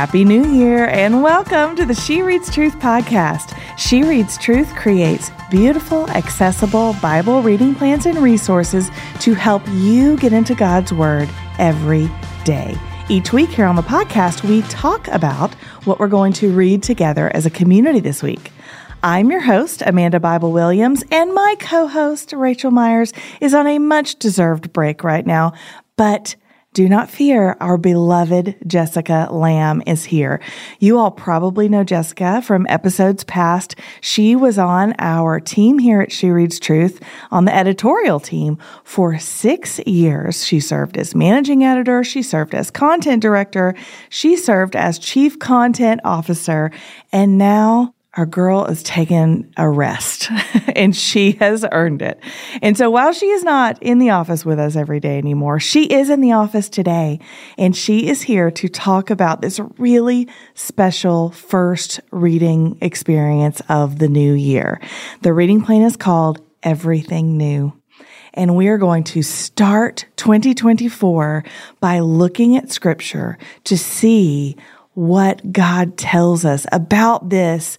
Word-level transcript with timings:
Happy 0.00 0.24
New 0.24 0.46
Year 0.46 0.86
and 0.86 1.22
welcome 1.22 1.76
to 1.76 1.84
the 1.84 1.92
She 1.92 2.22
Reads 2.22 2.50
Truth 2.50 2.78
podcast. 2.78 3.54
She 3.76 4.02
Reads 4.02 4.38
Truth 4.38 4.74
creates 4.74 5.30
beautiful, 5.50 6.08
accessible 6.12 6.96
Bible 7.02 7.42
reading 7.42 7.74
plans 7.74 8.06
and 8.06 8.16
resources 8.16 8.90
to 9.20 9.34
help 9.34 9.60
you 9.68 10.16
get 10.16 10.32
into 10.32 10.54
God's 10.54 10.90
Word 10.90 11.28
every 11.58 12.08
day. 12.46 12.74
Each 13.10 13.34
week 13.34 13.50
here 13.50 13.66
on 13.66 13.76
the 13.76 13.82
podcast, 13.82 14.42
we 14.42 14.62
talk 14.70 15.06
about 15.08 15.52
what 15.84 15.98
we're 15.98 16.08
going 16.08 16.32
to 16.32 16.50
read 16.50 16.82
together 16.82 17.30
as 17.34 17.44
a 17.44 17.50
community 17.50 18.00
this 18.00 18.22
week. 18.22 18.52
I'm 19.02 19.30
your 19.30 19.42
host, 19.42 19.82
Amanda 19.84 20.18
Bible 20.18 20.52
Williams, 20.52 21.04
and 21.10 21.34
my 21.34 21.56
co 21.60 21.86
host, 21.86 22.30
Raechel 22.30 22.72
Myers, 22.72 23.12
is 23.42 23.52
on 23.52 23.66
a 23.66 23.78
much 23.78 24.18
deserved 24.18 24.72
break 24.72 25.04
right 25.04 25.26
now, 25.26 25.52
but 25.96 26.36
do 26.72 26.88
not 26.88 27.10
fear, 27.10 27.56
our 27.60 27.76
beloved 27.76 28.54
Jessica 28.64 29.26
Lamb 29.32 29.82
is 29.88 30.04
here. 30.04 30.40
You 30.78 30.98
all 30.98 31.10
probably 31.10 31.68
know 31.68 31.82
Jessica 31.82 32.40
from 32.42 32.64
episodes 32.68 33.24
past. 33.24 33.74
She 34.00 34.36
was 34.36 34.56
on 34.56 34.94
our 35.00 35.40
team 35.40 35.80
here 35.80 36.00
at 36.00 36.12
She 36.12 36.30
Reads 36.30 36.60
Truth 36.60 37.02
on 37.32 37.44
the 37.44 37.54
editorial 37.54 38.20
team 38.20 38.56
for 38.84 39.18
six 39.18 39.80
years. 39.80 40.46
She 40.46 40.60
served 40.60 40.96
as 40.96 41.12
managing 41.12 41.64
editor, 41.64 42.04
she 42.04 42.22
served 42.22 42.54
as 42.54 42.70
content 42.70 43.20
director, 43.20 43.74
she 44.08 44.36
served 44.36 44.76
as 44.76 45.00
chief 45.00 45.40
content 45.40 46.00
officer, 46.04 46.70
and 47.10 47.36
now 47.36 47.94
our 48.14 48.26
girl 48.26 48.64
is 48.64 48.82
taking 48.82 49.52
a 49.56 49.68
rest 49.68 50.30
and 50.74 50.96
she 50.96 51.32
has 51.32 51.64
earned 51.70 52.02
it. 52.02 52.20
And 52.60 52.76
so 52.76 52.90
while 52.90 53.12
she 53.12 53.26
is 53.26 53.44
not 53.44 53.80
in 53.82 53.98
the 53.98 54.10
office 54.10 54.44
with 54.44 54.58
us 54.58 54.74
every 54.74 54.98
day 54.98 55.16
anymore, 55.16 55.60
she 55.60 55.84
is 55.84 56.10
in 56.10 56.20
the 56.20 56.32
office 56.32 56.68
today 56.68 57.20
and 57.56 57.74
she 57.76 58.08
is 58.08 58.22
here 58.22 58.50
to 58.50 58.68
talk 58.68 59.10
about 59.10 59.42
this 59.42 59.60
really 59.78 60.28
special 60.54 61.30
first 61.30 62.00
reading 62.10 62.78
experience 62.80 63.62
of 63.68 64.00
the 64.00 64.08
new 64.08 64.34
year. 64.34 64.80
The 65.22 65.32
reading 65.32 65.62
plan 65.62 65.82
is 65.82 65.96
called 65.96 66.44
Everything 66.62 67.36
New. 67.36 67.72
And 68.34 68.54
we 68.54 68.68
are 68.68 68.78
going 68.78 69.04
to 69.04 69.22
start 69.22 70.06
2024 70.16 71.44
by 71.80 71.98
looking 71.98 72.56
at 72.56 72.70
scripture 72.70 73.38
to 73.64 73.76
see 73.76 74.56
what 74.94 75.52
God 75.52 75.96
tells 75.96 76.44
us 76.44 76.66
about 76.72 77.30
this 77.30 77.78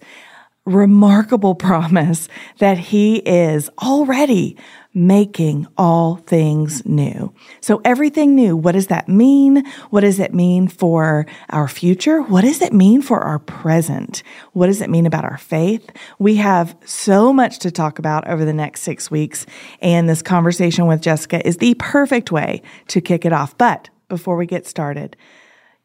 remarkable 0.64 1.54
promise 1.68 2.28
that 2.58 2.78
He 2.78 3.16
is 3.16 3.68
already 3.82 4.56
making 4.94 5.66
all 5.78 6.16
things 6.16 6.84
new. 6.84 7.32
So 7.60 7.80
everything 7.84 8.34
new, 8.34 8.54
what 8.54 8.72
does 8.72 8.88
that 8.88 9.08
mean? 9.08 9.64
What 9.88 10.02
does 10.02 10.18
it 10.20 10.34
mean 10.34 10.68
for 10.68 11.26
our 11.48 11.66
future? 11.66 12.20
What 12.20 12.42
does 12.42 12.60
it 12.60 12.74
mean 12.74 13.00
for 13.00 13.20
our 13.20 13.38
present? 13.38 14.22
What 14.52 14.66
does 14.66 14.82
it 14.82 14.90
mean 14.90 15.06
about 15.06 15.24
our 15.24 15.38
faith? 15.38 15.90
We 16.18 16.36
have 16.36 16.76
so 16.84 17.32
much 17.32 17.58
to 17.60 17.70
talk 17.70 17.98
about 17.98 18.28
over 18.28 18.44
the 18.44 18.52
next 18.52 18.82
six 18.82 19.10
weeks, 19.10 19.46
and 19.80 20.08
this 20.08 20.22
conversation 20.22 20.86
with 20.86 21.00
Jessica 21.00 21.46
is 21.46 21.56
the 21.56 21.74
perfect 21.74 22.30
way 22.30 22.60
to 22.88 23.00
kick 23.00 23.24
it 23.24 23.32
off. 23.32 23.56
But 23.56 23.88
before 24.08 24.36
we 24.36 24.44
get 24.44 24.66
started, 24.66 25.16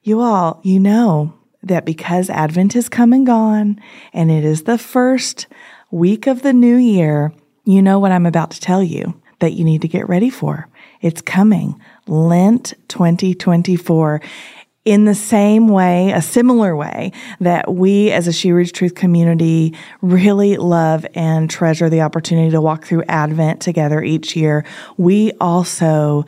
you 0.07 0.21
all, 0.21 0.61
you 0.63 0.79
know, 0.79 1.33
that 1.63 1.85
because 1.85 2.29
Advent 2.29 2.73
has 2.73 2.87
come 2.87 3.11
and 3.11 3.25
gone 3.25 3.79
and 4.13 4.31
it 4.31 4.45
is 4.45 4.63
the 4.63 4.77
first 4.77 5.47
week 5.91 6.27
of 6.27 6.41
the 6.41 6.53
new 6.53 6.77
year, 6.77 7.33
you 7.65 7.81
know 7.81 7.99
what 7.99 8.13
I'm 8.13 8.25
about 8.25 8.51
to 8.51 8.61
tell 8.61 8.81
you 8.81 9.19
that 9.39 9.53
you 9.53 9.65
need 9.65 9.81
to 9.81 9.87
get 9.87 10.07
ready 10.07 10.29
for. 10.29 10.69
It's 11.01 11.21
coming. 11.21 11.79
Lent 12.07 12.73
2024 12.87 14.21
in 14.85 15.03
the 15.03 15.13
same 15.13 15.67
way, 15.67 16.11
a 16.11 16.21
similar 16.21 16.73
way 16.73 17.11
that 17.41 17.73
we 17.73 18.09
as 18.11 18.25
a 18.25 18.31
She 18.31 18.53
Reads 18.53 18.71
Truth 18.71 18.95
community 18.95 19.75
really 20.01 20.55
love 20.55 21.05
and 21.13 21.49
treasure 21.49 21.89
the 21.89 22.01
opportunity 22.01 22.51
to 22.51 22.61
walk 22.61 22.85
through 22.85 23.03
Advent 23.09 23.59
together 23.59 24.01
each 24.01 24.37
year. 24.37 24.63
We 24.95 25.33
also 25.41 26.25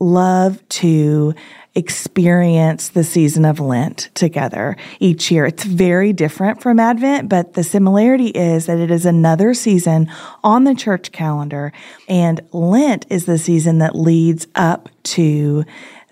love 0.00 0.66
to 0.68 1.34
experience 1.78 2.88
the 2.88 3.04
season 3.04 3.44
of 3.44 3.60
Lent 3.60 4.10
together 4.14 4.76
each 4.98 5.30
year. 5.30 5.46
It's 5.46 5.62
very 5.62 6.12
different 6.12 6.60
from 6.60 6.80
Advent, 6.80 7.28
but 7.28 7.54
the 7.54 7.62
similarity 7.62 8.26
is 8.28 8.66
that 8.66 8.78
it 8.78 8.90
is 8.90 9.06
another 9.06 9.54
season 9.54 10.10
on 10.42 10.64
the 10.64 10.74
church 10.74 11.12
calendar. 11.12 11.72
And 12.08 12.40
Lent 12.52 13.06
is 13.08 13.26
the 13.26 13.38
season 13.38 13.78
that 13.78 13.94
leads 13.94 14.48
up 14.56 14.88
to 15.04 15.64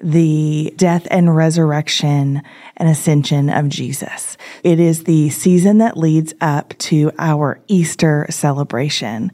the 0.02 0.74
death 0.76 1.06
and 1.10 1.34
resurrection 1.34 2.42
and 2.76 2.88
ascension 2.88 3.48
of 3.48 3.68
Jesus. 3.68 4.36
It 4.62 4.78
is 4.78 5.04
the 5.04 5.30
season 5.30 5.78
that 5.78 5.96
leads 5.96 6.34
up 6.40 6.76
to 6.78 7.10
our 7.18 7.60
Easter 7.66 8.26
celebration. 8.28 9.32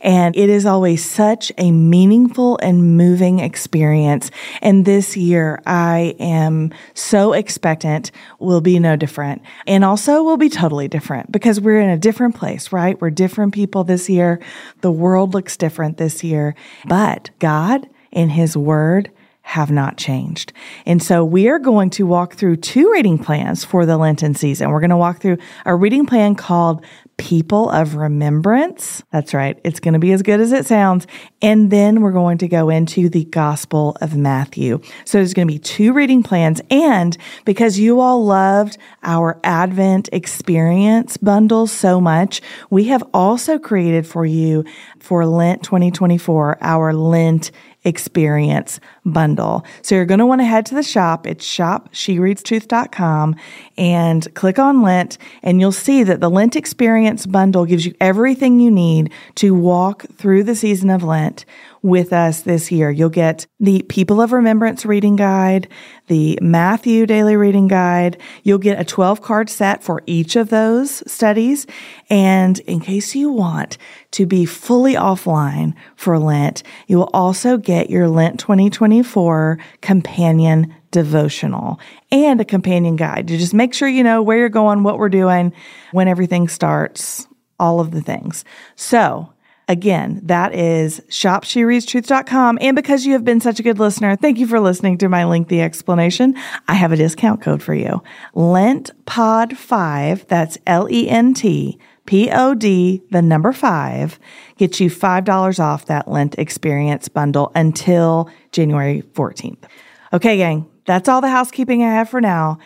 And 0.00 0.36
it 0.36 0.48
is 0.48 0.66
always 0.66 1.04
such 1.04 1.50
a 1.58 1.72
meaningful 1.72 2.58
and 2.62 2.96
moving 2.96 3.40
experience. 3.40 4.30
And 4.62 4.84
this 4.84 5.16
year, 5.16 5.60
I 5.66 6.14
am 6.20 6.72
so 6.94 7.32
expectant 7.32 8.12
will 8.38 8.60
be 8.60 8.78
no 8.78 8.94
different. 8.94 9.42
And 9.66 9.84
also 9.84 10.22
will 10.22 10.36
be 10.36 10.48
totally 10.48 10.86
different 10.86 11.32
because 11.32 11.60
we're 11.60 11.80
in 11.80 11.90
a 11.90 11.98
different 11.98 12.36
place, 12.36 12.72
right? 12.72 13.00
We're 13.00 13.10
different 13.10 13.52
people 13.52 13.82
this 13.82 14.08
year. 14.08 14.40
The 14.80 14.92
world 14.92 15.34
looks 15.34 15.56
different 15.56 15.96
this 15.96 16.22
year. 16.22 16.54
But 16.86 17.30
God, 17.40 17.88
in 18.12 18.28
His 18.28 18.56
Word, 18.56 19.10
have 19.46 19.70
not 19.70 19.98
changed. 19.98 20.54
And 20.86 21.02
so 21.02 21.22
we 21.22 21.48
are 21.48 21.58
going 21.58 21.90
to 21.90 22.06
walk 22.06 22.34
through 22.34 22.56
two 22.56 22.90
reading 22.90 23.18
plans 23.18 23.62
for 23.62 23.84
the 23.84 23.98
Lenten 23.98 24.34
season. 24.34 24.70
We're 24.70 24.80
going 24.80 24.88
to 24.88 24.96
walk 24.96 25.20
through 25.20 25.36
a 25.66 25.76
reading 25.76 26.06
plan 26.06 26.34
called 26.34 26.82
People 27.18 27.68
of 27.68 27.94
Remembrance. 27.94 29.02
That's 29.12 29.34
right. 29.34 29.60
It's 29.62 29.80
going 29.80 29.92
to 29.92 30.00
be 30.00 30.12
as 30.12 30.22
good 30.22 30.40
as 30.40 30.50
it 30.50 30.64
sounds. 30.64 31.06
And 31.42 31.70
then 31.70 32.00
we're 32.00 32.10
going 32.10 32.38
to 32.38 32.48
go 32.48 32.70
into 32.70 33.10
the 33.10 33.26
Gospel 33.26 33.98
of 34.00 34.16
Matthew. 34.16 34.80
So 35.04 35.18
there's 35.18 35.34
going 35.34 35.46
to 35.46 35.52
be 35.52 35.60
two 35.60 35.92
reading 35.92 36.22
plans. 36.22 36.62
And 36.70 37.16
because 37.44 37.78
you 37.78 38.00
all 38.00 38.24
loved 38.24 38.78
our 39.02 39.38
Advent 39.44 40.08
experience 40.10 41.18
bundle 41.18 41.66
so 41.66 42.00
much, 42.00 42.40
we 42.70 42.84
have 42.84 43.04
also 43.12 43.58
created 43.58 44.06
for 44.06 44.24
you 44.24 44.64
for 45.00 45.26
Lent 45.26 45.62
2024 45.62 46.58
our 46.62 46.94
Lent 46.94 47.52
experience 47.84 48.80
bundle. 49.04 49.64
So 49.82 49.94
you're 49.94 50.04
going 50.04 50.18
to 50.18 50.26
want 50.26 50.40
to 50.40 50.46
head 50.46 50.66
to 50.66 50.74
the 50.74 50.82
shop. 50.82 51.26
It's 51.26 51.46
shopshereadstruth.com 51.46 53.36
and 53.76 54.34
click 54.34 54.58
on 54.58 54.82
Lent 54.82 55.18
and 55.42 55.60
you'll 55.60 55.72
see 55.72 56.02
that 56.02 56.20
the 56.20 56.30
Lent 56.30 56.56
experience 56.56 57.26
bundle 57.26 57.66
gives 57.66 57.84
you 57.84 57.94
everything 58.00 58.60
you 58.60 58.70
need 58.70 59.12
to 59.36 59.54
walk 59.54 60.06
through 60.16 60.44
the 60.44 60.54
season 60.54 60.90
of 60.90 61.02
Lent 61.02 61.44
with 61.84 62.14
us 62.14 62.40
this 62.40 62.72
year. 62.72 62.90
You'll 62.90 63.10
get 63.10 63.46
the 63.60 63.82
People 63.90 64.22
of 64.22 64.32
Remembrance 64.32 64.86
reading 64.86 65.16
guide, 65.16 65.68
the 66.06 66.38
Matthew 66.40 67.04
daily 67.04 67.36
reading 67.36 67.68
guide. 67.68 68.16
You'll 68.42 68.56
get 68.56 68.80
a 68.80 68.84
12 68.84 69.20
card 69.20 69.50
set 69.50 69.84
for 69.84 70.02
each 70.06 70.34
of 70.34 70.48
those 70.48 71.02
studies. 71.10 71.66
And 72.08 72.58
in 72.60 72.80
case 72.80 73.14
you 73.14 73.28
want 73.28 73.76
to 74.12 74.24
be 74.24 74.46
fully 74.46 74.94
offline 74.94 75.74
for 75.94 76.18
Lent, 76.18 76.62
you 76.86 76.96
will 76.96 77.10
also 77.12 77.58
get 77.58 77.90
your 77.90 78.08
Lent 78.08 78.40
2024 78.40 79.58
companion 79.82 80.74
devotional 80.90 81.78
and 82.10 82.40
a 82.40 82.46
companion 82.46 82.96
guide 82.96 83.28
to 83.28 83.36
just 83.36 83.52
make 83.52 83.74
sure 83.74 83.88
you 83.88 84.02
know 84.02 84.22
where 84.22 84.38
you're 84.38 84.48
going, 84.48 84.84
what 84.84 84.98
we're 84.98 85.10
doing, 85.10 85.52
when 85.92 86.08
everything 86.08 86.48
starts, 86.48 87.28
all 87.60 87.78
of 87.78 87.90
the 87.90 88.00
things. 88.00 88.42
So 88.74 89.33
Again, 89.66 90.20
that 90.24 90.54
is 90.54 91.00
shopshereadstruth.com. 91.08 92.58
And 92.60 92.76
because 92.76 93.06
you 93.06 93.14
have 93.14 93.24
been 93.24 93.40
such 93.40 93.58
a 93.58 93.62
good 93.62 93.78
listener, 93.78 94.14
thank 94.14 94.38
you 94.38 94.46
for 94.46 94.60
listening 94.60 94.98
to 94.98 95.08
my 95.08 95.24
lengthy 95.24 95.62
explanation. 95.62 96.36
I 96.68 96.74
have 96.74 96.92
a 96.92 96.96
discount 96.96 97.40
code 97.40 97.62
for 97.62 97.74
you. 97.74 98.02
LentPod5, 98.34 100.26
that's 100.26 100.58
L 100.66 100.90
E 100.90 101.08
N 101.08 101.32
T 101.32 101.78
P 102.06 102.30
O 102.30 102.54
D, 102.54 103.02
the 103.10 103.22
number 103.22 103.52
five, 103.52 104.18
gets 104.58 104.80
you 104.80 104.90
$5 104.90 105.58
off 105.58 105.86
that 105.86 106.08
Lent 106.08 106.38
experience 106.38 107.08
bundle 107.08 107.50
until 107.54 108.28
January 108.52 109.02
14th. 109.14 109.64
Okay, 110.12 110.36
gang, 110.36 110.68
that's 110.86 111.08
all 111.08 111.22
the 111.22 111.30
housekeeping 111.30 111.82
I 111.82 111.92
have 111.92 112.10
for 112.10 112.20
now. 112.20 112.58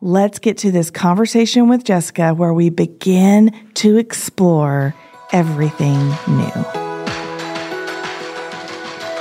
Let's 0.00 0.38
get 0.38 0.58
to 0.58 0.70
this 0.70 0.90
conversation 0.90 1.68
with 1.68 1.82
Jessica 1.82 2.34
where 2.34 2.54
we 2.54 2.70
begin 2.70 3.70
to 3.74 3.96
explore 3.96 4.94
everything 5.32 5.98
new. 6.28 6.64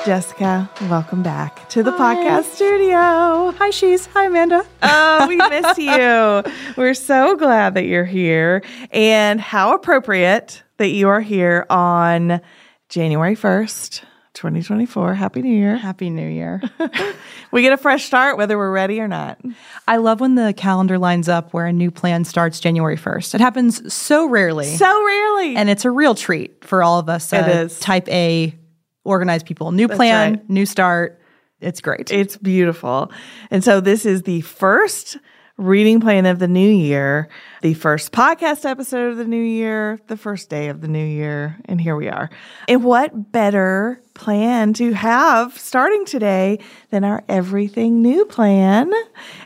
Jessica, 0.05 0.69
welcome 0.89 1.23
back 1.23 1.67
to 1.69 1.81
the 1.81 1.91
Hi. 1.93 2.15
podcast 2.15 2.43
studio. 2.51 3.51
Hi, 3.57 3.69
She's. 3.69 4.05
Hi, 4.07 4.25
Amanda. 4.25 4.65
Oh, 4.81 5.27
we 5.29 5.37
miss 5.49 5.77
you. 5.77 6.43
We're 6.75 6.93
so 6.93 7.37
glad 7.37 7.75
that 7.75 7.85
you're 7.85 8.03
here. 8.03 8.63
And 8.91 9.39
how 9.39 9.73
appropriate 9.73 10.61
that 10.77 10.89
you 10.89 11.07
are 11.07 11.21
here 11.21 11.65
on 11.69 12.41
January 12.89 13.35
1st, 13.37 14.03
2024. 14.33 15.13
Happy 15.13 15.41
New 15.41 15.55
Year. 15.55 15.75
Happy 15.75 16.09
New 16.09 16.27
Year. 16.27 16.61
we 17.51 17.61
get 17.61 17.73
a 17.73 17.77
fresh 17.77 18.05
start 18.05 18.37
whether 18.37 18.57
we're 18.57 18.71
ready 18.71 18.99
or 18.99 19.07
not. 19.07 19.39
I 19.87 19.97
love 19.97 20.19
when 20.19 20.35
the 20.35 20.53
calendar 20.53 20.97
lines 20.97 21.29
up 21.29 21.53
where 21.53 21.65
a 21.65 21.73
new 21.73 21.91
plan 21.91 22.25
starts 22.25 22.59
January 22.59 22.97
1st. 22.97 23.35
It 23.35 23.41
happens 23.41 23.93
so 23.93 24.27
rarely. 24.27 24.75
So 24.75 25.05
rarely. 25.05 25.55
And 25.55 25.69
it's 25.69 25.85
a 25.85 25.91
real 25.91 26.15
treat 26.15 26.65
for 26.65 26.83
all 26.83 26.99
of 26.99 27.09
us. 27.09 27.31
It 27.31 27.37
uh, 27.37 27.51
is. 27.51 27.79
Type 27.79 28.07
A, 28.09 28.57
organized 29.03 29.45
people. 29.45 29.71
New 29.71 29.87
plan, 29.87 30.33
right. 30.33 30.49
new 30.49 30.65
start. 30.65 31.21
It's 31.59 31.79
great. 31.79 32.11
It's 32.11 32.35
beautiful. 32.35 33.11
And 33.49 33.63
so 33.63 33.79
this 33.79 34.05
is 34.05 34.23
the 34.23 34.41
first 34.41 35.17
reading 35.57 35.99
plan 36.01 36.25
of 36.25 36.39
the 36.39 36.47
new 36.47 36.69
year, 36.69 37.29
the 37.61 37.75
first 37.75 38.11
podcast 38.11 38.65
episode 38.65 39.11
of 39.11 39.17
the 39.17 39.25
new 39.25 39.41
year, 39.41 39.99
the 40.07 40.17
first 40.17 40.49
day 40.49 40.69
of 40.69 40.81
the 40.81 40.87
new 40.87 41.05
year, 41.05 41.57
and 41.65 41.79
here 41.79 41.95
we 41.95 42.09
are. 42.09 42.31
And 42.67 42.83
what 42.83 43.31
better 43.31 44.01
plan 44.15 44.73
to 44.73 44.93
have 44.93 45.57
starting 45.57 46.05
today 46.05 46.57
than 46.89 47.03
our 47.03 47.23
everything 47.29 48.01
new 48.01 48.25
plan? 48.25 48.91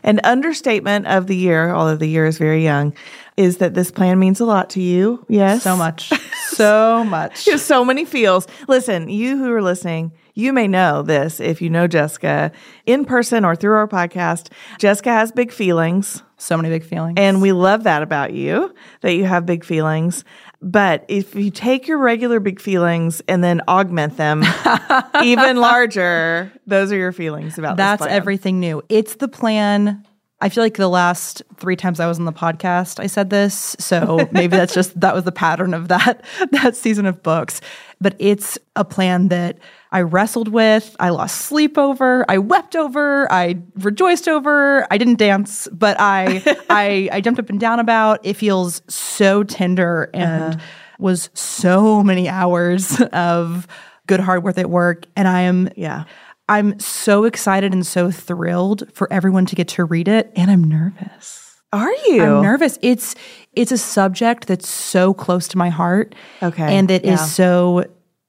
An 0.02 0.20
understatement 0.24 1.06
of 1.06 1.26
the 1.26 1.36
year, 1.36 1.74
although 1.74 1.96
the 1.96 2.06
year 2.06 2.24
is 2.24 2.38
very 2.38 2.64
young, 2.64 2.94
is 3.36 3.58
that 3.58 3.74
this 3.74 3.90
plan 3.90 4.18
means 4.18 4.40
a 4.40 4.46
lot 4.46 4.70
to 4.70 4.80
you. 4.80 5.24
Yes. 5.28 5.62
so 5.62 5.76
much. 5.76 6.10
so 6.48 7.04
much. 7.08 7.44
There's 7.44 7.62
so 7.62 7.84
many 7.84 8.06
feels. 8.06 8.48
Listen, 8.66 9.10
you 9.10 9.36
who 9.36 9.52
are 9.52 9.62
listening, 9.62 10.12
you 10.38 10.52
may 10.52 10.68
know 10.68 11.02
this 11.02 11.40
if 11.40 11.60
you 11.60 11.68
know 11.68 11.88
Jessica 11.88 12.52
in 12.86 13.04
person 13.04 13.44
or 13.44 13.56
through 13.56 13.74
our 13.74 13.88
podcast. 13.88 14.52
Jessica 14.78 15.10
has 15.10 15.32
big 15.32 15.50
feelings, 15.50 16.22
So 16.36 16.56
many 16.56 16.68
big 16.68 16.84
feelings. 16.84 17.14
and 17.18 17.42
we 17.42 17.50
love 17.50 17.82
that 17.82 18.02
about 18.04 18.32
you 18.32 18.72
that 19.00 19.14
you 19.14 19.24
have 19.24 19.44
big 19.46 19.64
feelings. 19.64 20.24
But 20.62 21.04
if 21.08 21.34
you 21.34 21.50
take 21.50 21.88
your 21.88 21.98
regular 21.98 22.38
big 22.40 22.60
feelings 22.60 23.20
and 23.28 23.42
then 23.42 23.60
augment 23.68 24.16
them 24.16 24.44
even 25.24 25.56
larger, 25.56 26.52
those 26.66 26.92
are 26.92 26.96
your 26.96 27.12
feelings 27.12 27.58
about 27.58 27.76
That's 27.76 28.04
everything 28.06 28.60
new. 28.60 28.82
It's 28.88 29.16
the 29.16 29.28
plan. 29.28 30.04
I 30.40 30.48
feel 30.48 30.62
like 30.62 30.76
the 30.76 30.88
last 30.88 31.42
three 31.56 31.74
times 31.74 31.98
I 31.98 32.06
was 32.06 32.18
on 32.18 32.24
the 32.24 32.32
podcast, 32.32 33.00
I 33.00 33.08
said 33.08 33.30
this. 33.30 33.74
So 33.78 34.28
maybe 34.32 34.56
that's 34.56 34.74
just 34.74 34.98
that 35.00 35.14
was 35.14 35.24
the 35.24 35.32
pattern 35.32 35.74
of 35.74 35.88
that 35.88 36.24
that 36.52 36.76
season 36.76 37.06
of 37.06 37.22
books. 37.22 37.60
But 38.00 38.14
it's 38.20 38.58
a 38.76 38.84
plan 38.84 39.28
that 39.28 39.58
I 39.90 40.02
wrestled 40.02 40.48
with, 40.48 40.94
I 41.00 41.08
lost 41.08 41.46
sleep 41.46 41.76
over, 41.76 42.24
I 42.28 42.38
wept 42.38 42.76
over, 42.76 43.30
I 43.32 43.56
rejoiced 43.76 44.28
over. 44.28 44.86
I 44.90 44.98
didn't 44.98 45.18
dance, 45.18 45.66
but 45.72 45.96
I 45.98 46.42
I 46.70 47.08
I 47.10 47.20
jumped 47.20 47.40
up 47.40 47.50
and 47.50 47.58
down 47.58 47.80
about. 47.80 48.24
It 48.24 48.34
feels 48.34 48.82
so 48.88 49.42
tender 49.42 50.10
and 50.14 50.54
uh-huh. 50.54 50.64
was 50.98 51.30
so 51.34 52.02
many 52.04 52.28
hours 52.28 53.00
of 53.12 53.66
good 54.06 54.20
hard 54.20 54.44
work 54.44 54.58
at 54.58 54.70
work. 54.70 55.04
And 55.16 55.26
I 55.26 55.42
am 55.42 55.68
Yeah. 55.76 56.04
I'm 56.48 56.78
so 56.80 57.24
excited 57.24 57.72
and 57.72 57.86
so 57.86 58.10
thrilled 58.10 58.90
for 58.92 59.12
everyone 59.12 59.46
to 59.46 59.56
get 59.56 59.68
to 59.68 59.84
read 59.84 60.08
it, 60.08 60.32
and 60.34 60.50
I'm 60.50 60.64
nervous. 60.64 61.44
Are 61.72 61.92
you? 62.06 62.22
I'm 62.22 62.42
nervous. 62.42 62.78
It's 62.80 63.14
it's 63.52 63.72
a 63.72 63.78
subject 63.78 64.46
that's 64.46 64.68
so 64.68 65.12
close 65.12 65.48
to 65.48 65.58
my 65.58 65.68
heart, 65.68 66.14
Okay, 66.42 66.76
and 66.76 66.88
that 66.88 67.04
is 67.04 67.20
yeah. 67.20 67.26
so 67.26 67.84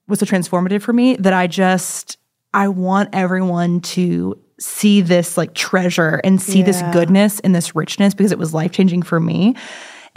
was 0.08 0.18
so 0.18 0.26
transformative 0.26 0.82
for 0.82 0.92
me 0.92 1.16
that 1.16 1.32
I 1.32 1.46
just 1.46 2.18
I 2.52 2.68
want 2.68 3.10
everyone 3.12 3.80
to 3.80 4.38
see 4.58 5.00
this 5.00 5.38
like 5.38 5.54
treasure 5.54 6.20
and 6.22 6.42
see 6.42 6.62
this 6.62 6.82
goodness 6.92 7.40
and 7.40 7.54
this 7.54 7.74
richness 7.74 8.12
because 8.12 8.30
it 8.32 8.38
was 8.38 8.52
life 8.52 8.72
changing 8.72 9.02
for 9.02 9.18
me. 9.18 9.56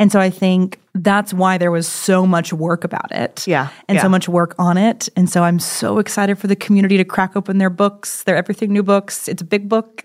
And 0.04 0.12
so 0.12 0.20
I 0.20 0.30
think 0.30 0.82
that's 0.94 1.34
why 1.34 1.58
there 1.58 1.72
was 1.72 1.88
so 1.88 2.28
much 2.28 2.52
work 2.52 2.84
about 2.84 3.10
it. 3.14 3.48
Yeah, 3.48 3.70
And 3.88 3.96
yeah. 3.96 4.02
so 4.02 4.10
much 4.10 4.28
work 4.28 4.54
on 4.60 4.76
it. 4.78 5.08
And 5.16 5.30
so 5.30 5.46
I'm 5.46 5.60
so 5.60 5.98
excited 5.98 6.38
for 6.38 6.48
the 6.48 6.58
community 6.58 6.98
to 6.98 7.06
crack 7.06 7.38
open 7.38 7.58
their 7.58 7.70
books, 7.70 8.24
their 8.24 8.36
everything 8.36 8.74
new 8.74 8.84
books. 8.84 9.30
It's 9.30 9.42
a 9.42 9.46
big 9.46 9.70
book 9.70 10.04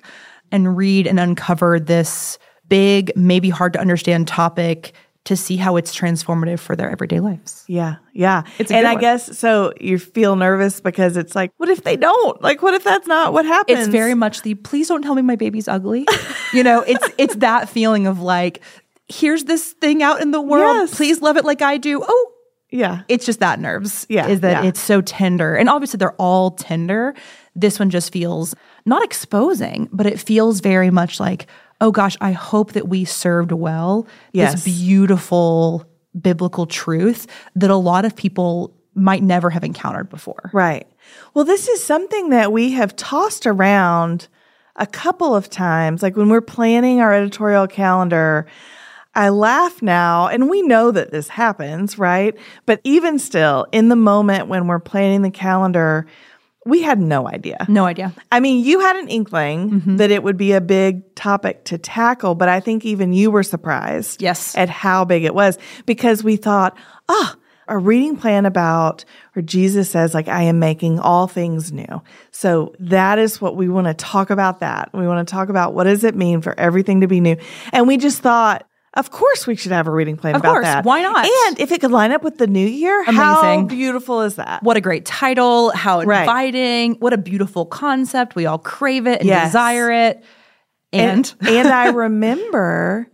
and 0.53 0.77
read 0.77 1.09
and 1.09 1.19
uncover 1.19 1.81
this 1.81 2.39
big, 2.69 3.11
maybe 3.17 3.51
hard 3.51 3.73
to 3.73 3.81
understand 3.81 4.29
topic 4.29 4.93
to 5.25 5.37
see 5.37 5.57
how 5.57 5.77
it's 5.77 5.95
transformative 5.95 6.61
for 6.61 6.77
their 6.77 6.89
everyday 6.91 7.19
lives. 7.19 7.65
Yeah, 7.67 7.97
yeah. 8.13 8.45
And 8.71 8.87
I 8.87 8.95
one. 8.95 9.01
guess 9.01 9.37
so. 9.37 9.75
You 9.79 9.99
feel 9.99 10.37
nervous 10.37 10.81
because 10.81 11.19
it's 11.19 11.35
like, 11.35 11.53
what 11.59 11.69
if 11.69 11.83
they 11.83 11.97
don't? 11.97 12.41
Like, 12.41 12.63
what 12.63 12.73
if 12.73 12.83
that's 12.83 13.07
not 13.07 13.33
what 13.35 13.45
happens? 13.45 13.81
It's 13.81 13.89
very 13.89 14.15
much 14.15 14.41
the 14.41 14.55
please 14.55 14.89
don't 14.89 15.03
tell 15.03 15.15
me 15.15 15.23
my 15.23 15.37
baby's 15.37 15.69
ugly. 15.69 16.07
you 16.55 16.63
know, 16.63 16.81
it's 16.81 17.07
it's 17.19 17.37
that 17.37 17.69
feeling 17.69 18.07
of 18.07 18.21
like, 18.21 18.63
here's 19.09 19.45
this 19.45 19.73
thing 19.75 20.03
out 20.03 20.21
in 20.21 20.31
the 20.31 20.41
world. 20.41 20.89
Yes. 20.89 20.95
Please 20.97 21.23
love 21.23 21.37
it 21.37 21.45
like 21.45 21.63
I 21.63 21.79
do. 21.79 22.03
Oh, 22.07 22.33
yeah. 22.71 23.03
it's 23.09 23.25
just 23.25 23.41
that 23.41 23.59
nerves. 23.61 24.07
Yeah, 24.09 24.27
Is 24.29 24.41
that 24.41 24.63
yeah. 24.65 24.69
it's 24.69 24.81
so 24.81 25.01
tender. 25.01 25.55
And 25.57 25.69
obviously 25.69 25.97
they're 25.99 26.13
all 26.15 26.51
tender. 26.53 27.15
This 27.57 27.79
one 27.79 27.91
just 27.91 28.13
feels 28.13 28.55
not 28.85 29.03
exposing, 29.03 29.89
but 29.93 30.07
it 30.07 30.21
feels 30.21 30.61
very 30.61 30.91
much 30.91 31.19
like, 31.21 31.47
oh 31.81 31.91
gosh, 31.91 32.17
I 32.21 32.33
hope 32.33 32.73
that 32.73 32.89
we 32.89 33.05
served 33.05 33.53
well 33.53 34.07
Yes. 34.33 34.65
this 34.65 34.65
beautiful 34.65 35.87
biblical 36.21 36.67
truth 36.67 37.27
that 37.55 37.71
a 37.71 37.77
lot 37.77 38.05
of 38.05 38.17
people 38.17 38.75
might 38.95 39.23
never 39.23 39.51
have 39.51 39.63
encountered 39.65 40.09
before. 40.11 40.51
Right. 40.53 40.87
Well, 41.33 41.45
this 41.45 41.69
is 41.69 41.83
something 41.85 42.31
that 42.31 42.53
we 42.53 42.73
have 42.73 42.97
tossed 42.97 43.47
around 43.47 44.27
a 44.77 44.87
couple 44.87 45.35
of 45.35 45.49
times. 45.49 46.03
Like 46.03 46.17
when 46.17 46.29
we're 46.29 46.41
planning 46.41 47.01
our 47.01 47.15
editorial 47.15 47.67
calendar, 47.67 48.47
I 49.19 49.31
laugh 49.31 49.83
now, 49.83 50.29
and 50.29 50.49
we 50.49 50.63
know 50.63 50.91
that 50.93 51.11
this 51.11 51.29
happens, 51.29 51.99
right? 51.99 52.37
But 52.67 52.81
even 52.85 53.19
still, 53.19 53.67
in 53.73 53.89
the 53.89 53.97
moment 53.97 54.49
when 54.49 54.67
we're 54.69 54.79
planning 54.79 55.23
the 55.23 55.31
calendar, 55.31 56.07
we 56.65 56.83
had 56.83 57.01
no 57.01 57.27
idea. 57.29 57.65
No 57.69 57.85
idea. 57.85 58.13
I 58.31 58.41
mean, 58.41 58.65
you 58.65 58.81
had 58.81 58.97
an 58.97 59.09
inkling 59.09 59.71
Mm-hmm. 59.71 59.97
that 59.97 60.11
it 60.11 60.23
would 60.23 60.37
be 60.37 60.53
a 60.53 60.61
big 60.61 61.15
topic 61.15 61.65
to 61.65 61.79
tackle, 61.79 62.35
but 62.35 62.49
I 62.49 62.61
think 62.61 62.85
even 62.85 63.13
you 63.13 63.31
were 63.31 63.43
surprised 63.43 64.23
Yes. 64.23 64.55
at 64.57 64.69
how 64.69 65.05
big 65.05 65.25
it 65.25 65.35
was 65.35 65.59
because 65.87 66.23
we 66.23 66.37
thought, 66.37 66.77
ah, 67.09 67.35
a 67.71 67.77
reading 67.77 68.17
plan 68.17 68.47
about 68.47 69.05
where 69.33 69.43
Jesus 69.43 69.91
says, 69.91 70.15
like, 70.15 70.29
I 70.29 70.43
am 70.45 70.59
making 70.59 71.01
all 71.01 71.27
things 71.27 71.73
new. 71.73 72.03
So 72.31 72.75
that 72.81 73.19
is 73.19 73.41
what 73.41 73.57
we 73.57 73.69
want 73.69 73.87
to 73.89 73.95
talk 73.95 74.31
about 74.31 74.61
that. 74.61 74.91
We 74.95 75.07
want 75.07 75.27
to 75.27 75.31
talk 75.31 75.49
about 75.49 75.75
what 75.75 75.85
does 75.85 76.05
it 76.05 76.15
mean 76.15 76.41
for 76.41 76.59
everything 76.59 77.01
to 77.01 77.07
be 77.09 77.21
new. 77.21 77.37
And 77.73 77.87
we 77.89 77.97
just 77.99 78.21
thought, 78.23 78.67
of 78.95 79.11
course 79.11 79.47
we 79.47 79.55
should 79.55 79.73
have 79.73 79.87
a 79.87 79.91
reading 79.91 80.17
plan 80.17 80.35
Of 80.35 80.41
about 80.41 80.53
course. 80.53 80.65
that. 80.65 80.85
Why 80.85 81.03
not? 81.03 81.25
And 81.49 81.61
if 81.61 81.71
it 81.73 81.81
could 81.81 81.91
line 81.91 82.11
up 82.11 82.23
with 82.23 82.39
the 82.39 82.47
new 82.47 82.67
year, 82.67 83.05
how 83.05 83.41
Amazing. 83.41 83.67
beautiful 83.69 84.23
is 84.23 84.37
that? 84.37 84.63
What 84.63 84.77
a 84.77 84.81
great 84.81 85.05
title, 85.05 85.71
how 85.71 86.03
Right. 86.03 86.21
inviting, 86.21 86.95
what 86.95 87.13
a 87.13 87.19
beautiful 87.19 87.67
concept. 87.67 88.35
We 88.35 88.47
all 88.47 88.59
crave 88.59 89.07
it 89.07 89.21
and 89.21 89.29
Yes. 89.29 89.49
desire 89.49 89.91
it. 89.91 90.25
And, 90.93 91.33
and 91.47 91.69
I 91.73 91.89
remember 91.91 93.09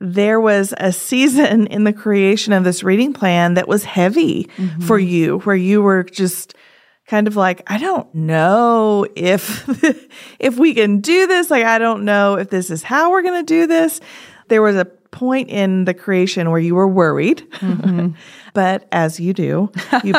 there 0.00 0.40
was 0.40 0.74
a 0.78 0.92
season 0.92 1.66
in 1.68 1.84
the 1.84 1.92
creation 1.92 2.52
of 2.52 2.64
this 2.64 2.82
reading 2.82 3.12
plan 3.12 3.54
that 3.54 3.68
was 3.68 3.84
heavy 3.84 4.48
mm-hmm. 4.56 4.80
for 4.80 4.98
you, 4.98 5.38
where 5.40 5.54
you 5.56 5.82
were 5.82 6.02
just 6.02 6.54
kind 7.06 7.26
of 7.28 7.36
like, 7.36 7.62
I 7.66 7.78
don't 7.78 8.12
know 8.14 9.06
if 9.14 9.68
if 10.40 10.56
we 10.56 10.72
can 10.74 11.00
do 11.00 11.26
this. 11.26 11.50
Like, 11.50 11.64
I 11.64 11.78
don't 11.78 12.04
know 12.04 12.38
if 12.38 12.48
this 12.48 12.70
is 12.70 12.82
how 12.82 13.10
we're 13.10 13.22
going 13.22 13.44
to 13.44 13.54
do 13.54 13.66
this. 13.66 14.00
There 14.48 14.62
was 14.62 14.76
a 14.76 14.86
point 15.12 15.48
in 15.48 15.84
the 15.84 15.94
creation 15.94 16.50
where 16.50 16.58
you 16.58 16.74
were 16.74 16.88
worried, 16.88 17.48
mm-hmm. 17.52 18.08
but 18.54 18.88
as 18.90 19.20
you 19.20 19.32
do, 19.32 19.70
you 20.02 20.14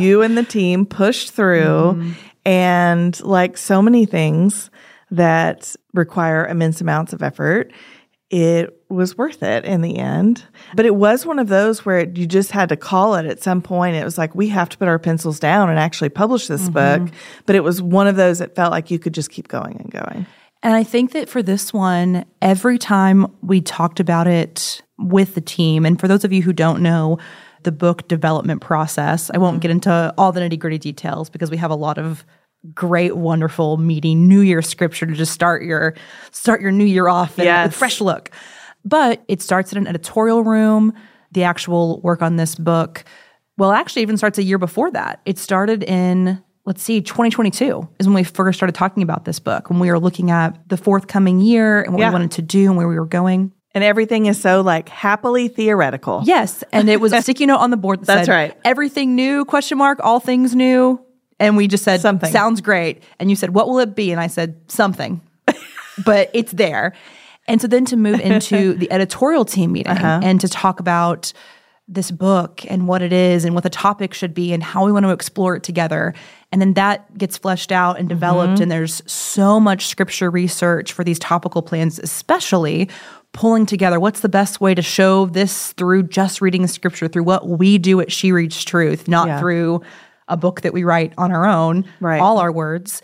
you 0.00 0.22
and 0.22 0.36
the 0.36 0.42
team 0.42 0.84
pushed 0.84 1.30
through, 1.30 1.94
mm-hmm. 1.94 2.12
and 2.44 3.22
like 3.22 3.56
so 3.56 3.80
many 3.80 4.04
things 4.04 4.70
that 5.12 5.76
require 5.94 6.46
immense 6.46 6.80
amounts 6.80 7.12
of 7.12 7.22
effort, 7.22 7.72
it 8.30 8.78
was 8.90 9.16
worth 9.16 9.42
it 9.42 9.64
in 9.64 9.80
the 9.80 9.96
end. 9.96 10.44
But 10.74 10.84
it 10.84 10.94
was 10.94 11.24
one 11.24 11.38
of 11.38 11.48
those 11.48 11.86
where 11.86 12.06
you 12.08 12.26
just 12.26 12.50
had 12.50 12.68
to 12.68 12.76
call 12.76 13.14
it 13.14 13.24
at 13.24 13.42
some 13.42 13.62
point. 13.62 13.96
It 13.96 14.04
was 14.04 14.18
like, 14.18 14.34
we 14.34 14.48
have 14.48 14.68
to 14.70 14.78
put 14.78 14.88
our 14.88 14.98
pencils 14.98 15.40
down 15.40 15.70
and 15.70 15.78
actually 15.78 16.10
publish 16.10 16.46
this 16.46 16.68
mm-hmm. 16.68 17.04
book. 17.04 17.14
But 17.46 17.56
it 17.56 17.64
was 17.64 17.80
one 17.80 18.06
of 18.06 18.16
those 18.16 18.38
that 18.40 18.54
felt 18.54 18.70
like 18.70 18.90
you 18.90 18.98
could 18.98 19.14
just 19.14 19.30
keep 19.30 19.48
going 19.48 19.76
and 19.76 19.90
going. 19.90 20.26
And 20.62 20.74
I 20.74 20.82
think 20.82 21.12
that 21.12 21.28
for 21.28 21.42
this 21.42 21.72
one, 21.72 22.24
every 22.42 22.78
time 22.78 23.32
we 23.42 23.60
talked 23.60 24.00
about 24.00 24.26
it 24.26 24.82
with 24.98 25.34
the 25.34 25.40
team, 25.40 25.86
and 25.86 26.00
for 26.00 26.08
those 26.08 26.24
of 26.24 26.32
you 26.32 26.42
who 26.42 26.52
don't 26.52 26.82
know 26.82 27.18
the 27.62 27.72
book 27.72 28.08
development 28.08 28.60
process, 28.60 29.30
I 29.32 29.38
won't 29.38 29.54
mm-hmm. 29.54 29.60
get 29.60 29.70
into 29.70 30.14
all 30.18 30.32
the 30.32 30.40
nitty 30.40 30.58
gritty 30.58 30.78
details 30.78 31.30
because 31.30 31.50
we 31.50 31.56
have 31.56 31.70
a 31.70 31.76
lot 31.76 31.98
of 31.98 32.24
great, 32.74 33.16
wonderful, 33.16 33.76
meaty 33.76 34.14
New 34.14 34.40
Year 34.40 34.62
scripture 34.62 35.06
to 35.06 35.14
just 35.14 35.32
start 35.32 35.62
your 35.62 35.94
start 36.32 36.60
your 36.60 36.72
new 36.72 36.84
year 36.84 37.08
off 37.08 37.34
Yes. 37.36 37.68
with 37.68 37.76
fresh 37.76 38.00
look. 38.00 38.30
But 38.84 39.22
it 39.28 39.42
starts 39.42 39.72
in 39.72 39.78
an 39.78 39.86
editorial 39.86 40.42
room. 40.42 40.92
The 41.32 41.44
actual 41.44 42.00
work 42.00 42.22
on 42.22 42.36
this 42.36 42.54
book, 42.54 43.04
well, 43.58 43.70
actually, 43.70 44.02
even 44.02 44.16
starts 44.16 44.38
a 44.38 44.42
year 44.42 44.58
before 44.58 44.90
that. 44.92 45.20
It 45.26 45.38
started 45.38 45.84
in 45.84 46.42
let's 46.68 46.82
see, 46.82 47.00
2022 47.00 47.88
is 47.98 48.06
when 48.06 48.14
we 48.14 48.22
first 48.22 48.58
started 48.58 48.74
talking 48.74 49.02
about 49.02 49.24
this 49.24 49.38
book, 49.40 49.70
when 49.70 49.80
we 49.80 49.90
were 49.90 49.98
looking 49.98 50.30
at 50.30 50.68
the 50.68 50.76
forthcoming 50.76 51.40
year 51.40 51.80
and 51.80 51.94
what 51.94 52.00
Yeah. 52.00 52.10
we 52.10 52.12
wanted 52.12 52.32
to 52.32 52.42
do 52.42 52.66
and 52.66 52.76
where 52.76 52.86
we 52.86 52.98
were 52.98 53.06
going. 53.06 53.52
And 53.74 53.82
everything 53.82 54.26
is 54.26 54.38
so 54.40 54.60
like 54.60 54.88
happily 54.90 55.48
theoretical. 55.48 56.22
Yes, 56.24 56.62
and 56.70 56.90
it 56.90 57.00
was 57.00 57.12
a 57.14 57.22
sticky 57.26 57.46
note 57.46 57.56
on 57.56 57.70
the 57.70 57.76
board 57.78 58.00
that 58.00 58.06
That's 58.06 58.26
said, 58.26 58.32
right. 58.32 58.56
Everything 58.64 59.14
new? 59.16 59.46
Question 59.46 59.78
mark. 59.78 59.98
All 60.04 60.20
things 60.20 60.54
new. 60.54 61.00
And 61.40 61.56
we 61.56 61.68
just 61.68 61.84
said, 61.84 62.00
Something. 62.00 62.30
sounds 62.30 62.60
great. 62.60 63.02
And 63.18 63.30
you 63.30 63.36
said, 63.36 63.54
what 63.54 63.68
will 63.68 63.78
it 63.78 63.94
be? 63.94 64.10
And 64.10 64.20
I 64.20 64.26
said, 64.26 64.60
something. 64.68 65.20
but 66.04 66.30
it's 66.34 66.52
there. 66.52 66.92
And 67.46 67.62
so 67.62 67.66
then 67.66 67.86
to 67.86 67.96
move 67.96 68.20
into 68.20 68.74
the 68.82 68.92
editorial 68.92 69.44
team 69.46 69.72
meeting 69.72 69.92
uh-huh. 69.92 70.20
and 70.22 70.40
to 70.40 70.48
talk 70.48 70.80
about 70.80 71.32
this 71.88 72.10
book 72.10 72.62
and 72.68 72.86
what 72.86 73.00
it 73.00 73.12
is 73.12 73.44
and 73.46 73.54
what 73.54 73.64
the 73.64 73.70
topic 73.70 74.12
should 74.12 74.34
be 74.34 74.52
and 74.52 74.62
how 74.62 74.84
we 74.84 74.92
want 74.92 75.04
to 75.06 75.10
explore 75.10 75.56
it 75.56 75.62
together. 75.62 76.14
And 76.52 76.60
then 76.60 76.74
that 76.74 77.16
gets 77.16 77.38
fleshed 77.38 77.72
out 77.72 77.98
and 77.98 78.08
developed. 78.08 78.54
Mm-hmm. 78.54 78.62
And 78.64 78.70
there's 78.70 79.02
so 79.10 79.58
much 79.58 79.86
scripture 79.86 80.30
research 80.30 80.92
for 80.92 81.02
these 81.02 81.18
topical 81.18 81.62
plans, 81.62 81.98
especially 81.98 82.90
pulling 83.32 83.64
together 83.66 83.98
what's 83.98 84.20
the 84.20 84.28
best 84.28 84.60
way 84.60 84.74
to 84.74 84.82
show 84.82 85.26
this 85.26 85.72
through 85.72 86.04
just 86.04 86.40
reading 86.40 86.66
scripture, 86.66 87.08
through 87.08 87.24
what 87.24 87.48
we 87.48 87.78
do 87.78 88.00
at 88.00 88.12
She 88.12 88.32
Reads 88.32 88.62
Truth, 88.64 89.08
not 89.08 89.28
Yeah. 89.28 89.40
through 89.40 89.82
a 90.28 90.36
book 90.36 90.60
that 90.60 90.74
we 90.74 90.84
write 90.84 91.14
on 91.16 91.32
our 91.32 91.46
own, 91.46 91.84
Right. 92.00 92.20
all 92.20 92.38
our 92.38 92.52
words. 92.52 93.00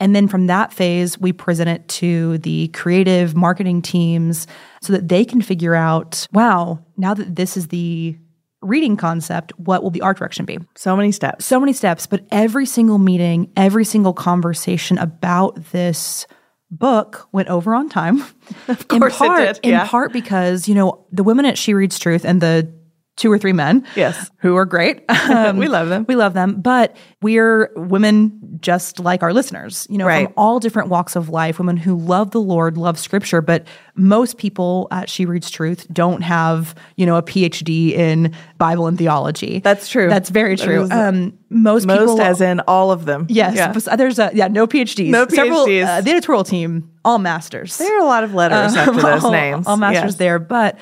And 0.00 0.14
then 0.14 0.26
from 0.26 0.48
that 0.48 0.72
phase, 0.72 1.18
we 1.20 1.32
present 1.32 1.68
it 1.70 1.86
to 1.88 2.38
the 2.38 2.66
creative 2.68 3.36
marketing 3.36 3.80
teams 3.80 4.48
so 4.82 4.92
that 4.92 5.08
they 5.08 5.24
can 5.24 5.40
figure 5.40 5.74
out 5.76 6.26
wow, 6.32 6.80
now 6.96 7.14
that 7.14 7.36
this 7.36 7.56
is 7.56 7.68
the 7.68 8.16
reading 8.64 8.96
concept, 8.96 9.52
what 9.58 9.82
will 9.82 9.90
the 9.90 10.00
art 10.00 10.18
direction 10.18 10.44
be? 10.44 10.58
So 10.74 10.96
many 10.96 11.12
steps. 11.12 11.44
So 11.44 11.60
many 11.60 11.72
steps, 11.72 12.06
but 12.06 12.24
every 12.30 12.66
single 12.66 12.98
meeting, 12.98 13.52
every 13.56 13.84
single 13.84 14.12
conversation 14.12 14.98
about 14.98 15.70
this 15.72 16.26
book 16.70 17.28
went 17.32 17.48
over 17.48 17.74
on 17.74 17.88
time. 17.88 18.24
Of 18.68 18.88
course 18.88 19.20
it 19.20 19.62
did, 19.62 19.70
yeah. 19.70 19.82
In 19.82 19.88
part 19.88 20.12
because, 20.12 20.68
you 20.68 20.74
know, 20.74 21.06
the 21.12 21.22
women 21.22 21.44
at 21.44 21.56
She 21.56 21.72
Reads 21.74 21.98
Truth 21.98 22.24
and 22.24 22.40
the 22.40 22.73
two 23.16 23.30
or 23.30 23.38
three 23.38 23.52
men 23.52 23.86
Yes. 23.94 24.30
who 24.38 24.56
are 24.56 24.64
great. 24.64 25.04
Um, 25.30 25.56
We 25.56 25.68
love 25.68 25.88
them. 25.88 26.04
We 26.08 26.16
love 26.16 26.34
them. 26.34 26.60
But 26.60 26.96
we're 27.22 27.70
women 27.76 28.40
just 28.60 28.98
like 29.00 29.22
our 29.22 29.32
listeners, 29.32 29.86
you 29.88 29.96
know, 29.98 30.06
Right. 30.06 30.26
from 30.26 30.34
all 30.36 30.58
different 30.60 30.88
walks 30.90 31.16
of 31.16 31.28
life, 31.28 31.58
women 31.58 31.76
who 31.76 31.96
love 31.96 32.30
the 32.32 32.40
Lord, 32.40 32.76
love 32.76 32.98
scripture. 32.98 33.40
But 33.40 33.66
most 33.94 34.36
people 34.36 34.88
at 34.90 35.08
She 35.08 35.24
Reads 35.26 35.48
Truth 35.50 35.86
don't 35.92 36.22
have, 36.22 36.74
you 36.96 37.06
know, 37.06 37.16
a 37.16 37.22
PhD 37.22 37.92
in 37.92 38.34
Bible 38.58 38.86
and 38.86 38.98
theology. 38.98 39.60
That's 39.60 39.88
true. 39.88 40.08
That's 40.08 40.28
very 40.30 40.56
true. 40.56 40.82
is- 40.84 40.90
Um, 40.90 41.32
most, 41.50 41.86
Most 41.86 42.00
people, 42.00 42.20
as 42.20 42.40
in 42.40 42.60
all 42.66 42.90
of 42.90 43.04
them. 43.06 43.26
Yes, 43.28 43.54
Yeah. 43.56 43.96
there's 43.96 44.18
a 44.18 44.30
yeah, 44.34 44.48
no 44.48 44.66
PhDs. 44.66 45.10
No 45.10 45.26
Several, 45.28 45.66
PhDs. 45.66 45.86
uh, 45.86 46.00
the 46.00 46.10
editorial 46.10 46.42
team, 46.44 46.90
all 47.04 47.18
masters. 47.18 47.76
There 47.78 47.96
are 47.96 48.02
a 48.02 48.06
lot 48.06 48.24
of 48.24 48.34
letters 48.34 48.76
after 48.76 48.92
those 49.00 49.24
all, 49.24 49.30
names. 49.30 49.66
all 49.66 49.76
masters 49.76 50.12
Yes. 50.12 50.14
there, 50.16 50.38
but 50.40 50.76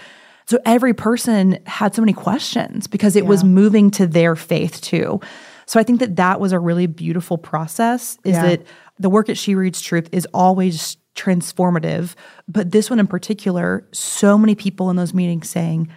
so 0.47 0.59
every 0.65 0.95
person 0.95 1.59
had 1.67 1.95
so 1.95 2.03
many 2.03 2.13
questions 2.13 2.87
because 2.87 3.17
it 3.17 3.27
was 3.27 3.45
moving 3.45 3.91
to 3.93 4.07
their 4.07 4.37
faith 4.37 4.81
too. 4.81 5.21
So 5.67 5.79
I 5.81 5.83
think 5.85 6.01
that 6.01 6.17
that 6.17 6.41
was 6.41 6.53
a 6.53 6.59
really 6.59 6.87
beautiful 6.87 7.39
process. 7.39 8.19
Is 8.25 8.35
Yeah. 8.35 8.43
that 8.43 8.63
the 8.99 9.09
work 9.09 9.29
at 9.29 9.39
She 9.39 9.55
Reads 9.55 9.81
Truth 9.81 10.09
is 10.13 10.27
always 10.35 10.97
transformative, 11.15 12.15
but 12.49 12.71
this 12.73 12.91
one 12.91 12.99
in 12.99 13.07
particular, 13.07 13.87
so 13.93 14.37
many 14.39 14.55
people 14.55 14.91
in 14.91 14.97
those 14.97 15.15
meetings 15.15 15.49
saying, 15.49 15.89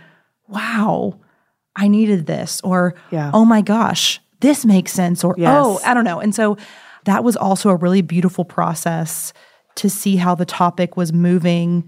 "Wow, 0.48 1.16
I 1.76 1.88
needed 1.88 2.26
this," 2.26 2.62
or 2.64 2.96
Yeah. 3.12 3.32
"Oh 3.34 3.46
my 3.46 3.62
gosh, 3.62 4.22
this 4.42 4.66
makes 4.66 4.92
sense," 4.92 5.24
or 5.24 5.36
Yes. 5.38 5.52
"Oh, 5.58 5.80
I 5.86 5.94
don't 5.94 6.04
know." 6.04 6.20
And 6.20 6.34
so 6.36 6.58
that 7.06 7.24
was 7.24 7.36
also 7.36 7.70
a 7.70 7.76
really 7.76 8.02
beautiful 8.02 8.46
process 8.46 9.34
to 9.76 9.90
see 9.90 10.16
how 10.18 10.36
the 10.36 10.46
topic 10.46 10.96
was 10.98 11.12
moving 11.14 11.86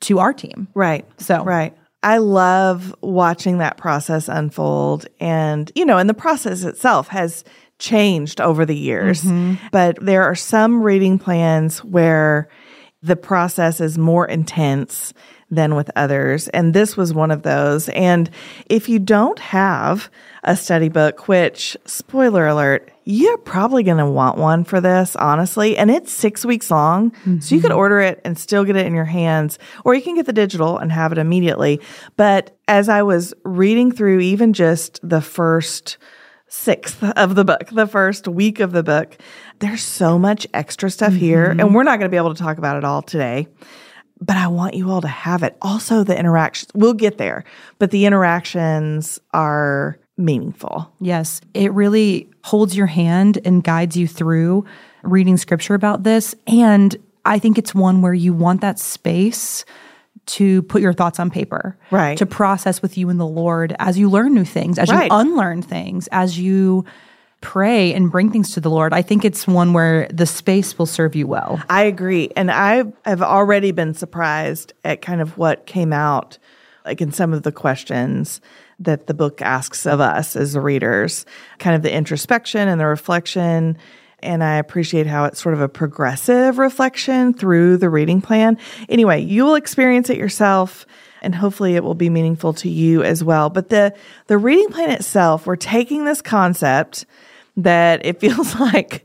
to 0.00 0.18
our 0.18 0.32
team. 0.32 0.68
Right. 0.74 1.04
So- 1.18 1.44
right. 1.44 1.74
I 2.02 2.18
love 2.18 2.94
watching 3.00 3.58
that 3.58 3.76
process 3.76 4.28
unfold. 4.28 5.06
And, 5.20 5.70
you 5.74 5.84
know, 5.84 5.98
and 5.98 6.08
the 6.08 6.14
process 6.14 6.62
itself 6.62 7.08
has 7.08 7.44
changed 7.78 8.40
over 8.40 8.64
the 8.64 8.76
years. 8.76 9.22
Mm-hmm. 9.22 9.66
But 9.72 9.98
there 10.00 10.24
are 10.24 10.34
some 10.34 10.82
reading 10.82 11.18
plans 11.18 11.84
where 11.84 12.48
the 13.02 13.16
process 13.16 13.80
is 13.80 13.96
more 13.96 14.26
intense 14.26 15.12
than 15.50 15.74
with 15.74 15.90
others. 15.96 16.48
And 16.48 16.74
this 16.74 16.96
was 16.96 17.14
one 17.14 17.30
of 17.30 17.42
those. 17.42 17.88
And 17.90 18.28
if 18.66 18.88
you 18.88 18.98
don't 18.98 19.38
have 19.38 20.10
a 20.44 20.56
study 20.56 20.88
book, 20.88 21.26
which, 21.26 21.76
spoiler 21.86 22.46
alert, 22.46 22.90
you're 23.10 23.38
probably 23.38 23.82
going 23.82 23.96
to 23.96 24.04
want 24.04 24.36
one 24.36 24.64
for 24.64 24.82
this, 24.82 25.16
honestly. 25.16 25.78
And 25.78 25.90
it's 25.90 26.12
six 26.12 26.44
weeks 26.44 26.70
long. 26.70 27.14
So 27.40 27.54
you 27.54 27.62
could 27.62 27.70
mm-hmm. 27.70 27.78
order 27.78 28.00
it 28.00 28.20
and 28.22 28.38
still 28.38 28.66
get 28.66 28.76
it 28.76 28.84
in 28.84 28.92
your 28.92 29.06
hands, 29.06 29.58
or 29.86 29.94
you 29.94 30.02
can 30.02 30.14
get 30.14 30.26
the 30.26 30.32
digital 30.34 30.76
and 30.76 30.92
have 30.92 31.10
it 31.10 31.16
immediately. 31.16 31.80
But 32.18 32.54
as 32.68 32.90
I 32.90 33.02
was 33.02 33.32
reading 33.46 33.92
through 33.92 34.20
even 34.20 34.52
just 34.52 35.00
the 35.02 35.22
first 35.22 35.96
sixth 36.48 37.02
of 37.02 37.34
the 37.34 37.46
book, 37.46 37.70
the 37.72 37.86
first 37.86 38.28
week 38.28 38.60
of 38.60 38.72
the 38.72 38.82
book, 38.82 39.16
there's 39.60 39.82
so 39.82 40.18
much 40.18 40.46
extra 40.52 40.90
stuff 40.90 41.14
here. 41.14 41.48
Mm-hmm. 41.48 41.60
And 41.60 41.74
we're 41.74 41.84
not 41.84 41.98
going 41.98 42.10
to 42.10 42.14
be 42.14 42.18
able 42.18 42.34
to 42.34 42.42
talk 42.42 42.58
about 42.58 42.76
it 42.76 42.84
all 42.84 43.00
today 43.00 43.48
but 44.20 44.36
I 44.36 44.48
want 44.48 44.74
you 44.74 44.90
all 44.90 45.00
to 45.00 45.06
have 45.06 45.44
it. 45.44 45.56
Also, 45.62 46.02
the 46.02 46.18
interactions, 46.18 46.72
we'll 46.74 46.92
get 46.92 47.18
there, 47.18 47.44
but 47.78 47.92
the 47.92 48.04
interactions 48.04 49.20
are 49.32 50.00
meaningful. 50.18 50.92
Yes, 51.00 51.40
it 51.54 51.72
really 51.72 52.28
holds 52.44 52.76
your 52.76 52.86
hand 52.86 53.38
and 53.44 53.62
guides 53.62 53.96
you 53.96 54.06
through 54.06 54.64
reading 55.02 55.36
scripture 55.36 55.74
about 55.74 56.02
this. 56.02 56.34
And 56.46 56.96
I 57.24 57.38
think 57.38 57.58
it's 57.58 57.74
one 57.74 58.02
where 58.02 58.14
you 58.14 58.32
want 58.32 58.60
that 58.62 58.78
space 58.78 59.64
to 60.26 60.62
put 60.62 60.82
your 60.82 60.92
thoughts 60.92 61.18
on 61.18 61.30
paper, 61.30 61.76
Right. 61.90 62.18
To 62.18 62.26
process 62.26 62.82
with 62.82 62.98
you 62.98 63.08
and 63.08 63.18
the 63.18 63.26
Lord 63.26 63.74
as 63.78 63.98
you 63.98 64.10
learn 64.10 64.34
new 64.34 64.44
things, 64.44 64.78
as 64.78 64.90
Right. 64.90 65.10
you 65.10 65.16
unlearn 65.16 65.62
things, 65.62 66.06
as 66.12 66.38
you 66.38 66.84
pray 67.40 67.94
and 67.94 68.10
bring 68.10 68.30
things 68.30 68.50
to 68.52 68.60
the 68.60 68.68
Lord. 68.68 68.92
I 68.92 69.00
think 69.00 69.24
it's 69.24 69.46
one 69.46 69.72
where 69.72 70.08
the 70.12 70.26
space 70.26 70.76
will 70.78 70.86
serve 70.86 71.14
you 71.14 71.26
well. 71.26 71.60
I 71.70 71.84
agree. 71.84 72.30
And 72.36 72.50
I 72.50 72.84
have 73.04 73.22
already 73.22 73.70
been 73.70 73.94
surprised 73.94 74.72
at 74.84 75.00
kind 75.00 75.20
of 75.20 75.38
what 75.38 75.64
came 75.64 75.92
out, 75.92 76.36
like 76.84 77.00
in 77.00 77.12
some 77.12 77.32
of 77.32 77.44
the 77.44 77.52
questions 77.52 78.40
that 78.80 79.06
the 79.06 79.14
book 79.14 79.42
asks 79.42 79.86
of 79.86 80.00
us 80.00 80.36
as 80.36 80.56
readers, 80.56 81.26
kind 81.58 81.74
of 81.74 81.82
the 81.82 81.92
introspection 81.92 82.68
and 82.68 82.80
the 82.80 82.86
reflection. 82.86 83.76
And 84.20 84.42
I 84.42 84.56
appreciate 84.56 85.06
how 85.06 85.24
it's 85.24 85.40
sort 85.40 85.54
of 85.54 85.60
a 85.60 85.68
progressive 85.68 86.58
reflection 86.58 87.34
through 87.34 87.78
the 87.78 87.90
reading 87.90 88.20
plan. 88.20 88.58
Anyway, 88.88 89.20
you 89.20 89.44
will 89.44 89.54
experience 89.54 90.10
it 90.10 90.16
yourself 90.16 90.86
and 91.22 91.34
hopefully 91.34 91.74
it 91.74 91.82
will 91.82 91.94
be 91.94 92.10
meaningful 92.10 92.52
to 92.54 92.68
you 92.68 93.02
as 93.02 93.24
well. 93.24 93.50
But 93.50 93.70
the, 93.70 93.94
the 94.26 94.38
reading 94.38 94.68
plan 94.68 94.90
itself, 94.90 95.46
we're 95.46 95.56
taking 95.56 96.04
this 96.04 96.22
concept 96.22 97.06
that 97.56 98.04
it 98.04 98.20
feels 98.20 98.54
like 98.54 99.04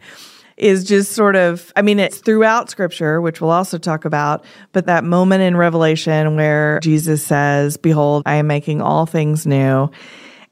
is 0.64 0.86
just 0.86 1.12
sort 1.12 1.36
of, 1.36 1.74
I 1.76 1.82
mean, 1.82 2.00
it's 2.00 2.20
throughout 2.20 2.70
scripture, 2.70 3.20
which 3.20 3.42
we'll 3.42 3.52
also 3.52 3.78
talk 3.78 4.06
about, 4.06 4.46
but 4.72 4.86
that 4.86 5.04
moment 5.04 5.44
in 5.44 5.58
Revelation 5.58 6.38
where 6.38 6.80
Jesus 6.80 7.22
says, 7.24 7.76
Behold, 7.76 8.24
I 8.26 8.36
am 8.36 8.48
making 8.48 8.82
all 8.82 9.06
things 9.06 9.46
new. 9.46 9.92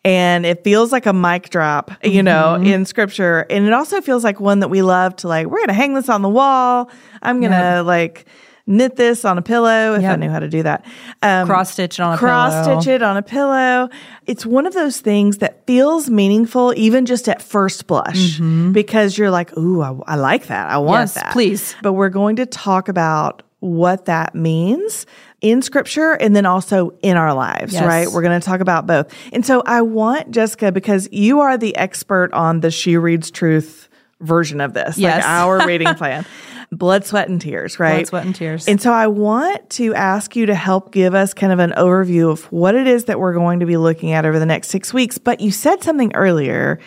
And 0.04 0.46
it 0.46 0.64
feels 0.66 0.92
like 0.92 1.06
a 1.06 1.14
mic 1.14 1.50
drop, 1.50 1.92
you 2.04 2.24
know, 2.24 2.56
mm-hmm. 2.58 2.66
in 2.66 2.86
scripture. 2.86 3.46
And 3.50 3.66
it 3.66 3.72
also 3.72 4.02
feels 4.02 4.24
like 4.24 4.40
one 4.40 4.60
that 4.60 4.68
we 4.68 4.82
love 4.82 5.16
to 5.18 5.28
like, 5.28 5.48
we're 5.48 5.60
going 5.60 5.68
to 5.68 5.74
hang 5.74 5.94
this 5.94 6.10
on 6.10 6.24
the 6.24 6.30
wall. 6.30 6.90
I'm 7.22 7.40
going 7.40 7.54
to 7.54 7.82
like 7.84 8.26
knit 8.68 8.96
this 8.96 9.26
on 9.26 9.38
a 9.38 9.42
pillow 9.42 9.96
if 9.96 10.04
I 10.06 10.16
knew 10.16 10.30
how 10.30 10.40
to 10.40 10.48
do 10.48 10.64
that. 10.64 10.86
Um, 11.22 11.48
Cross 11.48 11.74
stitch 11.74 12.00
it 12.00 12.04
on 12.04 12.14
a 12.14 12.18
cross 12.18 12.54
pillow. 12.66 12.80
stitch 12.82 12.94
it 12.94 13.02
on 13.02 13.18
a 13.18 13.22
pillow. 13.22 13.90
It's 14.28 14.46
one 14.46 14.66
of 14.66 14.74
those 14.74 15.00
things 15.02 15.40
that 15.40 15.66
feels 15.66 16.10
meaningful 16.10 16.74
even 16.78 17.06
just 17.06 17.28
at 17.28 17.42
first 17.42 17.88
blush 17.88 18.40
because 18.72 19.18
you're 19.18 19.32
like, 19.32 19.56
ooh, 19.58 19.82
I, 19.82 19.98
I 20.08 20.16
like 20.16 20.48
that. 20.48 20.70
I 20.70 20.78
want 20.78 20.92
Mm-hmm. 20.92 21.02
Yes, 21.02 21.14
that. 21.16 21.34
please. 21.34 21.76
But 21.82 21.94
we're 21.94 22.10
going 22.10 22.36
to 22.38 22.46
talk 22.46 22.88
about 22.88 23.44
what 23.60 24.06
that 24.06 24.34
means 24.36 25.06
in 25.42 25.62
scripture 25.62 26.12
and 26.14 26.36
then 26.36 26.46
also 26.46 26.94
in 27.02 27.18
our 27.18 27.34
lives, 27.34 27.74
Yes. 27.74 27.84
right? 27.86 28.08
We're 28.08 28.22
going 28.22 28.40
to 28.40 28.46
talk 28.46 28.60
about 28.60 28.86
both. 28.88 29.12
And 29.34 29.46
so 29.46 29.64
I 29.66 29.82
want 29.82 30.32
Jessica, 30.32 30.72
because 30.72 31.08
you 31.12 31.40
are 31.42 31.58
the 31.58 31.76
expert 31.76 32.32
on 32.34 32.60
the 32.62 32.70
She 32.72 32.98
Reads 32.98 33.32
Truth 33.32 33.88
version 34.20 34.62
of 34.62 34.74
this, 34.74 34.98
Yes. 35.00 35.18
like 35.24 35.26
our 35.26 35.66
reading 35.68 35.94
plan. 35.96 36.26
Blood, 36.72 37.06
sweat, 37.06 37.28
and 37.28 37.42
tears, 37.42 37.80
right? 37.80 37.96
Blood, 37.96 38.08
sweat, 38.08 38.26
and 38.26 38.36
tears. 38.36 38.68
And 38.68 38.82
so 38.82 38.94
I 38.94 39.08
want 39.08 39.70
to 39.72 39.94
ask 39.94 40.36
you 40.38 40.46
to 40.46 40.56
help 40.56 40.94
give 40.94 41.14
us 41.14 41.34
kind 41.34 41.52
of 41.52 41.60
an 41.60 41.72
overview 41.72 42.32
of 42.32 42.46
what 42.46 42.76
it 42.76 42.88
is 42.88 43.06
that 43.06 43.20
we're 43.20 43.34
going 43.34 43.60
to 43.60 43.66
be 43.66 43.76
looking 43.76 44.12
at 44.14 44.26
over 44.26 44.40
the 44.40 44.46
next 44.46 44.70
six 44.70 44.94
weeks. 44.94 45.18
But 45.18 45.42
you 45.42 45.52
said 45.52 45.84
something 45.84 46.16
earlier 46.16 46.80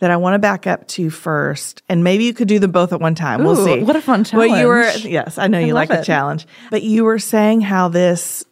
that 0.00 0.10
I 0.10 0.16
want 0.16 0.34
to 0.34 0.38
back 0.38 0.66
up 0.66 0.86
to 0.88 1.08
first, 1.08 1.82
and 1.88 2.02
maybe 2.04 2.24
you 2.24 2.34
could 2.34 2.48
do 2.48 2.58
them 2.58 2.70
both 2.70 2.92
at 2.92 3.00
one 3.00 3.14
time. 3.14 3.44
we'll 3.44 3.56
see. 3.56 3.82
what 3.82 3.96
a 3.96 4.02
fun 4.02 4.24
challenge! 4.24 4.50
Well, 4.50 4.60
you 4.60 4.66
were 4.66 4.90
yes, 5.08 5.38
I 5.38 5.46
know 5.46 5.58
you 5.58 5.74
love 5.74 5.88
like 5.88 5.90
a 5.90 6.00
it. 6.00 6.04
challenge, 6.04 6.46
but 6.70 6.82
you 6.82 7.04
were 7.04 7.18
saying 7.18 7.60
how 7.60 7.88
this 7.88 8.44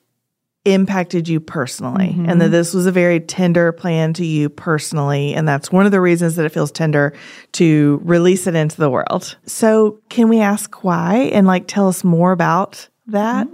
impacted 0.73 1.29
you 1.29 1.41
personally 1.41 2.09
and 2.11 2.27
Mm-hmm. 2.29 2.39
that 2.41 2.49
this 2.51 2.75
was 2.75 2.87
a 2.87 2.93
very 2.93 3.21
tender 3.21 3.73
plan 3.73 4.13
to 4.15 4.25
you 4.25 4.49
personally 4.49 5.35
and 5.35 5.47
that's 5.49 5.71
one 5.73 5.87
of 5.87 5.93
the 5.93 6.01
reasons 6.01 6.37
that 6.37 6.45
it 6.47 6.51
feels 6.53 6.71
tender 6.73 7.13
to 7.53 8.01
release 8.05 8.47
it 8.47 8.55
into 8.55 8.77
the 8.77 8.91
world. 8.91 9.37
So, 9.47 9.99
can 10.09 10.29
we 10.29 10.41
ask 10.41 10.85
why 10.85 11.31
and 11.33 11.47
like 11.47 11.67
tell 11.67 11.89
us 11.89 12.05
more 12.05 12.33
about 12.33 12.89
that? 13.09 13.47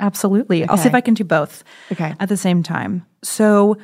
Absolutely. 0.00 0.64
I'll 0.66 0.76
see 0.76 0.88
if 0.88 0.94
I 0.94 1.00
can 1.00 1.14
do 1.14 1.24
both 1.24 1.62
Okay. 1.92 2.14
at 2.20 2.28
the 2.28 2.36
same 2.36 2.62
time. 2.62 3.04
So, 3.22 3.76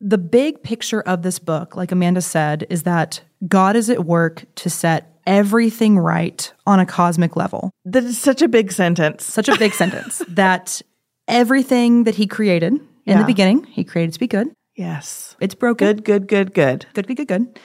the 0.00 0.18
big 0.18 0.62
picture 0.62 1.00
of 1.02 1.22
this 1.22 1.38
book, 1.38 1.76
like 1.76 1.90
Amanda 1.92 2.20
said, 2.20 2.66
is 2.68 2.82
that 2.82 3.22
God 3.48 3.74
is 3.76 3.88
at 3.88 4.04
work 4.04 4.44
to 4.56 4.68
set 4.68 5.10
everything 5.26 5.98
right 5.98 6.52
on 6.66 6.78
a 6.78 6.84
cosmic 6.84 7.36
level. 7.36 7.70
That 7.86 8.04
is 8.04 8.18
such 8.18 8.42
a 8.42 8.48
big 8.48 8.70
sentence. 8.72 9.24
Such 9.24 9.48
a 9.48 9.56
big 9.56 9.72
sentence 9.72 10.20
that 10.28 10.82
everything 11.28 12.04
that 12.04 12.14
he 12.14 12.26
created 12.26 12.72
in 12.72 12.80
Yeah. 13.06 13.18
the 13.18 13.24
beginning, 13.24 13.64
he 13.64 13.84
created 13.84 14.12
to 14.14 14.20
be 14.20 14.26
good. 14.26 14.48
Yes. 14.76 15.36
It's 15.40 15.54
broken. 15.54 15.86
Good, 15.86 16.04
good, 16.04 16.28
good, 16.28 16.54
good. 16.54 16.86
Good, 16.94 17.06
good, 17.06 17.16
good, 17.16 17.28
good. 17.28 17.60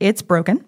It's 0.00 0.22
broken. 0.22 0.64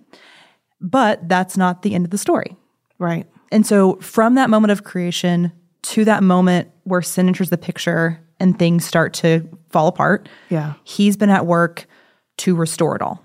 But 0.81 1.29
that's 1.29 1.57
not 1.57 1.83
the 1.83 1.95
end 1.95 2.05
of 2.05 2.11
the 2.11 2.19
story. 2.19 2.57
Right. 2.99 3.27
And 3.53 3.67
so 3.67 3.97
from 3.97 4.35
that 4.35 4.51
moment 4.51 4.73
of 4.73 4.85
creation 4.85 5.53
to 5.83 6.05
that 6.05 6.23
moment 6.23 6.71
where 6.85 7.03
sin 7.03 7.29
enters 7.29 7.51
the 7.51 7.59
picture 7.59 8.21
and 8.41 8.59
things 8.59 8.85
start 8.85 9.15
to 9.15 9.49
fall 9.71 9.87
apart, 9.87 10.29
Yeah. 10.51 10.75
he's 10.85 11.17
been 11.17 11.31
at 11.31 11.47
work 11.47 11.87
to 12.39 12.55
restore 12.57 12.97
it 12.97 13.03
all. 13.03 13.25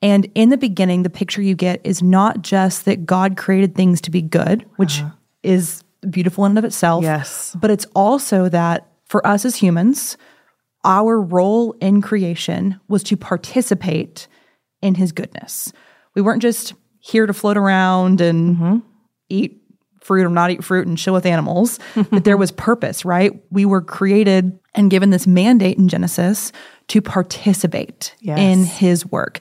And 0.00 0.30
in 0.34 0.50
the 0.50 0.56
beginning, 0.56 1.02
the 1.02 1.10
picture 1.10 1.42
you 1.42 1.56
get 1.56 1.80
is 1.82 2.02
not 2.02 2.42
just 2.42 2.84
that 2.84 3.04
God 3.04 3.36
created 3.36 3.74
things 3.74 4.00
to 4.02 4.10
be 4.12 4.22
good, 4.22 4.64
which 4.76 5.00
uh-huh. 5.00 5.10
is 5.42 5.82
beautiful 6.10 6.44
in 6.44 6.52
and 6.52 6.58
of 6.58 6.64
itself. 6.64 7.02
Yes. 7.02 7.56
But 7.60 7.70
it's 7.70 7.86
also 7.94 8.48
that 8.48 8.88
for 9.04 9.26
us 9.26 9.44
as 9.44 9.56
humans, 9.56 10.16
our 10.84 11.20
role 11.20 11.72
in 11.80 12.00
creation 12.00 12.80
was 12.88 13.02
to 13.04 13.16
participate 13.16 14.28
in 14.80 14.94
his 14.94 15.12
goodness. 15.12 15.72
We 16.14 16.22
weren't 16.22 16.42
just 16.42 16.74
here 17.00 17.26
to 17.26 17.32
float 17.32 17.56
around 17.56 18.20
and 18.20 18.56
mm-hmm. 18.56 18.76
eat 19.28 19.62
fruit 20.00 20.24
or 20.24 20.30
not 20.30 20.50
eat 20.50 20.64
fruit 20.64 20.86
and 20.86 20.96
chill 20.96 21.12
with 21.12 21.26
animals, 21.26 21.78
that 22.10 22.24
there 22.24 22.36
was 22.36 22.50
purpose, 22.50 23.04
right? 23.04 23.32
We 23.50 23.64
were 23.64 23.82
created 23.82 24.58
and 24.74 24.90
given 24.90 25.10
this 25.10 25.26
mandate 25.26 25.76
in 25.78 25.88
Genesis 25.88 26.52
to 26.88 27.02
participate 27.02 28.14
Yes. 28.20 28.38
in 28.38 28.64
his 28.64 29.04
work, 29.04 29.40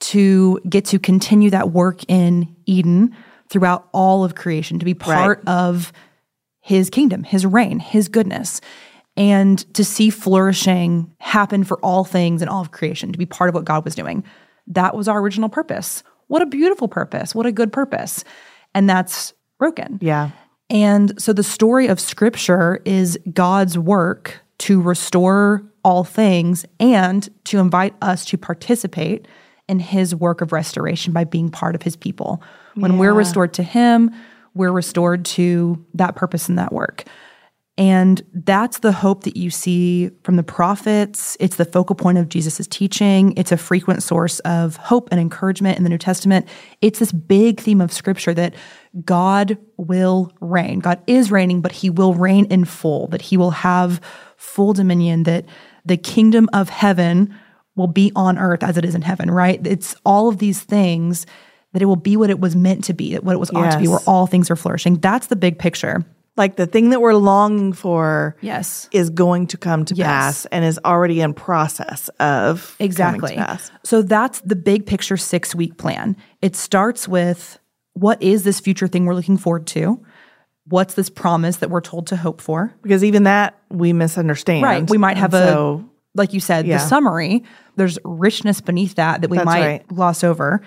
to 0.00 0.60
get 0.68 0.84
to 0.86 0.98
continue 0.98 1.50
that 1.50 1.70
work 1.70 2.00
in 2.08 2.54
Eden 2.66 3.14
throughout 3.50 3.88
all 3.92 4.24
of 4.24 4.34
creation, 4.34 4.78
to 4.78 4.84
be 4.84 4.94
part 4.94 5.42
of 5.46 5.92
his 6.60 6.90
kingdom, 6.90 7.24
his 7.24 7.46
reign, 7.46 7.78
his 7.78 8.08
goodness, 8.08 8.60
and 9.16 9.72
to 9.74 9.84
see 9.84 10.10
flourishing 10.10 11.12
happen 11.18 11.64
for 11.64 11.78
all 11.80 12.04
things 12.04 12.42
and 12.42 12.50
all 12.50 12.60
of 12.60 12.70
creation, 12.70 13.10
to 13.10 13.18
be 13.18 13.26
part 13.26 13.48
of 13.48 13.54
what 13.54 13.64
God 13.64 13.84
was 13.84 13.94
doing. 13.94 14.22
That 14.66 14.94
was 14.94 15.08
our 15.08 15.20
original 15.20 15.48
purpose. 15.48 16.02
What 16.26 16.42
a 16.42 16.46
beautiful 16.46 16.88
purpose. 16.88 17.34
What 17.34 17.46
a 17.46 17.52
good 17.52 17.72
purpose. 17.72 18.22
And 18.74 18.88
that's 18.88 19.32
broken. 19.58 19.98
Yeah. 20.02 20.30
And 20.70 21.20
so 21.20 21.32
the 21.32 21.42
story 21.42 21.86
of 21.86 21.98
scripture 21.98 22.80
is 22.84 23.18
God's 23.32 23.78
work 23.78 24.40
to 24.58 24.80
restore 24.80 25.64
all 25.82 26.04
things 26.04 26.66
and 26.78 27.28
to 27.44 27.58
invite 27.58 27.94
us 28.02 28.24
to 28.26 28.36
participate 28.36 29.26
in 29.68 29.78
his 29.78 30.14
work 30.14 30.40
of 30.40 30.52
restoration 30.52 31.12
by 31.12 31.24
being 31.24 31.50
part 31.50 31.74
of 31.74 31.82
his 31.82 31.96
people. 31.96 32.42
When 32.80 32.98
we're 32.98 33.14
restored 33.14 33.54
to 33.54 33.62
him, 33.62 34.10
we're 34.54 34.72
restored 34.72 35.24
to 35.24 35.84
that 35.94 36.16
purpose 36.16 36.48
and 36.48 36.58
that 36.58 36.72
work. 36.72 37.04
And 37.78 38.20
that's 38.34 38.80
the 38.80 38.90
hope 38.90 39.22
that 39.22 39.36
you 39.36 39.50
see 39.50 40.10
from 40.24 40.34
the 40.34 40.42
prophets. 40.42 41.36
It's 41.38 41.54
the 41.54 41.64
focal 41.64 41.94
point 41.94 42.18
of 42.18 42.28
Jesus' 42.28 42.66
teaching. 42.66 43.34
It's 43.36 43.52
a 43.52 43.56
frequent 43.56 44.02
source 44.02 44.40
of 44.40 44.74
hope 44.74 45.08
and 45.12 45.20
encouragement 45.20 45.78
in 45.78 45.84
the 45.84 45.88
New 45.88 45.98
Testament. 45.98 46.48
It's 46.82 46.98
this 46.98 47.12
big 47.12 47.60
theme 47.60 47.80
of 47.80 47.92
scripture 47.92 48.34
that 48.34 48.56
God 49.04 49.58
will 49.76 50.32
reign. 50.40 50.80
God 50.80 51.00
is 51.06 51.30
reigning, 51.30 51.60
but 51.60 51.70
he 51.70 51.88
will 51.88 52.14
reign 52.14 52.46
in 52.46 52.64
full, 52.64 53.06
that 53.08 53.22
he 53.22 53.36
will 53.36 53.52
have 53.52 54.00
full 54.36 54.72
dominion, 54.72 55.22
that 55.22 55.44
the 55.84 55.96
kingdom 55.96 56.48
of 56.52 56.68
heaven 56.70 57.32
will 57.76 57.86
be 57.86 58.10
on 58.16 58.38
earth 58.38 58.64
as 58.64 58.76
it 58.76 58.84
is 58.84 58.96
in 58.96 59.02
heaven, 59.02 59.30
right? 59.30 59.64
It's 59.64 59.94
all 60.04 60.28
of 60.28 60.38
these 60.38 60.60
things 60.60 61.26
that 61.72 61.82
it 61.82 61.86
will 61.86 61.96
be 61.96 62.16
what 62.16 62.30
it 62.30 62.40
was 62.40 62.56
meant 62.56 62.84
to 62.84 62.94
be, 62.94 63.12
that 63.12 63.24
what 63.24 63.34
it 63.34 63.38
was 63.38 63.50
ought 63.50 63.72
to 63.72 63.78
be, 63.78 63.88
where 63.88 64.00
all 64.06 64.26
things 64.26 64.50
are 64.50 64.56
flourishing. 64.56 64.96
That's 64.96 65.26
the 65.26 65.36
big 65.36 65.58
picture. 65.58 66.04
Like 66.36 66.54
the 66.56 66.66
thing 66.66 66.90
that 66.90 67.00
we're 67.00 67.14
longing 67.14 67.72
for 67.72 68.36
Yes. 68.40 68.88
is 68.92 69.10
going 69.10 69.48
to 69.48 69.56
come 69.56 69.84
to 69.86 69.94
Yes. 69.94 70.06
pass 70.06 70.46
and 70.46 70.64
is 70.64 70.78
already 70.84 71.20
in 71.20 71.34
process 71.34 72.08
of 72.20 72.74
coming 72.78 72.86
Exactly. 72.86 73.30
to 73.34 73.44
pass. 73.44 73.70
So 73.84 74.02
that's 74.02 74.40
the 74.42 74.54
big 74.56 74.86
picture 74.86 75.16
six 75.16 75.54
week 75.54 75.76
plan. 75.78 76.16
It 76.40 76.54
starts 76.54 77.08
with 77.08 77.58
what 77.94 78.22
is 78.22 78.44
this 78.44 78.60
future 78.60 78.86
thing 78.86 79.04
we're 79.04 79.14
looking 79.14 79.36
forward 79.36 79.66
to? 79.68 80.00
What's 80.68 80.94
this 80.94 81.10
promise 81.10 81.56
that 81.56 81.70
we're 81.70 81.80
told 81.80 82.06
to 82.08 82.16
hope 82.16 82.40
for? 82.40 82.72
Because 82.82 83.02
even 83.02 83.24
that 83.24 83.58
we 83.70 83.92
misunderstand. 83.92 84.62
Right. 84.62 84.88
We 84.88 84.98
might 84.98 85.16
have 85.16 85.34
And 85.34 85.44
a, 85.44 85.52
so 85.52 85.84
like 86.14 86.32
you 86.32 86.40
said, 86.40 86.66
Yeah. 86.66 86.78
the 86.78 86.86
summary. 86.86 87.42
There's 87.76 87.98
richness 88.04 88.60
beneath 88.60 88.94
that 88.94 89.22
that 89.22 89.30
we 89.30 89.38
That's 89.38 89.44
might 89.46 89.66
right. 89.66 89.88
gloss 89.88 90.22
over. 90.22 90.62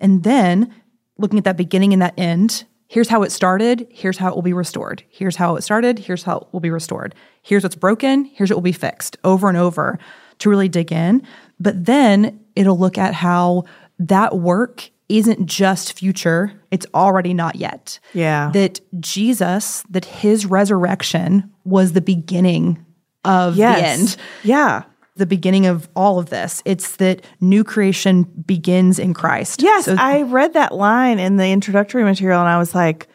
And 0.00 0.22
then 0.22 0.74
looking 1.16 1.38
at 1.38 1.44
that 1.44 1.56
beginning 1.56 1.92
and 1.92 2.00
that 2.02 2.14
end, 2.16 2.64
here's 2.86 3.08
how 3.08 3.22
it 3.22 3.32
started. 3.32 3.86
Here's 3.90 4.18
how 4.18 4.28
it 4.28 4.34
will 4.34 4.42
be 4.42 4.52
restored. 4.52 5.02
Here's 5.08 5.36
how 5.36 5.56
it 5.56 5.62
started. 5.62 5.98
Here's 5.98 6.22
how 6.22 6.38
it 6.38 6.46
will 6.52 6.60
be 6.60 6.70
restored. 6.70 7.14
Here's 7.42 7.62
what's 7.62 7.74
broken. 7.76 8.24
Here's 8.24 8.50
what 8.50 8.56
will 8.56 8.62
be 8.62 8.72
fixed 8.72 9.16
over 9.24 9.48
and 9.48 9.56
over 9.58 9.98
to 10.38 10.50
really 10.50 10.68
dig 10.68 10.92
in. 10.92 11.22
But 11.58 11.84
then 11.86 12.40
it'll 12.54 12.78
look 12.78 12.98
at 12.98 13.14
how 13.14 13.64
that 13.98 14.38
work 14.38 14.90
isn't 15.08 15.46
just 15.46 15.94
future, 15.98 16.52
it's 16.70 16.84
already 16.92 17.32
not 17.32 17.56
yet 17.56 17.98
Yeah. 18.12 18.50
that 18.52 18.80
Jesus, 19.00 19.82
that 19.88 20.04
his 20.04 20.44
resurrection 20.44 21.50
was 21.64 21.92
the 21.92 22.02
beginning 22.02 22.84
of 23.24 23.56
yes. 23.56 23.78
the 23.78 23.86
end, 23.86 24.16
Yeah. 24.44 24.82
The 25.18 25.26
beginning 25.26 25.66
of 25.66 25.88
all 25.94 26.18
of 26.18 26.30
this. 26.30 26.62
It's 26.64 26.96
that 26.96 27.24
new 27.40 27.64
creation 27.64 28.22
begins 28.22 28.98
in 28.98 29.14
Christ. 29.14 29.62
Yes, 29.62 29.84
So- 29.84 29.96
I 29.98 30.22
read 30.22 30.54
that 30.54 30.72
line 30.74 31.18
in 31.18 31.36
the 31.36 31.48
introductory 31.48 32.04
material 32.04 32.40
and 32.40 32.48
I 32.48 32.58
was 32.58 32.74
like, 32.74 33.08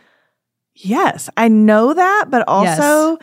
yes, 0.75 1.29
I 1.35 1.47
know 1.47 1.93
that, 1.93 2.25
but 2.29 2.47
also 2.47 3.17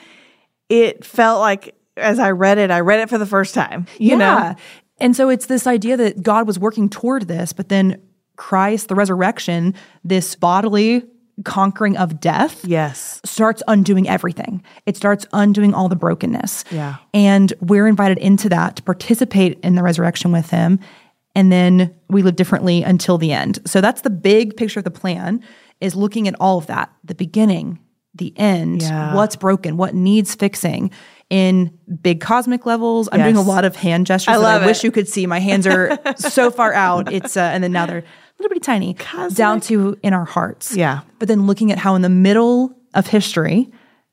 it 0.69 1.05
felt 1.05 1.41
like 1.41 1.75
as 1.97 2.19
I 2.19 2.31
read 2.31 2.59
it, 2.59 2.71
I 2.71 2.81
read 2.81 3.01
it 3.01 3.09
for 3.09 3.19
the 3.19 3.27
first 3.27 3.55
time. 3.55 3.87
You 3.99 4.17
know? 4.17 4.55
And 4.99 5.17
so 5.17 5.29
it's 5.29 5.47
this 5.47 5.67
idea 5.67 5.97
that 5.97 6.23
God 6.23 6.47
was 6.47 6.59
working 6.59 6.89
toward 6.89 7.29
this, 7.29 7.53
but 7.53 7.69
then 7.69 8.01
Christ, 8.37 8.89
the 8.89 8.95
resurrection, 8.95 9.75
this 10.05 10.35
bodily 10.35 11.05
conquering 11.45 11.97
of 11.97 12.21
death, 12.21 12.65
Yes. 12.65 13.21
starts 13.25 13.63
undoing 13.69 14.09
everything. 14.09 14.63
It 14.87 14.97
starts 14.97 15.27
undoing 15.33 15.75
all 15.75 15.89
the 15.89 15.97
brokenness. 15.97 16.65
Yeah. 16.71 16.97
And 17.15 17.53
we're 17.61 17.87
invited 17.87 18.19
into 18.19 18.49
that 18.51 18.77
to 18.77 18.83
participate 18.83 19.59
in 19.63 19.75
the 19.75 19.83
resurrection 19.83 20.33
with 20.33 20.51
him. 20.51 20.79
And 21.35 21.51
then 21.53 21.95
we 22.09 22.23
live 22.23 22.37
differently 22.37 22.83
until 22.83 23.17
the 23.17 23.33
end. 23.33 23.59
So 23.65 23.81
that's 23.81 24.01
the 24.03 24.11
big 24.11 24.57
picture 24.57 24.81
of 24.81 24.85
the 24.85 24.91
plan 24.91 25.43
is 25.81 25.95
looking 25.95 26.27
at 26.29 26.35
all 26.41 26.59
of 26.59 26.67
that, 26.67 26.93
the 27.05 27.15
beginning, 27.15 27.79
the 28.15 28.35
end, 28.37 28.83
Yeah. 28.83 29.15
what's 29.15 29.37
broken, 29.37 29.77
what 29.77 29.95
needs 29.95 30.35
fixing 30.35 30.91
in 31.31 31.71
big 32.03 32.21
cosmic 32.21 32.67
levels. 32.67 33.09
I'm 33.13 33.21
doing 33.23 33.37
a 33.37 33.41
lot 33.43 33.65
of 33.65 33.77
hand 33.77 34.07
gestures 34.07 34.35
I 34.35 34.37
love 34.37 34.63
I 34.63 34.67
wish 34.67 34.83
you 34.83 34.91
could 34.91 35.09
see. 35.09 35.27
My 35.27 35.39
hands 35.39 35.67
are 35.67 35.97
so 36.17 36.51
far 36.51 36.75
out. 36.75 37.13
It's 37.13 37.37
uh, 37.37 37.41
and 37.43 37.63
then 37.63 37.71
now 37.73 37.87
they're 37.87 38.05
little 38.43 38.55
bit 38.55 38.63
tiny 38.63 38.97
down 39.35 39.61
to 39.63 39.99
in 40.03 40.13
our 40.13 40.25
hearts. 40.25 40.77
Yeah. 40.77 41.01
But 41.19 41.29
then 41.29 41.47
looking 41.47 41.71
at 41.73 41.79
how 41.79 41.95
in 41.95 42.03
the 42.03 42.09
middle 42.09 42.75
of 42.95 43.07
history, 43.07 43.71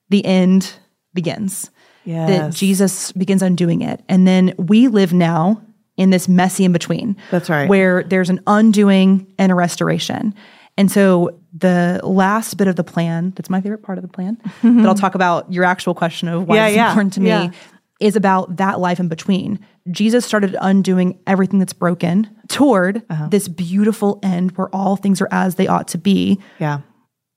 the 0.10 0.26
end 0.26 0.74
begins. 1.14 1.70
Yeah. 2.06 2.28
That 2.28 2.54
Jesus 2.54 3.12
begins 3.12 3.42
undoing 3.42 3.82
it. 3.82 4.02
And 4.08 4.26
then 4.28 4.54
we 4.58 4.88
live 4.88 5.14
now 5.14 5.62
in 5.98 6.12
this 6.12 6.28
messy 6.30 6.64
in 6.64 6.72
between. 6.72 7.18
That's 7.32 7.50
right. 7.50 7.68
Where 7.68 8.04
there's 8.04 8.30
an 8.30 8.40
undoing 8.48 9.28
and 9.38 9.52
a 9.52 9.56
restoration. 9.56 10.34
And 10.78 10.92
so 10.92 11.38
the 11.54 12.00
last 12.04 12.56
bit 12.56 12.68
of 12.68 12.76
the 12.76 12.84
plan, 12.84 13.34
that's 13.36 13.50
my 13.50 13.60
favorite 13.60 13.82
part 13.82 13.98
of 13.98 14.04
the 14.04 14.08
plan, 14.08 14.38
that 14.64 14.86
I'll 14.86 14.96
talk 14.96 15.16
about 15.16 15.52
your 15.52 15.64
actual 15.64 15.96
question 15.96 16.28
of 16.28 16.48
why 16.48 16.56
Yeah, 16.56 16.68
it's 16.68 16.76
yeah, 16.76 16.90
important 16.90 17.14
to 17.14 17.20
me, 17.22 17.30
yeah. 17.30 17.52
Is 18.00 18.16
about 18.16 18.58
that 18.58 18.80
life 18.80 19.00
in 19.00 19.08
between. 19.08 19.60
Jesus 19.92 20.26
started 20.26 20.56
undoing 20.62 21.18
everything 21.26 21.60
that's 21.60 21.74
broken 21.74 22.30
toward 22.48 23.04
Uh-huh. 23.10 23.28
this 23.30 23.48
beautiful 23.48 24.20
end 24.24 24.52
where 24.52 24.70
all 24.76 24.96
things 24.96 25.22
are 25.22 25.28
as 25.32 25.56
they 25.56 25.68
ought 25.68 25.88
to 25.90 25.98
be. 25.98 26.40
Yeah. 26.60 26.80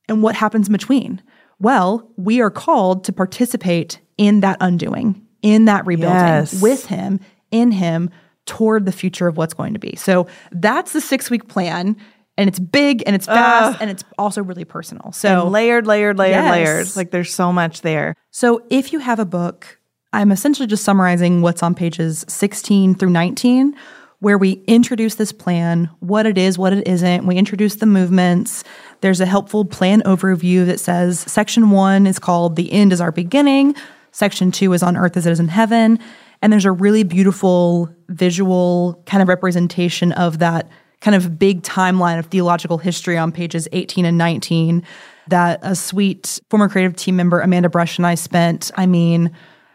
And 0.09 0.23
what 0.23 0.35
happens 0.35 0.68
in 0.68 0.73
between? 0.73 1.23
Well, 1.59 2.11
we 2.16 2.40
are 2.40 2.51
called 2.51 3.05
to 3.05 3.12
participate 3.12 4.01
in 4.18 4.40
that 4.40 4.57
undoing, 4.61 5.23
in 5.42 5.64
that 5.66 5.87
rebuilding 5.87 6.18
Yes. 6.18 6.61
with 6.61 6.87
Him, 6.87 7.20
in 7.51 7.70
Him, 7.73 8.11
toward 8.46 8.85
the 8.87 8.92
future 8.92 9.29
of 9.29 9.37
what's 9.37 9.55
going 9.55 9.75
to 9.75 9.79
be. 9.79 9.94
So 9.96 10.27
that's 10.51 10.92
the 10.92 11.01
six 11.01 11.31
week 11.31 11.49
plan. 11.49 11.96
And 12.38 12.49
it's 12.49 12.59
big 12.59 13.03
and 13.07 13.14
it's 13.14 13.27
fast 13.27 13.79
and 13.83 13.90
it's 13.90 14.03
also 14.18 14.42
really 14.42 14.64
personal. 14.64 15.12
So 15.12 15.42
And 15.42 15.53
layered, 15.53 15.87
layered, 15.87 16.16
layered, 16.18 16.35
Yes. 16.44 16.51
layered. 16.51 16.96
Like 16.96 17.11
there's 17.11 17.33
so 17.35 17.53
much 17.53 17.83
there. 17.83 18.14
so 18.31 18.62
if 18.70 18.92
you 18.92 18.99
have 18.99 19.18
a 19.18 19.27
book, 19.27 19.79
I'm 20.12 20.33
essentially 20.33 20.66
just 20.66 20.85
summarizing 20.85 21.40
what's 21.40 21.62
on 21.62 21.75
pages 21.75 22.25
16 22.29 22.96
through 22.96 23.11
19, 23.11 23.77
where 24.18 24.37
we 24.37 24.62
introduce 24.66 25.14
this 25.14 25.33
plan, 25.33 25.88
what 26.01 26.27
it 26.27 26.37
is, 26.37 26.59
what 26.59 26.73
it 26.73 26.87
isn't. 26.87 27.27
We 27.27 27.37
introduce 27.37 27.77
the 27.77 27.87
movements. 27.87 28.64
There's 29.03 29.20
a 29.20 29.27
helpful 29.27 29.64
plan 29.64 30.03
overview 30.03 30.66
that 30.66 30.81
says 30.81 31.20
section 31.20 31.70
one 31.70 32.07
is 32.07 32.18
called 32.18 32.57
The 32.57 32.73
End 32.73 32.92
is 32.92 33.01
Our 33.01 33.12
Beginning, 33.12 33.77
section 34.11 34.51
two 34.51 34.73
is 34.73 34.83
On 34.83 34.96
Earth 34.96 35.16
as 35.16 35.27
It 35.27 35.33
Is 35.33 35.40
in 35.40 35.49
Heaven. 35.49 35.99
And 36.42 36.53
there's 36.53 36.64
a 36.64 36.73
really 36.73 37.05
beautiful 37.05 37.94
visual 38.09 39.03
kind 39.07 39.23
of 39.23 39.29
representation 39.29 40.12
of 40.12 40.38
that 40.40 40.68
kind 41.01 41.14
of 41.14 41.38
big 41.38 41.62
timeline 41.62 42.18
of 42.18 42.27
theological 42.27 42.79
history 42.79 43.16
on 43.16 43.31
pages 43.31 43.68
18 43.73 44.05
and 44.05 44.18
19 44.18 44.83
that 45.29 45.61
a 45.62 45.77
sweet 45.77 46.40
former 46.51 46.68
creative 46.68 46.96
team 46.96 47.16
member, 47.16 47.40
Amanda 47.40 47.68
Brush, 47.68 47.96
and 47.96 48.07
I 48.07 48.16
spent, 48.16 48.70
I 48.75 48.87
mean, 48.87 49.31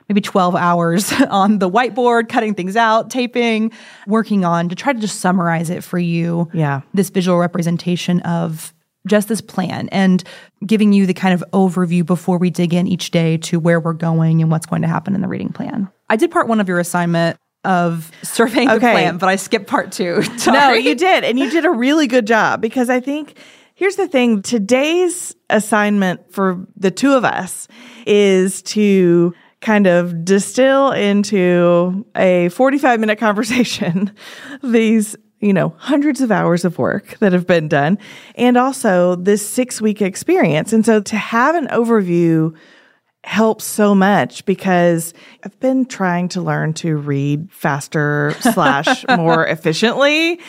maybe 0.10 0.22
12 0.22 0.56
hours 0.56 1.12
on 1.30 1.60
the 1.60 1.70
whiteboard, 1.70 2.30
cutting 2.30 2.54
things 2.54 2.76
out, 2.76 3.10
taping, 3.10 3.72
working 4.08 4.46
on 4.46 4.70
to 4.70 4.76
try 4.76 4.94
to 4.94 5.00
just 5.00 5.20
summarize 5.20 5.70
it 5.70 5.84
for 5.84 5.98
you. 5.98 6.50
Yeah. 6.54 6.82
This 6.94 7.10
visual 7.10 7.38
representation 7.38 8.20
of 8.22 8.74
just 9.08 9.28
this 9.28 9.42
plan 9.42 9.88
and 9.90 10.24
giving 10.66 10.92
you 10.94 11.06
the 11.06 11.14
kind 11.14 11.34
of 11.34 11.44
overview 11.54 12.06
before 12.06 12.38
we 12.38 12.50
dig 12.50 12.74
in 12.74 12.88
each 12.88 13.12
day 13.12 13.38
to 13.38 13.60
where 13.60 13.80
we're 13.80 13.94
going 13.94 14.42
and 14.42 14.50
what's 14.50 14.66
going 14.66 14.82
to 14.82 14.88
happen 14.88 15.14
in 15.14 15.22
the 15.22 15.28
reading 15.28 15.52
plan. 15.52 15.90
I 16.10 16.16
did 16.16 16.32
part 16.32 16.48
one 16.48 16.60
of 16.60 16.68
your 16.68 16.80
assignment 16.80 17.38
of 17.64 18.12
surveying 18.22 18.68
the 18.68 18.80
plan, 18.80 19.18
but 19.18 19.28
I 19.28 19.36
skipped 19.38 19.68
part 19.68 19.92
two. 19.92 20.22
No, 20.48 20.74
you 20.74 20.96
did. 20.96 21.24
And 21.24 21.40
you 21.40 21.50
did 21.50 21.66
a 21.66 21.72
really 21.72 22.08
good 22.08 22.28
job 22.28 22.62
because 22.62 22.90
I 22.90 23.00
think 23.00 23.36
here's 23.74 23.96
the 23.96 24.08
thing 24.08 24.42
today's 24.42 25.36
assignment 25.50 26.32
for 26.32 26.66
the 26.78 26.92
two 26.92 27.14
of 27.14 27.26
us 27.26 27.68
is 28.06 28.62
to 28.64 29.34
kind 29.66 29.88
of 29.88 30.24
distill 30.24 30.92
into 30.92 32.06
a 32.16 32.50
45 32.50 33.00
minute 33.00 33.18
conversation 33.18 34.12
these 34.64 35.16
you 35.40 35.52
know 35.52 35.74
hundreds 35.80 36.22
of 36.22 36.32
hours 36.32 36.64
of 36.64 36.78
work 36.78 37.18
that 37.18 37.34
have 37.34 37.48
been 37.48 37.68
done 37.68 37.98
and 38.36 38.58
also 38.58 39.16
this 39.16 39.44
6 39.50 39.82
week 39.82 40.04
experience 40.04 40.72
and 40.72 40.86
so 40.86 41.02
to 41.02 41.18
have 41.18 41.56
an 41.56 41.66
overview 41.70 42.56
helps 43.24 43.66
so 43.66 43.96
much 43.96 44.46
because 44.46 45.14
I've 45.44 45.60
been 45.60 45.86
trying 45.86 46.30
to 46.30 46.42
learn 46.42 46.74
to 46.76 46.96
read 46.96 47.52
faster 47.52 48.36
slash 48.40 49.04
more 49.18 49.48
efficiently. 49.48 50.40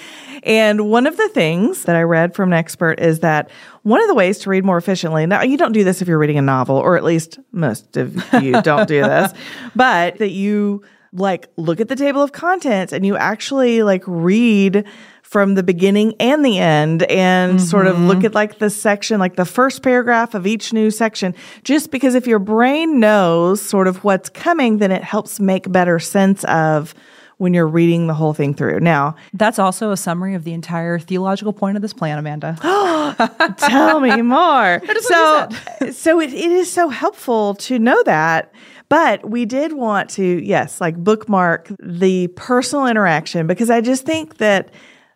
And 0.42 0.90
one 0.90 1.06
of 1.06 1.16
the 1.16 1.28
things 1.28 1.84
that 1.84 1.96
I 1.96 2.02
read 2.02 2.34
from 2.34 2.52
an 2.52 2.58
expert 2.58 3.00
is 3.00 3.20
that 3.20 3.50
one 3.82 4.00
of 4.00 4.08
the 4.08 4.14
ways 4.14 4.38
to 4.40 4.50
read 4.50 4.64
more 4.64 4.78
efficiently, 4.78 5.26
now 5.26 5.42
you 5.42 5.56
don't 5.56 5.72
do 5.72 5.84
this 5.84 6.02
if 6.02 6.08
you're 6.08 6.18
reading 6.18 6.38
a 6.38 6.42
novel, 6.42 6.76
or 6.76 6.96
at 6.96 7.04
least 7.04 7.38
most 7.52 7.96
of 7.96 8.14
you 8.42 8.60
don't 8.62 8.88
do 8.88 9.02
this, 9.02 9.32
but 9.74 10.18
that 10.18 10.30
you 10.30 10.82
like 11.12 11.48
look 11.56 11.80
at 11.80 11.88
the 11.88 11.96
table 11.96 12.22
of 12.22 12.32
contents 12.32 12.92
and 12.92 13.06
you 13.06 13.16
actually 13.16 13.82
like 13.82 14.02
read 14.06 14.84
from 15.22 15.54
the 15.54 15.62
beginning 15.62 16.14
and 16.20 16.44
the 16.44 16.58
end 16.58 17.02
and 17.04 17.60
sort 17.60 17.88
of 17.88 17.98
look 17.98 18.18
mm-hmm. 18.18 18.26
at 18.26 18.34
like 18.34 18.60
the 18.60 18.70
section, 18.70 19.18
like 19.18 19.34
the 19.34 19.44
first 19.44 19.82
paragraph 19.82 20.34
of 20.34 20.46
each 20.46 20.72
new 20.72 20.88
section. 20.88 21.34
Just 21.64 21.90
because 21.90 22.14
if 22.14 22.28
your 22.28 22.38
brain 22.38 23.00
knows 23.00 23.60
sort 23.60 23.88
of 23.88 24.04
what's 24.04 24.28
coming, 24.28 24.78
then 24.78 24.92
it 24.92 25.02
helps 25.02 25.40
make 25.40 25.70
better 25.70 25.98
sense 25.98 26.44
of 26.44 26.94
when 27.38 27.52
you're 27.52 27.66
reading 27.66 28.06
the 28.06 28.14
whole 28.14 28.32
thing 28.32 28.54
through. 28.54 28.80
Now, 28.80 29.14
That's 29.34 29.58
also 29.58 29.90
a 29.90 29.96
summary 29.96 30.34
of 30.34 30.44
the 30.44 30.52
entire 30.52 30.98
theological 30.98 31.52
point 31.52 31.76
of 31.76 31.82
this 31.82 31.92
plan, 31.92 32.18
Amanda. 32.18 32.56
tell 33.58 34.00
me 34.00 34.22
more. 34.22 34.82
so, 35.00 35.48
so 35.92 36.20
it, 36.20 36.32
it 36.32 36.50
is 36.50 36.72
so 36.72 36.88
helpful 36.88 37.54
to 37.54 37.78
know 37.78 38.02
that. 38.04 38.52
But 38.88 39.28
we 39.28 39.44
did 39.44 39.72
want 39.72 40.10
to, 40.10 40.22
yes, 40.44 40.80
like 40.80 40.96
bookmark 40.96 41.70
the 41.80 42.28
personal 42.28 42.86
interaction 42.86 43.46
because 43.46 43.68
I 43.68 43.80
just 43.80 44.04
think 44.04 44.38
that 44.38 44.70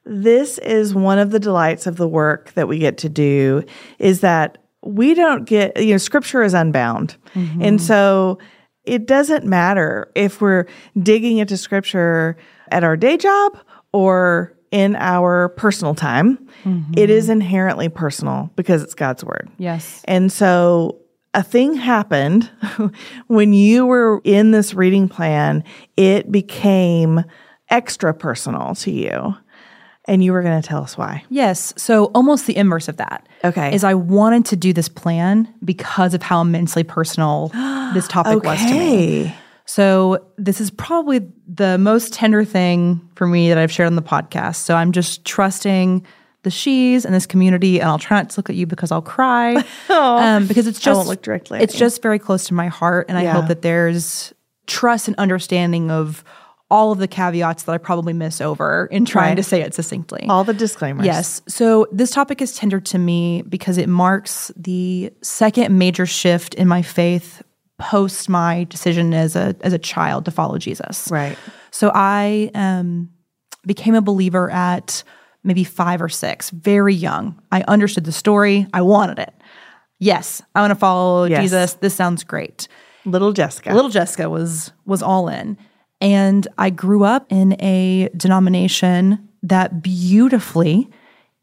this 0.05 0.59
is 0.59 0.95
one 0.95 1.19
of 1.19 1.31
the 1.31 1.39
delights 1.39 1.87
of 1.87 1.97
the 1.97 2.09
work 2.09 2.53
that 2.55 2.67
we 2.67 2.79
get 2.79 2.99
to 2.99 3.09
do 3.09 3.63
is 3.99 4.21
that 4.21 4.59
we 4.83 5.15
don't 5.15 5.45
get, 5.45 5.81
you 5.81 5.93
know, 5.93 5.99
scripture 5.99 6.43
is 6.43 6.55
unbound. 6.55 7.17
Mm-hmm. 7.35 7.63
And 7.63 7.81
so 7.81 8.39
it 8.91 9.07
doesn't 9.07 9.45
matter 9.45 10.11
if 10.17 10.41
we're 10.41 10.67
digging 11.01 11.39
into 11.39 11.57
scripture 11.57 12.37
at 12.73 12.83
our 12.83 12.97
day 12.97 13.17
job 13.17 13.57
or 13.93 14.53
in 14.73 14.97
our 14.97 15.51
personal 15.51 15.95
time. 15.95 16.45
It 16.97 17.09
is 17.09 17.29
inherently 17.29 17.89
personal 17.89 18.51
because 18.57 18.83
it's 18.83 18.95
God's 18.95 19.25
word. 19.25 19.49
Yes. 19.59 20.03
And 20.07 20.33
so 20.33 20.99
a 21.33 21.43
thing 21.45 21.75
happened 21.75 22.51
when 23.29 23.53
you 23.53 23.87
were 23.87 24.21
in 24.25 24.51
this 24.51 24.75
reading 24.75 25.09
plan, 25.09 25.63
it 25.97 26.33
became 26.33 27.23
extra 27.69 28.13
personal 28.13 28.75
to 28.75 28.91
you. 28.91 29.37
And 30.07 30.25
you 30.25 30.33
were 30.33 30.43
going 30.43 30.61
to 30.61 30.67
tell 30.67 30.83
us 30.83 30.97
why. 30.97 31.25
Yes. 31.29 31.75
So 31.77 32.07
almost 32.07 32.47
the 32.47 32.57
inverse 32.57 32.89
of 32.89 32.97
that. 32.97 33.29
Okay. 33.45 33.75
Is 33.75 33.85
I 33.85 33.95
wanted 33.95 34.47
to 34.47 34.57
do 34.57 34.73
this 34.73 34.89
plan 34.89 35.53
because 35.65 36.15
of 36.15 36.23
how 36.23 36.41
immensely 36.41 36.85
personal 36.85 37.49
this 37.95 38.09
topic 38.09 38.43
was 38.43 38.59
to 38.61 38.73
me. 38.73 39.21
Okay. 39.23 39.35
So 39.67 40.27
this 40.37 40.61
is 40.61 40.71
probably 40.71 41.21
the 41.47 41.79
most 41.79 42.13
tender 42.13 42.45
thing 42.45 43.09
for 43.15 43.27
me 43.27 43.51
that 43.51 43.59
I've 43.59 43.71
shared 43.71 43.87
on 43.87 43.95
the 43.95 44.03
podcast. 44.03 44.57
So 44.57 44.75
I'm 44.75 44.91
just 44.91 45.25
trusting 45.25 46.05
the 46.43 46.51
she's 46.51 47.05
and 47.05 47.15
this 47.15 47.27
community, 47.27 47.81
and 47.81 47.89
I'll 47.89 47.99
try 47.99 48.17
not 48.19 48.31
to 48.31 48.39
look 48.39 48.51
at 48.51 48.57
you 48.57 48.67
because 48.67 48.91
I'll 48.91 49.03
cry. 49.03 49.63
um, 49.89 50.49
because 50.49 50.67
it's 50.67 50.81
just, 50.81 50.89
I 50.89 50.95
won't 50.95 51.09
look 51.09 51.23
directly 51.23 51.61
It's 51.61 51.75
you. 51.75 51.79
just 51.79 52.03
very 52.03 52.19
close 52.19 52.45
to 52.47 52.55
my 52.55 52.67
heart, 52.69 53.07
and 53.09 53.19
I 53.19 53.27
hope 53.27 53.49
that 53.49 53.63
there's 53.63 54.33
trust 54.67 55.07
and 55.07 55.17
understanding 55.19 55.91
of 55.91 56.25
all 56.71 56.93
of 56.93 56.99
the 56.99 57.09
caveats 57.09 57.65
that 57.65 57.73
I 57.73 57.79
probably 57.79 58.13
miss 58.13 58.41
over 58.41 58.87
in 58.91 59.05
trying 59.05 59.31
Right. 59.31 59.35
to 59.37 59.43
say 59.43 59.61
it 59.63 59.75
succinctly. 59.75 60.27
All 60.29 60.45
the 60.45 60.55
disclaimers. 60.55 61.05
Yes. 61.07 61.43
So 61.49 61.87
this 61.91 62.11
topic 62.11 62.41
is 62.41 62.55
tender 62.55 62.79
to 62.81 62.99
me 62.99 63.43
because 63.43 63.77
it 63.77 63.89
marks 63.89 64.53
the 64.57 65.13
second 65.23 65.77
major 65.77 66.07
shift 66.07 66.55
in 66.55 66.69
my 66.69 66.83
faith 66.83 67.43
post 67.79 68.29
my 68.29 68.65
decision 68.65 69.15
as 69.15 69.35
a 69.35 69.57
as 69.63 69.73
a 69.73 69.79
child 69.79 70.27
to 70.27 70.31
follow 70.31 70.59
Jesus. 70.59 71.09
Right. 71.11 71.37
So 71.71 71.91
I 71.95 72.51
um, 72.55 73.09
became 73.67 73.95
a 73.95 74.03
believer 74.03 74.51
at 74.51 75.03
maybe 75.43 75.65
five 75.65 76.03
or 76.03 76.09
six, 76.11 76.51
very 76.51 76.95
young. 76.95 77.41
I 77.51 77.63
understood 77.63 78.05
the 78.05 78.13
story. 78.13 78.67
I 78.75 78.83
wanted 78.83 79.19
it. 79.19 79.33
Yes, 79.99 80.43
I 80.55 80.61
want 80.61 80.71
to 80.73 80.75
follow 80.77 81.25
Yes. 81.25 81.43
Jesus. 81.43 81.73
This 81.75 81.95
sounds 81.95 82.23
great. 82.25 82.69
Little 83.07 83.33
Jessica. 83.33 83.73
Little 83.75 83.91
Jessica 83.91 84.29
was 84.29 84.73
was 84.85 85.03
all 85.03 85.29
in. 85.29 85.57
And 86.01 86.47
I 86.59 86.71
grew 86.71 87.05
up 87.05 87.27
in 87.31 87.61
a 87.63 88.09
denomination 88.17 89.29
that 89.43 89.83
beautifully 89.83 90.89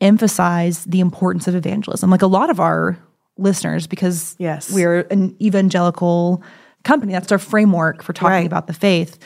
emphasized 0.02 0.89
the 0.91 1.00
importance 1.00 1.48
of 1.48 1.56
evangelism. 1.56 2.10
Like 2.10 2.22
a 2.22 2.28
lot 2.28 2.50
of 2.50 2.60
our 2.60 2.98
listeners, 3.38 3.88
because 3.88 4.36
Yes. 4.39 4.72
we're 4.72 5.02
an 5.12 5.36
evangelical 5.41 6.41
company. 6.84 7.13
That's 7.13 7.32
our 7.32 7.38
framework 7.39 8.04
for 8.04 8.13
talking 8.13 8.32
Right. 8.32 8.46
about 8.46 8.67
the 8.67 8.74
faith 8.74 9.17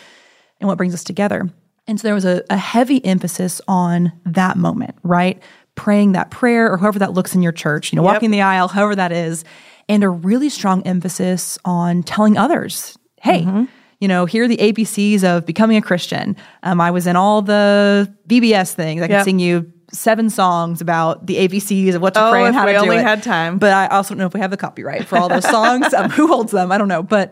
and 0.60 0.68
what 0.68 0.78
brings 0.78 0.94
us 0.94 1.04
together. 1.04 1.50
And 1.88 2.00
so 2.00 2.08
there 2.08 2.16
was 2.16 2.26
a, 2.26 2.44
a 2.50 2.58
heavy 2.58 3.04
emphasis 3.06 3.62
on 3.68 4.12
that 4.26 4.58
moment, 4.58 4.96
right? 5.04 5.42
Praying 5.76 6.14
that 6.14 6.30
prayer 6.32 6.72
or 6.72 6.78
however 6.78 7.00
that 7.00 7.14
looks 7.14 7.36
in 7.36 7.42
your 7.42 7.52
church, 7.52 7.92
you 7.92 7.96
know, 7.98 8.04
Yep. 8.04 8.14
walking 8.14 8.32
the 8.32 8.42
aisle, 8.42 8.68
however 8.68 8.96
that 8.96 9.12
is, 9.12 9.44
and 9.90 10.04
a 10.04 10.10
really 10.10 10.50
strong 10.50 10.84
emphasis 10.84 11.58
on 11.66 12.04
telling 12.04 12.38
others, 12.38 12.98
hey, 13.22 13.44
Mm-hmm. 13.44 13.66
You 14.02 14.08
know, 14.10 14.26
here 14.26 14.44
are 14.44 14.48
the 14.50 14.58
ABCs 14.58 15.24
of 15.24 15.46
becoming 15.46 15.78
a 15.78 15.82
Christian. 15.82 16.36
Um, 16.64 16.82
I 16.82 16.92
was 16.92 17.08
in 17.08 17.16
all 17.16 17.42
the 17.42 18.14
VBS 18.28 18.74
things. 18.74 19.02
I 19.02 19.08
can 19.08 19.16
Yep. 19.18 19.24
sing 19.26 19.40
you 19.40 19.72
seven 19.94 20.30
songs 20.30 20.82
about 20.82 21.28
the 21.28 21.36
ABCs 21.38 21.96
of 21.96 22.02
what 22.02 22.14
to 22.16 22.26
Oh, 22.26 22.32
pray 22.32 22.46
and 22.46 22.56
how 22.56 22.66
to 22.66 22.72
do 22.72 22.78
it. 22.78 22.82
we 22.82 22.90
only 22.90 23.04
had 23.04 23.22
time. 23.24 23.58
But 23.58 23.74
I 23.74 23.88
also 23.88 24.14
don't 24.14 24.20
know 24.20 24.26
if 24.26 24.34
we 24.34 24.40
have 24.40 24.52
the 24.52 24.58
copyright 24.58 25.06
for 25.06 25.18
all 25.18 25.30
those 25.30 25.48
songs. 25.50 25.94
um, 25.94 26.10
who 26.10 26.28
holds 26.28 26.52
them? 26.52 26.72
I 26.72 26.78
don't 26.78 26.88
know. 26.88 27.04
But 27.04 27.32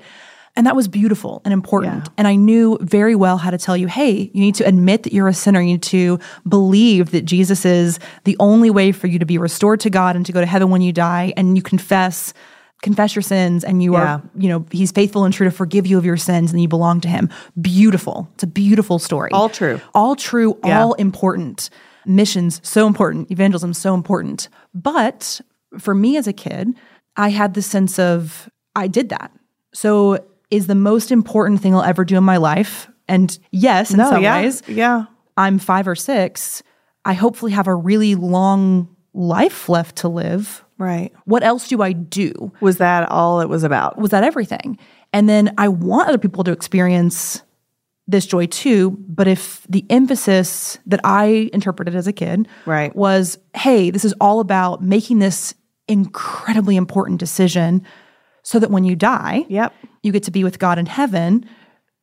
and 0.56 0.66
that 0.68 0.76
was 0.76 0.88
beautiful 0.90 1.42
and 1.46 1.54
important. 1.54 2.04
Yeah. 2.06 2.12
And 2.18 2.28
I 2.28 2.36
knew 2.36 2.78
very 2.82 3.16
well 3.16 3.38
how 3.38 3.50
to 3.50 3.58
tell 3.58 3.78
you, 3.78 3.88
hey, 3.88 4.30
you 4.34 4.42
need 4.42 4.56
to 4.56 4.68
admit 4.68 5.04
that 5.04 5.14
you're 5.14 5.28
a 5.30 5.34
sinner. 5.34 5.62
You 5.62 5.68
need 5.74 5.84
to 5.84 6.20
believe 6.48 7.12
that 7.12 7.24
Jesus 7.24 7.66
is 7.66 7.98
the 8.26 8.36
only 8.40 8.70
way 8.70 8.92
for 8.92 9.08
you 9.08 9.20
to 9.20 9.26
be 9.26 9.38
restored 9.38 9.80
to 9.82 9.90
God 9.90 10.16
and 10.18 10.26
to 10.26 10.32
go 10.34 10.42
to 10.42 10.46
heaven 10.46 10.70
when 10.70 10.82
you 10.82 10.92
die. 10.92 11.34
And 11.38 11.56
you 11.56 11.62
confess, 11.64 12.34
confess 12.82 13.16
your 13.16 13.22
sins, 13.24 13.64
and 13.64 13.84
you 13.84 13.94
Yeah. 13.94 14.00
are, 14.16 14.22
you 14.38 14.50
know, 14.50 14.66
He's 14.72 14.92
faithful 14.92 15.26
and 15.26 15.34
true 15.34 15.46
to 15.46 15.52
forgive 15.52 15.86
you 15.86 15.98
of 15.98 16.06
your 16.06 16.18
sins, 16.18 16.52
and 16.52 16.62
you 16.62 16.68
belong 16.68 17.02
to 17.02 17.08
Him. 17.08 17.30
Beautiful. 17.60 18.30
It's 18.36 18.44
a 18.44 18.48
beautiful 18.48 19.00
story. 19.00 19.32
All 19.32 19.50
true. 19.50 19.80
All 19.94 20.16
true. 20.16 20.58
Yeah. 20.64 20.82
All 20.84 20.94
important. 20.94 21.70
Missions 22.06 22.62
so 22.64 22.88
important. 22.88 23.30
Evangelism 23.32 23.74
so 23.74 23.94
important. 23.94 24.48
But 24.74 25.42
for 25.78 25.94
me 25.94 26.18
as 26.18 26.28
a 26.28 26.34
kid, 26.34 26.70
I 27.18 27.30
had 27.30 27.54
the 27.54 27.62
sense 27.62 28.00
of 28.00 28.50
I 28.76 28.88
did 28.88 29.10
that. 29.10 29.32
So 29.74 30.20
is 30.50 30.68
the 30.68 30.76
most 30.76 31.12
important 31.12 31.62
thing 31.62 31.76
I'll 31.76 31.84
ever 31.84 32.04
do 32.06 32.18
in 32.18 32.24
my 32.24 32.38
life. 32.38 32.90
And 33.08 33.38
yes, 33.52 33.92
in 33.92 33.98
No, 33.98 34.10
some 34.10 34.24
yeah. 34.24 34.42
ways, 34.42 34.64
Yeah. 34.68 35.06
I'm 35.38 35.60
five 35.60 35.88
or 35.88 35.96
six. 35.96 36.64
I 37.06 37.14
hopefully 37.14 37.52
have 37.52 37.68
a 37.68 37.76
really 37.76 38.16
long 38.16 38.88
life 39.14 39.70
left 39.70 39.98
to 39.98 40.08
live. 40.08 40.64
Right. 40.78 41.12
What 41.26 41.44
else 41.44 41.68
do 41.68 41.82
I 41.82 41.92
do? 41.92 42.52
Was 42.62 42.78
that 42.78 43.10
all 43.10 43.42
it 43.42 43.50
was 43.50 43.64
about? 43.64 43.98
Was 43.98 44.12
that 44.12 44.24
everything? 44.24 44.78
And 45.12 45.28
then 45.28 45.54
I 45.58 45.68
want 45.68 46.08
other 46.08 46.18
people 46.18 46.44
to 46.46 46.52
experience 46.52 47.42
this 48.08 48.26
joy 48.26 48.46
too. 48.48 48.92
But 49.08 49.28
if 49.28 49.66
the 49.70 49.86
emphasis 49.90 50.78
that 50.86 51.00
I 51.04 51.50
interpreted 51.54 51.96
as 51.96 52.08
a 52.08 52.14
kid 52.14 52.48
Right. 52.66 52.96
was, 52.96 53.38
hey, 53.56 53.92
this 53.92 54.06
is 54.06 54.14
all 54.22 54.40
about 54.40 54.82
making 54.84 55.20
this 55.20 55.54
incredibly 55.88 56.76
important 56.76 57.20
decision 57.20 57.84
so 58.44 58.58
that 58.60 58.72
when 58.72 58.84
you 58.84 58.96
die, 58.96 59.46
Yep. 59.50 59.74
you 60.04 60.12
get 60.12 60.24
to 60.24 60.32
be 60.32 60.44
with 60.44 60.60
God 60.60 60.80
in 60.80 60.86
heaven. 60.86 61.46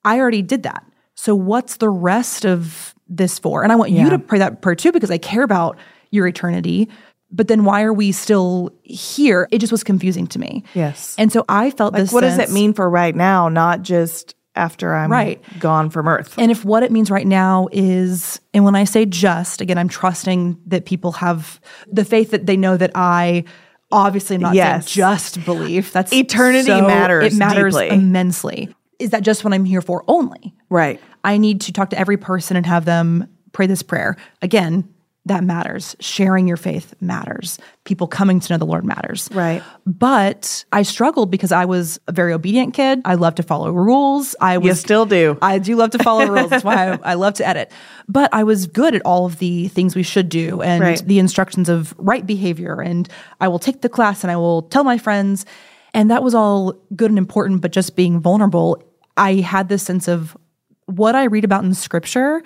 I 0.04 0.18
already 0.20 0.42
did 0.42 0.62
that. 0.64 0.84
So 1.14 1.34
what's 1.34 1.78
the 1.78 1.88
rest 1.88 2.44
of 2.44 2.94
this 3.08 3.38
for? 3.38 3.62
And 3.62 3.72
I 3.72 3.76
want 3.76 3.90
Yeah. 3.90 4.04
you 4.04 4.10
to 4.10 4.18
pray 4.18 4.38
that 4.38 4.60
prayer 4.60 4.74
too 4.76 4.92
because 4.92 5.10
I 5.10 5.18
care 5.18 5.42
about 5.42 5.76
your 6.10 6.26
eternity. 6.26 6.88
But 7.30 7.48
then 7.48 7.64
why 7.64 7.82
are 7.82 7.92
we 7.92 8.12
still 8.12 8.70
here? 8.82 9.48
It 9.50 9.58
just 9.58 9.72
was 9.72 9.82
confusing 9.82 10.26
to 10.28 10.38
me. 10.38 10.62
Yes. 10.74 11.14
And 11.18 11.32
so 11.32 11.44
I 11.48 11.70
felt 11.70 11.92
Like, 11.92 12.02
this. 12.02 12.12
what 12.12 12.20
does 12.20 12.38
it 12.38 12.50
mean 12.50 12.72
for 12.72 12.88
right 12.88 13.14
now, 13.14 13.48
not 13.48 13.82
just 13.82 14.34
after 14.54 14.94
I'm 14.94 15.10
Right. 15.10 15.42
gone 15.58 15.90
from 15.90 16.06
earth? 16.08 16.34
And 16.38 16.50
if 16.50 16.64
what 16.64 16.82
it 16.84 16.92
means 16.92 17.10
right 17.10 17.26
now 17.26 17.68
is, 17.72 18.40
and 18.54 18.64
when 18.64 18.74
I 18.76 18.84
say 18.84 19.06
just, 19.06 19.60
again, 19.60 19.76
I'm 19.76 19.88
trusting 19.88 20.56
that 20.68 20.86
people 20.86 21.12
have 21.12 21.60
the 21.90 22.04
faith 22.04 22.30
that 22.30 22.46
they 22.46 22.56
know 22.56 22.76
that 22.76 22.92
I 22.94 23.44
obviously 23.92 24.36
am 24.36 24.42
not 24.42 24.54
Yes. 24.54 24.88
saying 24.90 24.94
just 25.06 25.44
belief. 25.44 25.92
That's 25.92 26.12
Eternity 26.12 26.66
so- 26.68 26.86
matters 26.86 27.34
It 27.34 27.38
matters 27.38 27.74
deeply. 27.74 27.88
immensely. 27.90 28.74
Is 28.98 29.10
that 29.10 29.22
just 29.22 29.44
what 29.44 29.52
I'm 29.52 29.64
here 29.64 29.82
for 29.82 30.04
only? 30.08 30.54
right. 30.70 31.00
I 31.24 31.38
need 31.38 31.60
to 31.62 31.72
talk 31.72 31.90
to 31.90 31.98
every 31.98 32.16
person 32.16 32.56
and 32.56 32.64
have 32.66 32.84
them 32.84 33.26
pray 33.52 33.66
this 33.66 33.82
prayer. 33.82 34.16
Again, 34.42 34.84
that 35.26 35.44
matters. 35.44 35.96
Sharing 36.00 36.46
your 36.48 36.56
faith 36.56 36.94
matters. 37.00 37.58
People 37.84 38.06
coming 38.06 38.40
to 38.40 38.52
know 38.52 38.58
the 38.58 38.64
Lord 38.64 38.84
matters. 38.84 39.28
Right. 39.32 39.62
But 39.84 40.64
I 40.72 40.82
struggled 40.82 41.30
because 41.30 41.52
I 41.52 41.64
was 41.64 42.00
a 42.06 42.12
very 42.12 42.32
obedient 42.32 42.74
kid. 42.74 43.02
I 43.04 43.16
love 43.16 43.34
to 43.36 43.42
follow 43.42 43.70
rules. 43.72 44.34
I 44.40 44.58
was 44.58 44.66
You 44.66 44.74
still 44.74 45.04
do. 45.04 45.36
I 45.42 45.58
do 45.58 45.74
love 45.76 45.90
to 45.90 45.98
follow 45.98 46.26
rules. 46.26 46.50
That's 46.50 46.64
why 46.64 46.92
I, 46.92 46.98
I 47.02 47.14
love 47.14 47.34
to 47.34 47.46
edit. 47.46 47.72
But 48.08 48.32
I 48.32 48.44
was 48.44 48.66
good 48.66 48.94
at 48.94 49.02
all 49.04 49.26
of 49.26 49.38
the 49.38 49.68
things 49.68 49.94
we 49.96 50.02
should 50.04 50.28
do 50.28 50.62
and 50.62 50.80
Right. 50.82 51.04
the 51.04 51.18
instructions 51.18 51.68
of 51.68 51.94
right 51.98 52.24
behavior. 52.24 52.80
And 52.80 53.08
I 53.40 53.48
will 53.48 53.58
take 53.58 53.82
the 53.82 53.88
class 53.88 54.22
and 54.22 54.30
I 54.30 54.36
will 54.36 54.62
tell 54.62 54.84
my 54.84 54.96
friends. 54.96 55.44
And 55.92 56.10
that 56.10 56.22
was 56.22 56.34
all 56.34 56.74
good 56.94 57.10
and 57.10 57.18
important. 57.18 57.62
But 57.62 57.72
just 57.72 57.96
being 57.96 58.20
vulnerable, 58.20 58.82
I 59.16 59.34
had 59.36 59.68
this 59.68 59.82
sense 59.82 60.06
of 60.08 60.36
what 60.86 61.16
I 61.16 61.24
read 61.24 61.42
about 61.44 61.64
in 61.64 61.74
scripture, 61.74 62.42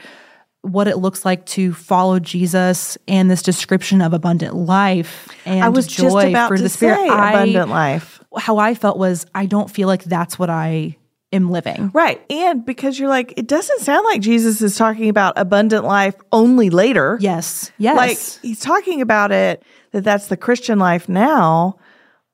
what 0.63 0.89
it 0.89 0.99
looks 0.99 1.25
like 1.25 1.47
to 1.47 1.73
follow 1.73 2.19
Jesus, 2.19 2.99
and 3.09 3.31
this 3.31 3.43
description 3.43 4.03
of 4.03 4.13
abundant 4.13 4.55
life 4.55 5.29
and 5.47 5.65
I 5.65 5.71
was 5.71 5.87
joy 5.87 6.03
just 6.03 6.29
about 6.29 6.49
for 6.49 6.57
to 6.57 6.63
the 6.63 6.69
spirit. 6.69 6.97
say 6.97 7.09
I- 7.09 7.31
abundant 7.33 7.71
life. 7.71 8.23
How 8.39 8.59
I 8.59 8.75
felt 8.75 8.99
was 8.99 9.27
I 9.35 9.47
don't 9.47 9.71
feel 9.71 9.89
like 9.89 10.05
that's 10.05 10.39
what 10.39 10.51
I 10.51 10.97
am 11.33 11.51
living. 11.51 11.91
Right. 11.95 12.21
And 12.31 12.65
because 12.65 12.99
you're 12.99 13.09
like, 13.09 13.35
it 13.37 13.47
doesn't 13.47 13.81
sound 13.81 14.05
like 14.05 14.21
Jesus 14.21 14.61
is 14.63 14.77
talking 14.77 15.09
about 15.09 15.35
abundant 15.37 15.85
life 15.85 16.15
only 16.33 16.71
later. 16.71 17.19
Yes. 17.21 17.73
Yes. 17.79 17.97
Like 17.97 18.19
he's 18.43 18.61
talking 18.61 19.01
about 19.01 19.33
it 19.33 19.63
that 19.93 20.05
that's 20.05 20.27
the 20.27 20.37
Christian 20.37 20.79
life 20.79 21.09
now. 21.09 21.77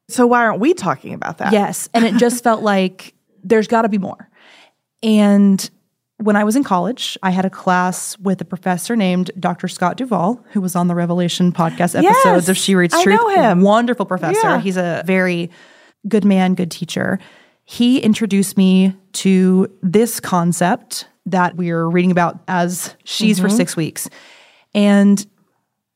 So 0.08 0.26
why 0.26 0.44
aren't 0.44 0.60
we 0.60 0.74
talking 0.74 1.14
about 1.14 1.38
that? 1.38 1.52
Yes. 1.52 1.88
And 1.94 2.04
it 2.04 2.16
just 2.16 2.42
felt 2.44 2.62
like 2.62 3.14
there's 3.42 3.68
got 3.68 3.82
to 3.82 3.88
be 3.88 3.98
more. 3.98 4.28
And 5.02 5.68
when 6.18 6.34
I 6.36 6.44
was 6.44 6.56
in 6.56 6.64
college, 6.64 7.18
I 7.22 7.30
had 7.30 7.44
a 7.44 7.50
class 7.50 8.18
with 8.18 8.40
a 8.40 8.44
professor 8.44 8.96
named 8.96 9.30
Dr. 9.38 9.68
Scott 9.68 9.96
Duvall, 9.96 10.42
who 10.52 10.60
was 10.60 10.74
on 10.74 10.88
the 10.88 10.94
Revelation 10.94 11.52
podcast 11.52 11.94
episodes 11.94 12.04
Yes, 12.04 12.48
of 12.48 12.56
She 12.56 12.74
Reads 12.74 12.94
I 12.94 13.02
Truth. 13.02 13.16
know 13.20 13.28
him. 13.28 13.60
Wonderful 13.60 14.06
professor. 14.06 14.40
Yeah. 14.42 14.60
He's 14.60 14.76
a 14.78 15.02
very 15.06 15.50
good 16.08 16.24
man, 16.24 16.54
good 16.54 16.70
teacher. 16.70 17.18
He 17.64 17.98
introduced 18.00 18.56
me 18.56 18.94
to 19.14 19.70
this 19.82 20.20
concept 20.20 21.08
that 21.26 21.56
we 21.56 21.70
are 21.70 21.88
reading 21.90 22.12
about 22.12 22.38
as 22.48 22.94
She's 23.04 23.36
Mm-hmm. 23.38 23.46
for 23.46 23.50
six 23.54 23.76
weeks. 23.76 24.08
And 24.74 25.26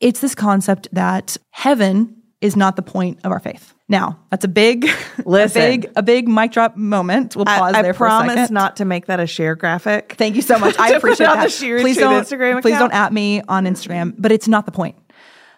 it's 0.01 0.21
this 0.21 0.35
concept 0.35 0.89
that 0.93 1.37
heaven 1.51 2.17
is 2.41 2.57
not 2.57 2.77
the 2.77 2.83
point 2.83 3.21
of 3.25 3.33
our 3.33 3.41
faith. 3.41 3.75
Now, 3.89 4.21
that's 4.31 4.45
a 4.45 4.49
big, 4.49 4.89
Listen. 5.25 5.63
a 5.63 5.65
big, 5.65 5.93
a 5.97 6.03
big 6.03 6.29
mic 6.29 6.53
drop 6.53 6.77
moment. 6.77 7.37
We'll 7.37 7.45
pause 7.45 7.75
I, 7.75 7.81
I 7.81 7.83
there 7.83 7.93
for 7.93 8.07
a 8.07 8.11
promise 8.11 8.51
not 8.51 8.77
to 8.77 8.85
make 8.85 9.07
that 9.07 9.21
a 9.21 9.27
share 9.27 9.55
graphic. 9.57 10.15
Thank 10.17 10.37
you 10.37 10.43
so 10.43 10.59
much. 10.59 10.77
I 10.79 10.93
appreciate 10.93 11.27
that. 11.27 11.51
please 11.51 11.97
don't, 11.97 12.25
Instagram 12.25 12.63
please 12.63 12.79
don't 12.79 12.95
at 12.95 13.13
me 13.13 13.43
on 13.43 13.65
Instagram. 13.65 14.15
But 14.17 14.33
it's 14.33 14.49
not 14.49 14.65
the 14.65 14.73
point. 14.73 14.97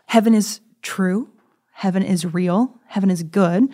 Heaven 0.06 0.34
is 0.34 0.60
true. 0.80 1.30
Heaven 1.72 2.02
is 2.02 2.24
real. 2.24 2.80
Heaven 2.86 3.10
is 3.10 3.22
good. 3.22 3.64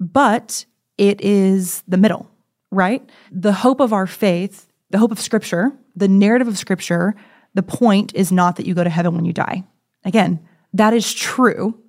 But 0.00 0.64
it 0.96 1.20
is 1.20 1.82
the 1.88 1.96
middle, 1.96 2.30
right? 2.70 3.08
The 3.30 3.52
hope 3.52 3.80
of 3.80 3.92
our 3.92 4.06
faith, 4.06 4.70
the 4.90 4.98
hope 4.98 5.12
of 5.12 5.20
Scripture, 5.20 5.72
the 5.96 6.08
narrative 6.08 6.48
of 6.48 6.56
Scripture. 6.56 7.14
The 7.54 7.62
point 7.62 8.14
is 8.14 8.30
not 8.30 8.56
that 8.56 8.66
you 8.66 8.74
go 8.74 8.84
to 8.84 8.90
heaven 8.90 9.14
when 9.14 9.24
you 9.24 9.32
die. 9.32 9.64
Again, 10.04 10.46
that 10.74 10.94
is 10.94 11.12
true. 11.12 11.80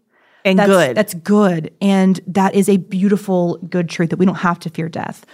And 0.46 0.60
That's, 0.60 0.70
good. 0.70 0.98
That's 0.98 1.14
good. 1.14 1.74
And 1.82 2.20
that 2.28 2.56
is 2.56 2.70
a 2.70 2.78
beautiful, 2.78 3.58
good 3.70 3.90
truth 3.90 4.10
that 4.10 4.20
we 4.20 4.26
don't 4.26 4.36
have 4.36 4.60
to 4.60 4.70
fear 4.70 4.90
death. 4.90 5.26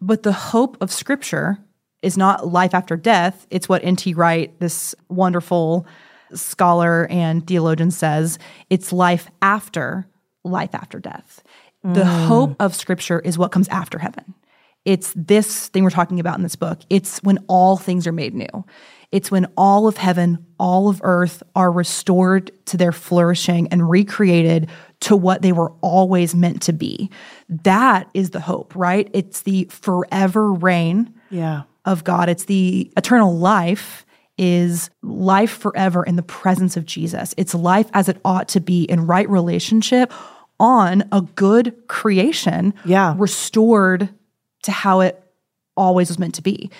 But 0.00 0.22
the 0.22 0.32
hope 0.32 0.76
of 0.80 0.92
scripture 0.92 1.58
is 2.02 2.16
not 2.16 2.48
life 2.48 2.74
after 2.74 2.96
death. 2.96 3.46
It's 3.50 3.68
what 3.68 3.84
N.T. 3.84 4.14
Wright, 4.14 4.58
this 4.60 4.94
wonderful 5.08 5.86
scholar 6.34 7.06
and 7.10 7.46
theologian, 7.46 7.90
says 7.90 8.38
it's 8.70 8.92
life 8.92 9.28
after 9.42 10.06
life 10.44 10.74
after 10.74 10.98
death. 11.00 11.42
The 11.82 12.02
mm. 12.02 12.26
hope 12.26 12.56
of 12.60 12.74
scripture 12.74 13.20
is 13.20 13.38
what 13.38 13.52
comes 13.52 13.68
after 13.68 13.98
heaven. 13.98 14.34
It's 14.84 15.12
this 15.16 15.68
thing 15.68 15.84
we're 15.84 15.90
talking 15.90 16.20
about 16.20 16.36
in 16.36 16.42
this 16.42 16.56
book. 16.56 16.80
It's 16.90 17.18
when 17.22 17.38
all 17.48 17.76
things 17.76 18.06
are 18.06 18.12
made 18.12 18.34
new. 18.34 18.64
It's 19.10 19.30
when 19.30 19.46
all 19.56 19.88
of 19.88 19.96
heaven, 19.96 20.44
all 20.58 20.88
of 20.88 21.00
earth 21.02 21.42
are 21.56 21.72
restored 21.72 22.50
to 22.66 22.76
their 22.76 22.92
flourishing 22.92 23.68
and 23.68 23.88
recreated 23.88 24.68
to 25.00 25.16
what 25.16 25.40
they 25.42 25.52
were 25.52 25.72
always 25.80 26.34
meant 26.34 26.62
to 26.62 26.72
be. 26.72 27.10
That 27.48 28.08
is 28.12 28.30
the 28.30 28.40
hope, 28.40 28.74
right? 28.76 29.08
It's 29.14 29.42
the 29.42 29.64
forever 29.70 30.52
reign 30.52 31.14
yeah. 31.30 31.62
of 31.84 32.04
God. 32.04 32.28
It's 32.28 32.44
the 32.44 32.92
eternal 32.96 33.36
life 33.36 34.04
is 34.36 34.90
life 35.02 35.50
forever 35.50 36.04
in 36.04 36.16
the 36.16 36.22
presence 36.22 36.76
of 36.76 36.84
Jesus. 36.84 37.34
It's 37.36 37.54
life 37.54 37.88
as 37.94 38.08
it 38.08 38.20
ought 38.24 38.48
to 38.50 38.60
be 38.60 38.84
in 38.84 39.06
right 39.06 39.28
relationship 39.28 40.12
on 40.60 41.04
a 41.12 41.22
good 41.22 41.74
creation, 41.88 42.74
Yeah. 42.84 43.14
restored 43.16 44.08
to 44.64 44.70
how 44.72 45.00
it 45.00 45.22
always 45.76 46.08
was 46.08 46.18
meant 46.18 46.34
to 46.34 46.42
be. 46.42 46.70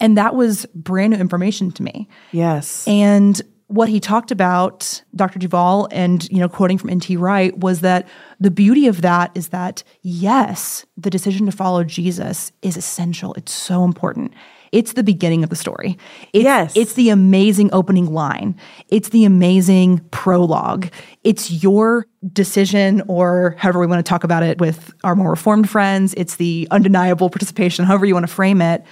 And 0.00 0.16
that 0.16 0.34
was 0.34 0.66
brand 0.74 1.12
new 1.12 1.18
information 1.18 1.70
to 1.72 1.82
me. 1.82 2.08
Yes. 2.32 2.86
And 2.88 3.40
what 3.66 3.88
he 3.88 4.00
talked 4.00 4.32
about, 4.32 5.00
Dr. 5.14 5.38
Duvall, 5.38 5.86
and 5.92 6.28
you 6.28 6.38
know, 6.38 6.48
quoting 6.48 6.76
from 6.76 6.90
N.T. 6.90 7.16
Wright, 7.16 7.56
was 7.56 7.82
that 7.82 8.08
the 8.40 8.50
beauty 8.50 8.88
of 8.88 9.02
that 9.02 9.30
is 9.36 9.48
that 9.50 9.84
yes, 10.02 10.84
the 10.96 11.10
decision 11.10 11.46
to 11.46 11.52
follow 11.52 11.84
Jesus 11.84 12.50
is 12.62 12.76
essential. 12.76 13.32
It's 13.34 13.52
so 13.52 13.84
important. 13.84 14.32
It's 14.72 14.94
the 14.94 15.02
beginning 15.02 15.42
of 15.44 15.50
the 15.50 15.56
story. 15.56 15.98
It's, 16.32 16.44
Yes. 16.44 16.76
it's 16.76 16.94
the 16.94 17.10
amazing 17.10 17.70
opening 17.72 18.06
line. 18.12 18.56
It's 18.88 19.10
the 19.10 19.24
amazing 19.24 19.98
prologue. 20.10 20.88
It's 21.22 21.50
your 21.62 22.06
decision, 22.32 23.02
or 23.08 23.54
however 23.58 23.78
we 23.80 23.86
want 23.86 24.04
to 24.04 24.08
talk 24.08 24.24
about 24.24 24.42
it 24.42 24.60
with 24.60 24.92
our 25.04 25.14
more 25.14 25.30
reformed 25.30 25.68
friends. 25.70 26.14
It's 26.16 26.36
the 26.36 26.66
undeniable 26.70 27.30
participation, 27.30 27.84
however 27.84 28.06
you 28.06 28.14
want 28.14 28.26
to 28.26 28.32
frame 28.32 28.62
it 28.62 28.84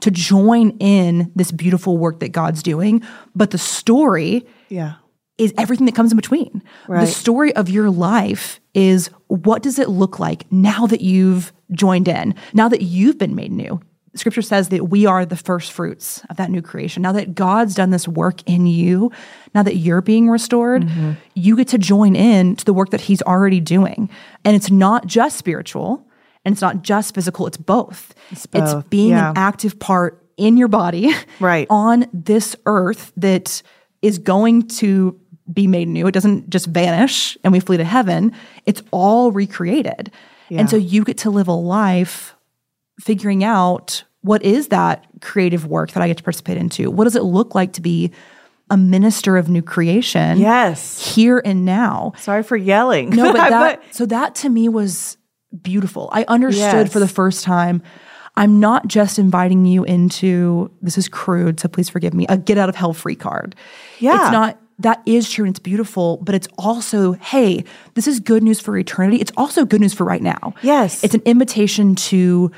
to 0.00 0.10
join 0.10 0.70
in 0.78 1.32
this 1.34 1.50
beautiful 1.52 1.98
work 1.98 2.20
that 2.20 2.30
God's 2.32 2.62
doing. 2.62 3.02
But 3.34 3.50
the 3.50 3.58
story 3.58 4.46
yeah. 4.68 4.94
is 5.38 5.54
everything 5.56 5.86
that 5.86 5.94
comes 5.94 6.12
in 6.12 6.16
between. 6.16 6.62
The 7.06 7.06
story 7.06 7.54
of 7.56 7.68
your 7.68 7.90
life 7.90 8.60
is 8.74 9.08
what 9.28 9.62
does 9.62 9.78
it 9.78 9.88
look 9.88 10.18
like 10.18 10.50
now 10.52 10.86
that 10.86 11.00
you've 11.00 11.52
joined 11.72 12.08
in, 12.08 12.34
now 12.52 12.68
that 12.68 12.82
you've 12.82 13.18
been 13.18 13.34
made 13.34 13.52
new? 13.52 13.80
Scripture 14.14 14.40
says 14.42 14.70
that 14.70 14.88
we 14.88 15.04
are 15.04 15.26
the 15.26 15.36
first 15.36 15.72
fruits 15.72 16.22
of 16.30 16.38
that 16.38 16.50
new 16.50 16.62
creation. 16.62 17.02
Now 17.02 17.12
that 17.12 17.34
God's 17.34 17.74
done 17.74 17.90
this 17.90 18.08
work 18.08 18.42
in 18.46 18.66
you, 18.66 19.12
now 19.54 19.62
that 19.62 19.76
you're 19.76 20.00
being 20.00 20.30
restored, 20.30 20.84
Mm-hmm. 20.84 21.12
you 21.34 21.54
get 21.54 21.68
to 21.68 21.78
join 21.78 22.16
in 22.16 22.56
to 22.56 22.64
the 22.64 22.72
work 22.72 22.90
that 22.90 23.02
He's 23.02 23.20
already 23.22 23.60
doing. 23.60 24.08
And 24.42 24.56
it's 24.56 24.70
not 24.70 25.06
just 25.06 25.36
spiritual 25.36 26.05
and 26.46 26.52
it's 26.52 26.62
not 26.62 26.82
just 26.82 27.12
physical, 27.12 27.46
it's 27.48 27.56
both. 27.56 28.14
It's, 28.30 28.46
both, 28.46 28.88
being 28.88 29.10
yeah. 29.10 29.30
an 29.30 29.36
active 29.36 29.78
part 29.80 30.24
in 30.36 30.56
your 30.56 30.68
body 30.68 31.12
Right. 31.40 31.66
on 31.68 32.06
this 32.12 32.54
earth 32.66 33.12
that 33.16 33.62
is 34.00 34.18
going 34.18 34.68
to 34.68 35.20
be 35.52 35.66
made 35.66 35.88
new. 35.88 36.06
It 36.06 36.12
doesn't 36.12 36.48
just 36.48 36.66
vanish 36.66 37.36
and 37.42 37.52
we 37.52 37.58
flee 37.58 37.78
to 37.78 37.84
heaven. 37.84 38.32
It's 38.64 38.80
all 38.92 39.32
recreated. 39.32 40.12
Yeah. 40.48 40.60
And 40.60 40.70
so 40.70 40.76
you 40.76 41.02
get 41.02 41.18
to 41.18 41.30
live 41.30 41.48
a 41.48 41.52
life 41.52 42.36
figuring 43.00 43.42
out 43.42 44.04
what 44.20 44.44
is 44.44 44.68
that 44.68 45.04
creative 45.20 45.66
work 45.66 45.92
that 45.92 46.02
I 46.02 46.06
get 46.06 46.18
to 46.18 46.22
participate 46.22 46.58
into? 46.58 46.90
What 46.92 47.04
does 47.04 47.16
it 47.16 47.22
look 47.24 47.56
like 47.56 47.72
to 47.74 47.80
be 47.80 48.12
a 48.70 48.76
minister 48.76 49.36
of 49.36 49.48
new 49.48 49.62
creation 49.62 50.38
Yes. 50.38 51.14
here 51.14 51.42
and 51.44 51.64
now? 51.64 52.12
Sorry 52.18 52.44
for 52.44 52.56
yelling. 52.56 53.10
No, 53.10 53.32
but 53.32 53.48
that 53.50 53.82
so 53.94 54.06
that 54.06 54.36
to 54.36 54.48
me 54.48 54.68
was 54.68 55.16
beautiful. 55.62 56.08
I 56.12 56.24
understood 56.28 56.86
Yes. 56.86 56.92
for 56.92 57.00
the 57.00 57.08
first 57.08 57.44
time. 57.44 57.82
I'm 58.36 58.60
not 58.60 58.86
just 58.86 59.18
inviting 59.18 59.64
you 59.64 59.84
into 59.84 60.70
this 60.82 60.98
is 60.98 61.08
crude, 61.08 61.58
so 61.58 61.68
please 61.68 61.88
forgive 61.88 62.12
me, 62.12 62.26
a 62.28 62.36
get 62.36 62.58
out 62.58 62.68
of 62.68 62.76
hell 62.76 62.92
free 62.92 63.14
card. 63.14 63.54
Yeah. 63.98 64.22
It's 64.22 64.32
not 64.32 64.60
that 64.80 65.00
is 65.06 65.30
true 65.30 65.46
and 65.46 65.52
it's 65.52 65.58
beautiful, 65.58 66.18
but 66.18 66.34
it's 66.34 66.48
also, 66.58 67.12
hey, 67.12 67.64
this 67.94 68.06
is 68.06 68.20
good 68.20 68.42
news 68.42 68.60
for 68.60 68.76
eternity. 68.76 69.16
It's 69.16 69.32
also 69.34 69.64
good 69.64 69.80
news 69.80 69.94
for 69.94 70.04
right 70.04 70.20
now. 70.20 70.52
Yes. 70.60 71.02
It's 71.02 71.14
an 71.14 71.22
invitation 71.24 71.94
to 71.94 72.50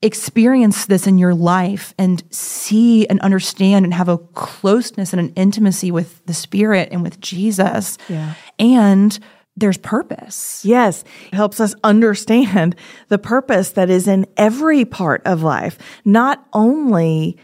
experience 0.00 0.86
this 0.86 1.06
in 1.06 1.18
your 1.18 1.34
life 1.34 1.92
and 1.98 2.22
see 2.30 3.06
and 3.08 3.20
understand 3.20 3.84
and 3.84 3.92
have 3.92 4.08
a 4.08 4.16
closeness 4.16 5.12
and 5.12 5.20
an 5.20 5.34
intimacy 5.34 5.90
with 5.90 6.24
the 6.24 6.32
Spirit 6.32 6.88
and 6.90 7.02
with 7.02 7.20
Jesus. 7.20 7.98
Yeah. 8.08 8.32
And 8.58 9.18
there's 9.60 9.78
purpose. 9.78 10.64
Yes, 10.64 11.04
it 11.30 11.36
helps 11.36 11.60
us 11.60 11.74
understand 11.84 12.74
the 13.08 13.18
purpose 13.18 13.70
that 13.72 13.90
is 13.90 14.08
in 14.08 14.26
every 14.36 14.84
part 14.84 15.22
of 15.24 15.42
life, 15.42 15.78
not 16.04 16.44
only, 16.52 17.36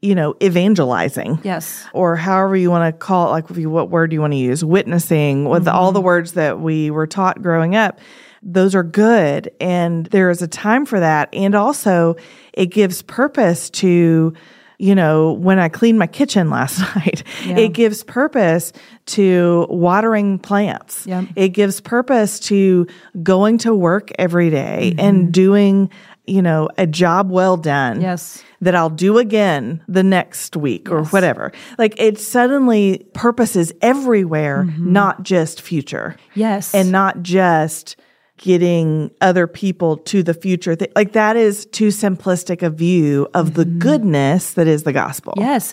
you 0.00 0.14
know, 0.14 0.34
evangelizing. 0.42 1.40
Yes. 1.42 1.86
Or 1.92 2.14
however 2.16 2.56
you 2.56 2.70
want 2.70 2.94
to 2.94 2.98
call 2.98 3.28
it, 3.28 3.30
like 3.30 3.48
what 3.48 3.90
word 3.90 4.10
do 4.10 4.14
you 4.14 4.20
want 4.20 4.34
to 4.34 4.38
use? 4.38 4.64
Witnessing, 4.64 5.46
with 5.48 5.66
all 5.66 5.92
the 5.92 5.98
mm-hmm. 5.98 6.06
words 6.06 6.32
that 6.32 6.60
we 6.60 6.90
were 6.90 7.06
taught 7.06 7.42
growing 7.42 7.74
up. 7.74 7.98
Those 8.42 8.74
are 8.74 8.82
good. 8.82 9.50
And 9.60 10.06
there 10.06 10.28
is 10.28 10.42
a 10.42 10.48
time 10.48 10.84
for 10.84 11.00
that. 11.00 11.32
And 11.32 11.54
also, 11.54 12.16
it 12.52 12.66
gives 12.66 13.00
purpose 13.02 13.70
to, 13.70 14.34
you 14.82 14.96
know, 14.96 15.34
when 15.34 15.60
I 15.60 15.68
cleaned 15.68 16.00
my 16.00 16.08
kitchen 16.08 16.50
last 16.58 16.80
night, 16.96 17.22
it 17.44 17.68
gives 17.68 18.02
purpose 18.02 18.72
to 19.06 19.68
watering 19.70 20.40
plants. 20.40 21.06
Yeah. 21.06 21.24
It 21.36 21.50
gives 21.50 21.80
purpose 21.80 22.40
to 22.40 22.88
going 23.22 23.58
to 23.58 23.72
work 23.72 24.10
every 24.18 24.50
day 24.50 24.90
mm-hmm. 24.90 25.00
and 25.00 25.32
doing, 25.32 25.88
you 26.26 26.42
know, 26.42 26.68
a 26.78 26.88
job 26.88 27.30
well 27.30 27.56
done. 27.56 28.00
Yes. 28.00 28.42
That 28.60 28.74
I'll 28.74 28.90
do 28.90 29.18
again 29.18 29.82
the 29.88 30.02
next 30.02 30.56
week 30.56 30.90
or 30.90 31.04
whatever. 31.06 31.52
Like 31.78 31.94
it 31.98 32.18
suddenly 32.18 33.06
purposes 33.12 33.72
everywhere, 33.82 34.64
mm-hmm. 34.64 34.92
not 34.92 35.22
just 35.22 35.60
future. 35.60 36.16
Yes. 36.34 36.74
And 36.74 36.90
not 36.92 37.22
just 37.22 37.96
getting 38.38 39.10
other 39.20 39.46
people 39.46 39.98
to 39.98 40.22
the 40.22 40.34
future. 40.34 40.76
Like 40.96 41.12
that 41.12 41.36
is 41.36 41.66
too 41.66 41.88
simplistic 41.88 42.62
a 42.62 42.70
view 42.70 43.28
of 43.34 43.54
the 43.54 43.64
mm-hmm. 43.64 43.78
goodness 43.78 44.54
that 44.54 44.66
is 44.66 44.82
the 44.82 44.92
gospel. 44.92 45.34
Yes. 45.36 45.72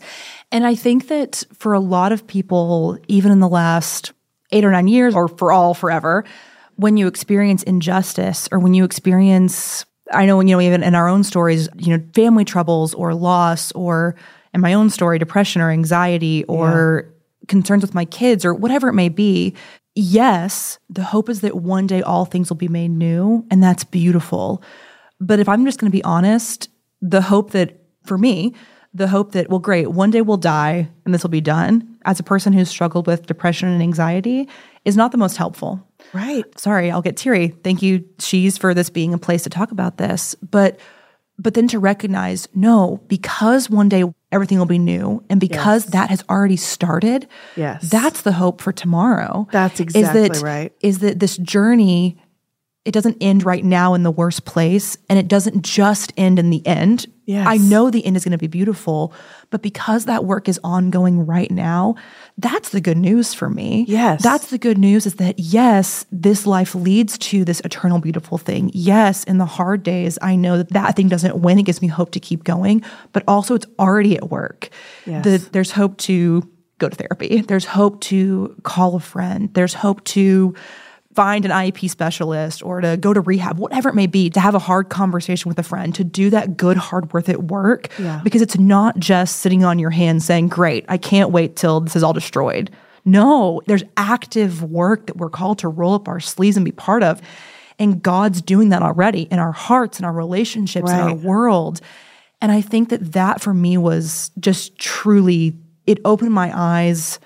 And 0.51 0.65
I 0.65 0.75
think 0.75 1.07
that 1.07 1.43
for 1.53 1.73
a 1.73 1.79
lot 1.79 2.11
of 2.11 2.27
people, 2.27 2.97
even 3.07 3.31
in 3.31 3.39
the 3.39 3.49
last 3.49 4.13
eight 4.51 4.65
or 4.65 4.71
nine 4.71 4.87
years, 4.87 5.15
or 5.15 5.27
for 5.27 5.51
all 5.51 5.73
forever, 5.73 6.25
when 6.75 6.97
you 6.97 7.07
experience 7.07 7.63
injustice 7.63 8.47
or 8.51 8.59
when 8.59 8.73
you 8.73 8.83
experience, 8.83 9.85
I 10.11 10.25
know, 10.25 10.39
you 10.39 10.55
know, 10.55 10.61
even 10.61 10.83
in 10.83 10.95
our 10.95 11.07
own 11.07 11.23
stories, 11.23 11.69
you 11.77 11.95
know, 11.95 12.03
family 12.13 12.45
troubles 12.45 12.93
or 12.93 13.13
loss, 13.13 13.71
or 13.73 14.15
in 14.53 14.61
my 14.61 14.73
own 14.73 14.89
story, 14.89 15.19
depression 15.19 15.61
or 15.61 15.71
anxiety 15.71 16.43
or 16.45 17.13
concerns 17.47 17.81
with 17.81 17.93
my 17.93 18.05
kids 18.05 18.45
or 18.45 18.53
whatever 18.53 18.87
it 18.87 18.93
may 18.93 19.09
be. 19.09 19.55
Yes, 19.95 20.79
the 20.89 21.03
hope 21.03 21.29
is 21.29 21.41
that 21.41 21.57
one 21.57 21.87
day 21.87 22.01
all 22.01 22.25
things 22.25 22.49
will 22.49 22.57
be 22.57 22.67
made 22.67 22.89
new, 22.89 23.45
and 23.49 23.61
that's 23.61 23.83
beautiful. 23.83 24.63
But 25.19 25.39
if 25.39 25.49
I'm 25.49 25.65
just 25.65 25.79
going 25.79 25.91
to 25.91 25.95
be 25.95 26.03
honest, 26.03 26.69
the 27.01 27.21
hope 27.21 27.51
that 27.51 27.81
for 28.03 28.17
me, 28.17 28.53
the 28.93 29.07
hope 29.07 29.33
that, 29.33 29.49
well, 29.49 29.59
great, 29.59 29.91
one 29.91 30.09
day 30.09 30.21
we'll 30.21 30.37
die 30.37 30.89
and 31.05 31.13
this 31.13 31.21
will 31.23 31.29
be 31.29 31.41
done, 31.41 31.97
as 32.05 32.19
a 32.19 32.23
person 32.23 32.53
who's 32.53 32.69
struggled 32.69 33.07
with 33.07 33.27
depression 33.27 33.69
and 33.69 33.81
anxiety, 33.81 34.47
is 34.85 34.97
not 34.97 35.11
the 35.11 35.17
most 35.17 35.37
helpful. 35.37 35.85
Right. 36.13 36.45
Sorry, 36.57 36.89
I'll 36.89 37.01
get 37.01 37.17
teary. 37.17 37.49
Thank 37.49 37.81
you, 37.81 38.03
She's, 38.19 38.57
for 38.57 38.73
this 38.73 38.89
being 38.89 39.13
a 39.13 39.17
place 39.17 39.43
to 39.43 39.49
talk 39.49 39.71
about 39.71 39.97
this. 39.97 40.35
But 40.35 40.79
but 41.37 41.53
then 41.53 41.69
to 41.69 41.79
recognize, 41.79 42.49
no, 42.53 43.01
because 43.07 43.69
one 43.69 43.87
day 43.87 44.03
everything 44.31 44.57
will 44.59 44.65
be 44.65 44.79
new 44.79 45.23
and 45.29 45.39
because 45.39 45.87
that 45.87 46.09
has 46.09 46.23
already 46.29 46.55
started, 46.55 47.27
Yes. 47.55 47.89
that's 47.89 48.21
the 48.21 48.33
hope 48.33 48.61
for 48.61 48.71
tomorrow. 48.71 49.47
That's 49.51 49.75
is 49.75 49.79
exactly 49.81 50.29
that, 50.29 50.41
right. 50.41 50.73
Is 50.81 50.99
that 50.99 51.19
this 51.19 51.37
journey 51.37 52.17
it 52.85 52.91
doesn't 52.91 53.17
end 53.19 53.43
right 53.43 53.63
now 53.63 53.93
in 53.93 54.03
the 54.03 54.11
worst 54.11 54.45
place 54.45 54.97
and 55.09 55.19
it 55.19 55.27
doesn't 55.27 55.63
just 55.63 56.13
end 56.15 56.39
in 56.39 56.49
the 56.49 56.65
end. 56.65 57.05
Yes. 57.25 57.45
I 57.47 57.57
know 57.57 57.91
the 57.91 58.03
end 58.05 58.15
is 58.15 58.23
going 58.23 58.31
to 58.31 58.37
be 58.37 58.47
beautiful, 58.47 59.13
but 59.49 59.61
because 59.61 60.05
that 60.05 60.25
work 60.25 60.47
is 60.47 60.59
ongoing 60.63 61.25
right 61.25 61.51
now, 61.51 61.95
that's 62.37 62.69
the 62.69 62.81
good 62.81 62.97
news 62.97 63.33
for 63.33 63.49
me. 63.49 63.85
Yes. 63.87 64.23
That's 64.23 64.47
the 64.47 64.57
good 64.57 64.77
news 64.77 65.05
is 65.05 65.15
that 65.15 65.37
yes, 65.37 66.05
this 66.11 66.47
life 66.47 66.73
leads 66.73 67.17
to 67.19 67.43
this 67.43 67.59
eternal 67.59 67.99
beautiful 67.99 68.37
thing. 68.37 68.71
Yes, 68.73 69.25
in 69.25 69.37
the 69.37 69.45
hard 69.45 69.83
days, 69.83 70.17
I 70.21 70.35
know 70.35 70.57
that 70.57 70.69
that 70.69 70.95
thing 70.95 71.09
doesn't 71.09 71.35
win. 71.35 71.59
It 71.59 71.63
gives 71.63 71.81
me 71.81 71.89
hope 71.89 72.11
to 72.11 72.19
keep 72.19 72.45
going, 72.45 72.81
but 73.11 73.23
also 73.27 73.55
it's 73.55 73.67
already 73.77 74.15
at 74.15 74.31
work. 74.31 74.69
Yes. 75.05 75.23
The, 75.25 75.49
there's 75.51 75.71
hope 75.71 75.97
to 75.97 76.49
go 76.79 76.87
to 76.87 76.95
therapy. 76.95 77.41
There's 77.41 77.65
hope 77.65 77.99
to 78.01 78.55
call 78.63 78.95
a 78.95 78.99
friend. 79.01 79.53
There's 79.53 79.73
hope 79.73 80.03
to 80.05 80.55
find 81.19 81.43
an 81.43 81.51
IEP 81.51 81.89
specialist 81.89 82.63
or 82.63 82.79
to 82.79 82.95
go 82.95 83.11
to 83.11 83.19
rehab, 83.19 83.57
whatever 83.57 83.89
it 83.89 83.93
may 83.93 84.07
be, 84.07 84.29
to 84.29 84.39
have 84.39 84.55
a 84.55 84.59
hard 84.59 84.87
conversation 84.87 85.49
with 85.49 85.59
a 85.59 85.63
friend, 85.63 85.93
to 85.93 86.01
do 86.01 86.29
that 86.29 86.55
good, 86.55 86.77
hard, 86.77 87.11
worth 87.11 87.27
it 87.27 87.43
work. 87.43 87.89
Yeah. 87.99 88.21
Because 88.23 88.41
it's 88.41 88.57
not 88.57 88.97
just 88.97 89.41
sitting 89.41 89.65
on 89.65 89.79
your 89.79 89.89
hands 89.89 90.23
saying, 90.23 90.47
Great, 90.47 90.85
I 90.87 90.95
can't 90.95 91.31
wait 91.31 91.57
till 91.57 91.81
this 91.81 91.97
is 91.97 92.03
all 92.03 92.13
destroyed. 92.13 92.71
No, 93.03 93.61
there's 93.67 93.83
active 93.97 94.63
work 94.63 95.07
that 95.07 95.17
we're 95.17 95.29
called 95.29 95.59
to 95.59 95.67
roll 95.67 95.93
up 95.93 96.07
our 96.07 96.21
sleeves 96.21 96.55
and 96.55 96.63
be 96.63 96.71
part 96.71 97.03
of. 97.03 97.21
And 97.77 98.01
God's 98.01 98.41
doing 98.41 98.69
that 98.69 98.81
already 98.81 99.23
in 99.23 99.39
our 99.39 99.51
hearts 99.51 99.99
and 99.99 100.05
our 100.05 100.13
relationships 100.13 100.89
in 100.89 100.95
our 100.97 101.15
world. 101.15 101.81
And 102.39 102.49
I 102.49 102.61
think 102.61 102.91
that 102.91 103.11
that 103.11 103.41
for 103.41 103.53
me 103.53 103.77
was 103.77 104.31
just 104.39 104.77
truly, 104.77 105.57
it 105.85 105.99
opened 106.05 106.31
my 106.31 106.49
eyes 106.55 107.19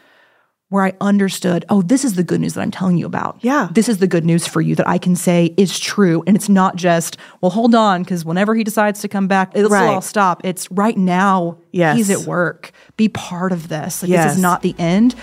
where 0.73 0.83
I 0.83 0.93
understood, 1.01 1.65
oh, 1.69 1.83
this 1.83 2.03
is 2.03 2.15
the 2.15 2.23
good 2.23 2.41
news 2.41 2.55
that 2.55 2.61
I'm 2.61 2.71
telling 2.71 2.97
you 2.97 3.05
about. 3.05 3.37
Yeah. 3.41 3.69
This 3.71 3.87
is 3.87 3.99
the 3.99 4.07
good 4.07 4.25
news 4.25 4.47
for 4.47 4.59
you 4.59 4.73
that 4.77 4.87
I 4.89 4.97
can 4.97 5.15
say 5.15 5.53
is 5.55 5.77
true. 5.79 6.23
And 6.25 6.35
it's 6.35 6.49
not 6.49 6.77
just, 6.77 7.15
well, 7.41 7.51
hold 7.51 7.75
on, 7.75 8.01
because 8.01 8.25
whenever 8.25 8.55
he 8.55 8.63
decides 8.63 8.99
to 9.01 9.07
come 9.07 9.27
back, 9.27 9.51
it'll 9.53 9.69
Right. 9.69 9.85
all 9.85 10.01
stop. 10.01 10.41
It's 10.43 10.71
right 10.71 10.97
now, 10.97 11.57
Yes. 11.71 11.97
he's 11.97 12.09
at 12.09 12.21
work. 12.21 12.71
Be 12.97 13.07
part 13.07 13.51
of 13.51 13.67
this. 13.67 14.01
Like, 14.01 14.09
Yes. 14.09 14.25
This 14.29 14.35
is 14.37 14.41
not 14.41 14.63
the 14.63 14.73
end. 14.79 15.13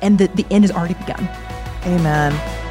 And 0.00 0.16
the, 0.16 0.28
the 0.28 0.46
end 0.50 0.64
has 0.64 0.72
already 0.72 0.94
begun. 0.94 1.28
Amen. 1.84 2.63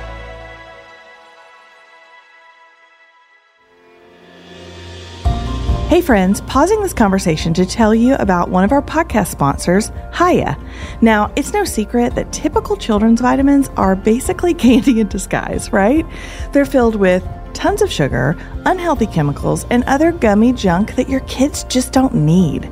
Hey, 5.93 6.01
friends, 6.01 6.41
pausing 6.41 6.81
this 6.81 6.91
conversation 6.91 7.53
to 7.53 7.67
tell 7.67 7.93
you 7.93 8.15
about 8.15 8.49
one 8.49 8.63
of 8.63 8.71
our 8.71 8.81
podcast 8.81 9.27
sponsors, 9.27 9.91
Hiya. 10.17 10.57
Now, 11.01 11.31
it's 11.35 11.53
no 11.53 11.65
secret 11.65 12.15
that 12.15 12.33
typical 12.33 12.75
children's 12.75 13.21
vitamins 13.21 13.69
are 13.77 13.95
basically 13.95 14.53
candy 14.55 15.01
in 15.01 15.07
disguise, 15.07 15.71
right? 15.71 16.03
They're 16.51 16.65
filled 16.65 16.95
with 16.95 17.23
tons 17.53 17.83
of 17.83 17.91
sugar, 17.91 18.35
unhealthy 18.65 19.05
chemicals, 19.05 19.67
and 19.69 19.83
other 19.83 20.11
gummy 20.11 20.51
junk 20.51 20.95
that 20.95 21.09
your 21.09 21.19
kids 21.19 21.63
just 21.65 21.93
don't 21.93 22.15
need. 22.15 22.71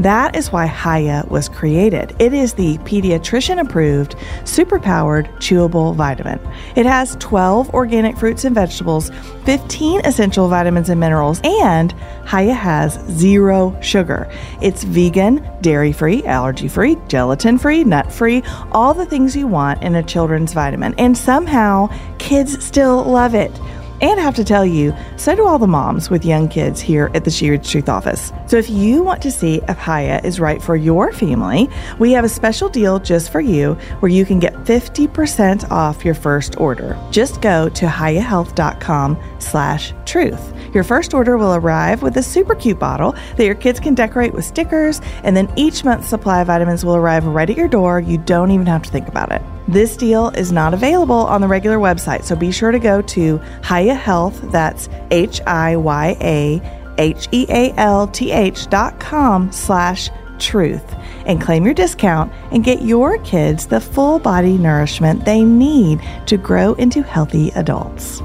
That 0.00 0.34
is 0.34 0.50
why 0.50 0.66
Hiya 0.66 1.26
was 1.28 1.50
created. 1.50 2.16
It 2.18 2.32
is 2.32 2.54
the 2.54 2.78
pediatrician 2.78 3.60
approved, 3.60 4.14
super 4.46 4.78
powered, 4.78 5.26
chewable 5.40 5.94
vitamin. 5.94 6.40
It 6.74 6.86
has 6.86 7.16
12 7.20 7.74
organic 7.74 8.16
fruits 8.16 8.46
and 8.46 8.54
vegetables, 8.54 9.10
15 9.44 10.00
essential 10.06 10.48
vitamins 10.48 10.88
and 10.88 10.98
minerals, 10.98 11.42
and 11.44 11.92
Hiya 12.26 12.54
has 12.54 12.94
zero 13.10 13.78
sugar. 13.82 14.26
It's 14.62 14.84
vegan, 14.84 15.46
dairy 15.60 15.92
free, 15.92 16.24
allergy 16.24 16.68
free, 16.68 16.96
gelatin 17.08 17.58
free, 17.58 17.84
nut 17.84 18.10
free, 18.10 18.42
all 18.72 18.94
the 18.94 19.04
things 19.04 19.36
you 19.36 19.46
want 19.46 19.82
in 19.82 19.96
a 19.96 20.02
children's 20.02 20.54
vitamin. 20.54 20.94
And 20.96 21.16
somehow, 21.16 21.90
kids 22.16 22.64
still 22.64 23.04
love 23.04 23.34
it. 23.34 23.52
And 24.00 24.18
I 24.18 24.22
have 24.22 24.36
to 24.36 24.44
tell 24.44 24.64
you, 24.64 24.94
so 25.16 25.36
do 25.36 25.46
all 25.46 25.58
the 25.58 25.66
moms 25.66 26.08
with 26.08 26.24
young 26.24 26.48
kids 26.48 26.80
here 26.80 27.10
at 27.14 27.24
the 27.24 27.30
She 27.30 27.50
Reads 27.50 27.70
Truth 27.70 27.88
office. 27.88 28.32
So 28.46 28.56
if 28.56 28.70
you 28.70 29.02
want 29.02 29.20
to 29.22 29.30
see 29.30 29.60
if 29.68 29.78
Hiya 29.78 30.22
is 30.24 30.40
right 30.40 30.62
for 30.62 30.74
your 30.74 31.12
family, 31.12 31.68
we 31.98 32.12
have 32.12 32.24
a 32.24 32.28
special 32.28 32.68
deal 32.68 32.98
just 32.98 33.30
for 33.30 33.40
you 33.40 33.74
where 34.00 34.10
you 34.10 34.24
can 34.24 34.38
get 34.38 34.54
50% 34.64 35.70
off 35.70 36.04
your 36.04 36.14
first 36.14 36.58
order. 36.58 36.98
Just 37.10 37.42
go 37.42 37.68
to 37.68 37.86
hiyahealth.com 37.86 39.18
slash 39.38 39.92
truth. 40.06 40.54
Your 40.74 40.84
first 40.84 41.12
order 41.12 41.36
will 41.36 41.54
arrive 41.54 42.02
with 42.02 42.16
a 42.16 42.22
super 42.22 42.54
cute 42.54 42.78
bottle 42.78 43.12
that 43.36 43.44
your 43.44 43.54
kids 43.54 43.80
can 43.80 43.94
decorate 43.94 44.32
with 44.32 44.44
stickers, 44.44 45.00
and 45.24 45.36
then 45.36 45.52
each 45.56 45.84
month's 45.84 46.08
supply 46.08 46.40
of 46.40 46.46
vitamins 46.46 46.84
will 46.84 46.96
arrive 46.96 47.26
right 47.26 47.50
at 47.50 47.56
your 47.56 47.68
door. 47.68 48.00
You 48.00 48.18
don't 48.18 48.50
even 48.50 48.66
have 48.66 48.82
to 48.84 48.90
think 48.90 49.08
about 49.08 49.32
it. 49.32 49.42
This 49.70 49.96
deal 49.96 50.30
is 50.30 50.50
not 50.50 50.74
available 50.74 51.14
on 51.14 51.40
the 51.40 51.46
regular 51.46 51.78
website, 51.78 52.24
so 52.24 52.34
be 52.34 52.50
sure 52.50 52.72
to 52.72 52.80
go 52.80 53.00
to 53.02 53.40
Hiya 53.62 53.94
Health, 53.94 54.40
that's 54.50 54.88
H 55.12 55.40
I 55.46 55.76
Y 55.76 56.16
A 56.20 56.94
H 56.98 57.28
E 57.30 57.46
A 57.48 57.72
L 57.76 58.08
T 58.08 58.32
H 58.32 58.66
dot 58.66 58.98
com 58.98 59.52
slash 59.52 60.10
truth, 60.40 60.96
and 61.24 61.40
claim 61.40 61.64
your 61.64 61.74
discount 61.74 62.32
and 62.50 62.64
get 62.64 62.82
your 62.82 63.18
kids 63.18 63.68
the 63.68 63.80
full 63.80 64.18
body 64.18 64.58
nourishment 64.58 65.24
they 65.24 65.44
need 65.44 66.00
to 66.26 66.36
grow 66.36 66.74
into 66.74 67.00
healthy 67.04 67.50
adults. 67.50 68.20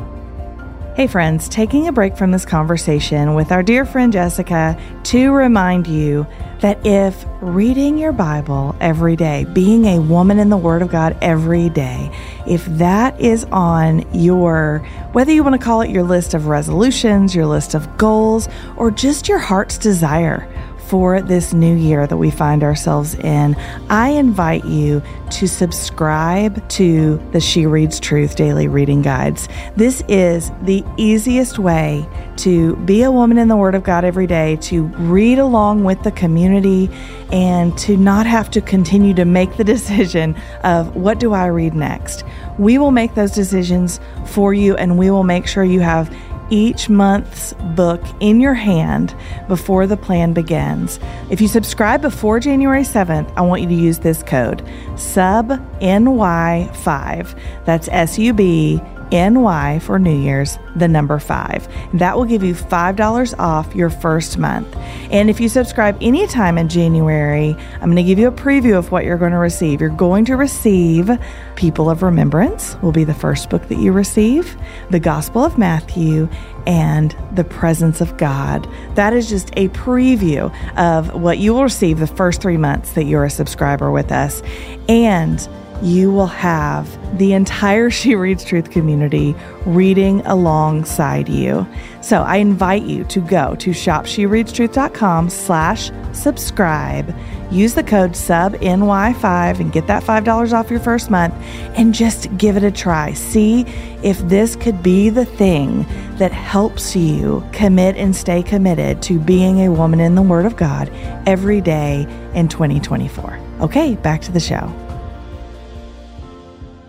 Hey, 0.96 1.06
friends, 1.06 1.48
taking 1.48 1.88
a 1.88 1.92
break 1.92 2.18
from 2.18 2.32
this 2.32 2.46
conversation 2.46 3.36
with 3.36 3.52
our 3.52 3.62
dear 3.62 3.86
friend 3.86 4.12
Jessica 4.12 4.76
to 5.04 5.32
remind 5.32 5.86
you 5.86 6.26
that 6.62 6.86
if 6.86 7.26
reading 7.42 7.98
your 7.98 8.12
Bible 8.12 8.76
every 8.80 9.16
day, 9.16 9.46
being 9.54 9.86
a 9.86 10.00
woman 10.00 10.40
in 10.40 10.50
the 10.50 10.58
Word 10.58 10.82
of 10.82 10.90
God 10.90 11.18
every 11.22 11.70
day, 11.70 12.12
if 12.48 12.66
that 12.66 13.20
is 13.20 13.44
on 13.46 14.06
your, 14.14 14.80
whether 15.12 15.32
you 15.32 15.44
want 15.44 15.60
to 15.60 15.64
call 15.64 15.82
it 15.82 15.90
your 15.90 16.04
list 16.04 16.34
of 16.34 16.48
resolutions, 16.48 17.36
your 17.36 17.46
list 17.46 17.74
of 17.74 17.98
goals, 17.98 18.48
or 18.78 18.92
just 18.92 19.28
your 19.28 19.40
heart's 19.40 19.78
desire, 19.78 20.48
for 20.88 21.22
this 21.22 21.54
new 21.54 21.76
year 21.76 22.06
that 22.06 22.18
we 22.18 22.30
find 22.30 22.64
ourselves 22.64 23.16
in, 23.16 23.56
I 23.90 24.10
invite 24.10 24.66
you 24.66 25.02
to 25.32 25.48
subscribe 25.48 26.68
to 26.70 27.18
the 27.32 27.40
She 27.40 27.66
Reads 27.66 28.00
Truth 28.00 28.36
Daily 28.36 28.68
Reading 28.68 29.02
Guides. 29.02 29.50
This 29.76 30.04
is 30.08 30.52
the 30.62 30.84
easiest 30.98 31.58
way 31.58 32.08
to 32.38 32.76
be 32.78 33.02
a 33.02 33.12
woman 33.12 33.38
in 33.38 33.48
the 33.48 33.58
Word 33.58 33.74
of 33.74 33.84
God 33.84 34.06
every 34.06 34.28
day, 34.28 34.58
to 34.58 34.84
read 34.84 35.40
along 35.40 35.84
with 35.84 36.04
the 36.04 36.12
community, 36.12 36.90
and 37.32 37.76
to 37.80 37.98
not 37.98 38.28
have 38.28 38.52
to 38.52 38.62
continue 38.62 39.14
to 39.16 39.26
make 39.26 39.58
the 39.58 39.64
decision 39.76 40.36
of 40.64 40.96
what 40.96 41.20
do 41.20 41.34
I 41.34 41.48
read 41.48 41.74
next. 41.74 42.24
We 42.60 42.78
will 42.78 42.92
make 42.92 43.16
those 43.16 43.32
decisions 43.32 44.00
for 44.26 44.54
you, 44.54 44.76
and 44.76 44.98
we 44.98 45.10
will 45.10 45.24
make 45.24 45.48
sure 45.48 45.64
you 45.64 45.80
have 45.80 46.16
each 46.50 46.90
month's 46.90 47.54
book 47.76 48.02
in 48.20 48.40
your 48.40 48.54
hand 48.54 49.16
before 49.48 49.88
the 49.88 49.98
plan 49.98 50.34
begins. 50.34 51.00
If 51.30 51.42
you 51.42 51.48
subscribe 51.48 52.02
before 52.02 52.40
January 52.40 52.84
7th, 52.84 53.32
I 53.36 53.42
want 53.42 53.62
you 53.62 53.68
to 53.68 53.74
use 53.74 54.00
this 54.00 54.24
code 54.24 54.60
SUB 54.96 55.50
NY5. 55.82 57.40
That's 57.66 57.88
S 57.90 58.18
U 58.20 58.34
B 58.34 58.82
NY 59.12 59.80
for 59.80 60.00
New 60.00 60.16
Year's, 60.16 60.58
the 60.76 60.88
number 60.88 61.20
five. 61.20 61.68
That 61.94 62.18
will 62.18 62.26
give 62.26 62.44
you 62.44 62.54
$5 62.54 63.40
off 63.40 63.76
your 63.76 63.90
first 63.90 64.38
month. 64.38 64.76
And 65.12 65.30
if 65.30 65.40
you 65.40 65.50
subscribe 65.50 65.98
anytime 66.02 66.58
in 66.58 66.70
January, 66.70 67.56
I'm 67.76 67.92
going 67.92 67.96
to 67.96 68.04
give 68.04 68.20
you 68.20 68.28
a 68.28 68.32
preview 68.32 68.78
of 68.78 68.92
what 68.92 69.06
you're 69.06 69.18
going 69.18 69.32
to 69.32 69.38
receive. 69.38 69.82
You're 69.82 69.90
going 69.90 70.26
to 70.26 70.36
receive 70.36 71.10
People 71.56 71.90
of 71.90 72.04
Remembrance, 72.04 72.76
will 72.82 72.92
be 72.92 73.04
the 73.04 73.14
first 73.14 73.50
book 73.50 73.68
that 73.70 73.78
you 73.78 73.92
receive, 73.92 74.58
the 74.90 75.00
Gospel 75.00 75.44
of 75.46 75.58
Matthew, 75.58 76.28
and 76.68 77.16
the 77.34 77.44
presence 77.44 78.02
of 78.02 78.18
God. 78.18 78.68
That 78.96 79.14
is 79.14 79.30
just 79.30 79.50
a 79.56 79.70
preview 79.70 80.54
of 80.78 81.14
what 81.22 81.38
you 81.38 81.54
will 81.54 81.64
receive 81.64 82.00
the 82.00 82.08
first 82.08 82.42
three 82.42 82.58
months 82.58 82.94
that 82.94 83.06
you're 83.06 83.26
a 83.26 83.30
subscriber 83.30 83.92
with 83.92 84.12
us. 84.12 84.42
And 84.90 85.48
you 85.86 86.12
will 86.12 86.26
have 86.26 87.18
the 87.18 87.34
entire 87.34 87.90
She 87.96 88.16
Reads 88.16 88.44
Truth 88.44 88.72
community 88.72 89.36
reading 89.66 90.22
alongside 90.26 91.30
you. 91.30 91.66
So 92.02 92.24
I 92.24 92.38
invite 92.38 92.84
you 92.84 93.04
to 93.06 93.22
go 93.22 93.56
to 93.56 93.70
shopshereadstruth.com 93.70 95.30
slash 95.30 95.92
subscribe. 96.12 97.16
Use 97.52 97.76
the 97.76 97.84
code 97.84 98.12
SUBNY5 98.12 99.60
and 99.60 99.72
get 99.72 99.88
that 99.88 100.04
$5 100.04 100.54
off 100.54 100.72
your 100.72 100.80
first 100.80 101.10
month 101.10 101.34
and 101.78 101.94
just 101.94 102.36
give 102.38 102.58
it 102.58 102.64
a 102.64 102.72
try. 102.72 103.14
See 103.14 103.62
if 104.04 104.20
this 104.28 104.56
could 104.56 104.82
be 104.82 105.10
the 105.10 105.26
thing 105.26 105.86
that 106.18 106.32
helps 106.32 106.96
you 106.96 107.48
commit 107.52 107.96
and 107.96 108.16
stay 108.16 108.42
committed 108.42 109.02
to 109.04 109.20
being 109.20 109.62
a 109.62 109.72
woman 109.72 110.00
in 110.00 110.16
the 110.16 110.22
Word 110.22 110.46
of 110.46 110.56
God 110.56 110.92
every 111.28 111.62
day 111.62 112.08
in 112.34 112.48
2024. 112.48 113.40
Okay, 113.62 113.96
back 113.96 114.22
to 114.22 114.32
the 114.32 114.40
show. 114.40 114.85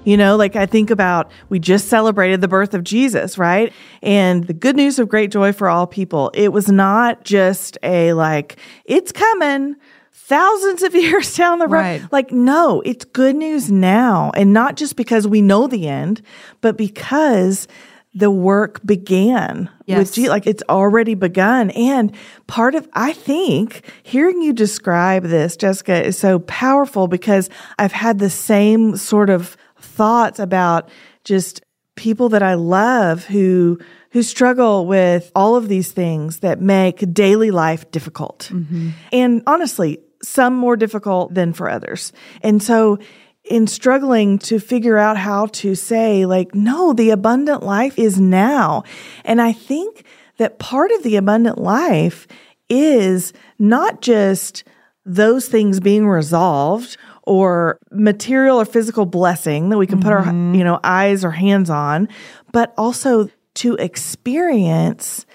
You 0.07 0.17
know, 0.17 0.37
like 0.37 0.55
I 0.57 0.67
think 0.67 0.91
about, 0.91 1.31
we 1.49 1.59
just 1.59 1.89
celebrated 1.89 2.41
the 2.41 2.49
birth 2.49 2.75
of 2.75 2.85
Jesus, 2.85 3.37
right? 3.37 3.73
And 4.03 4.45
the 4.45 4.55
good 4.55 4.77
news 4.77 4.99
of 5.01 5.09
great 5.09 5.33
joy 5.33 5.53
for 5.53 5.69
all 5.69 5.87
people. 5.87 6.31
It 6.33 6.53
was 6.53 6.69
not 6.71 7.25
just 7.25 7.77
a 7.83 8.13
like, 8.13 8.57
it's 8.85 9.11
coming 9.11 9.75
thousands 10.13 10.83
of 10.83 10.95
years 11.05 11.35
down 11.35 11.59
the 11.59 11.67
road. 11.67 11.81
Right. 11.81 12.13
Like, 12.13 12.31
no, 12.31 12.83
it's 12.83 13.05
good 13.05 13.35
news 13.35 13.71
now. 13.71 14.31
And 14.35 14.53
not 14.53 14.77
just 14.77 14.95
because 14.95 15.27
we 15.27 15.43
know 15.43 15.67
the 15.67 15.89
end, 15.89 16.23
but 16.61 16.77
because 16.79 17.67
the 18.15 18.31
work 18.31 18.81
began 18.87 19.69
Yes. 19.87 19.99
with 19.99 20.15
Jesus. 20.15 20.31
Like 20.31 20.47
it's 20.47 20.63
already 20.69 21.15
begun. 21.15 21.71
And 21.71 22.13
part 22.47 22.75
of, 22.75 22.89
I 22.95 23.13
think 23.13 23.83
hearing 24.03 24.41
you 24.41 24.53
describe 24.53 25.25
this, 25.25 25.57
Jessica, 25.57 26.05
is 26.05 26.19
so 26.19 26.39
powerful 26.41 27.09
because 27.09 27.51
I've 27.79 27.93
had 27.93 28.19
the 28.19 28.31
same 28.31 28.97
sort 28.97 29.31
of 29.31 29.57
thoughts 29.97 30.39
about 30.39 30.89
just 31.25 31.63
people 31.97 32.29
that 32.29 32.43
I 32.43 32.55
love 32.55 33.25
who 33.25 33.81
who 34.11 34.23
struggle 34.23 34.87
with 34.87 35.31
all 35.35 35.57
of 35.57 35.69
these 35.69 35.93
things 35.93 36.39
that 36.39 36.61
make 36.61 37.13
daily 37.13 37.51
life 37.51 37.91
difficult. 37.91 38.51
Mm-hmm. 38.53 38.91
And 39.13 39.43
honestly, 39.47 39.99
some 40.23 40.55
more 40.55 40.77
difficult 40.77 41.35
than 41.35 41.53
for 41.53 41.69
others. 41.69 42.13
And 42.43 42.63
so 42.63 42.99
in 43.45 43.67
struggling 43.67 44.39
to 44.39 44.59
figure 44.59 44.97
out 44.97 45.17
how 45.17 45.47
to 45.47 45.75
say 45.75 46.27
like 46.27 46.55
no, 46.55 46.93
the 46.93 47.11
abundant 47.11 47.63
life 47.63 47.99
is 47.99 48.21
now. 48.21 48.85
And 49.25 49.41
I 49.41 49.53
think 49.53 50.05
that 50.39 50.59
part 50.59 50.91
of 50.93 51.03
the 51.03 51.17
abundant 51.17 51.59
life 51.59 52.27
is 52.69 53.33
not 53.59 54.03
just 54.03 54.65
those 55.05 55.47
things 55.47 55.79
being 55.79 56.09
resolved 56.09 56.97
or 57.27 57.79
material 57.91 58.59
or 58.61 58.65
physical 58.65 59.05
blessing 59.05 59.69
that 59.69 59.79
we 59.79 59.87
can 59.87 60.01
put 60.01 60.13
our 60.13 60.23
mm-hmm. 60.25 60.55
you 60.55 60.65
know 60.65 60.81
eyes 60.85 61.25
or 61.25 61.31
hands 61.33 61.69
on 61.69 62.09
but 62.53 62.73
also 62.79 63.29
to 63.55 63.75
experience 63.77 65.27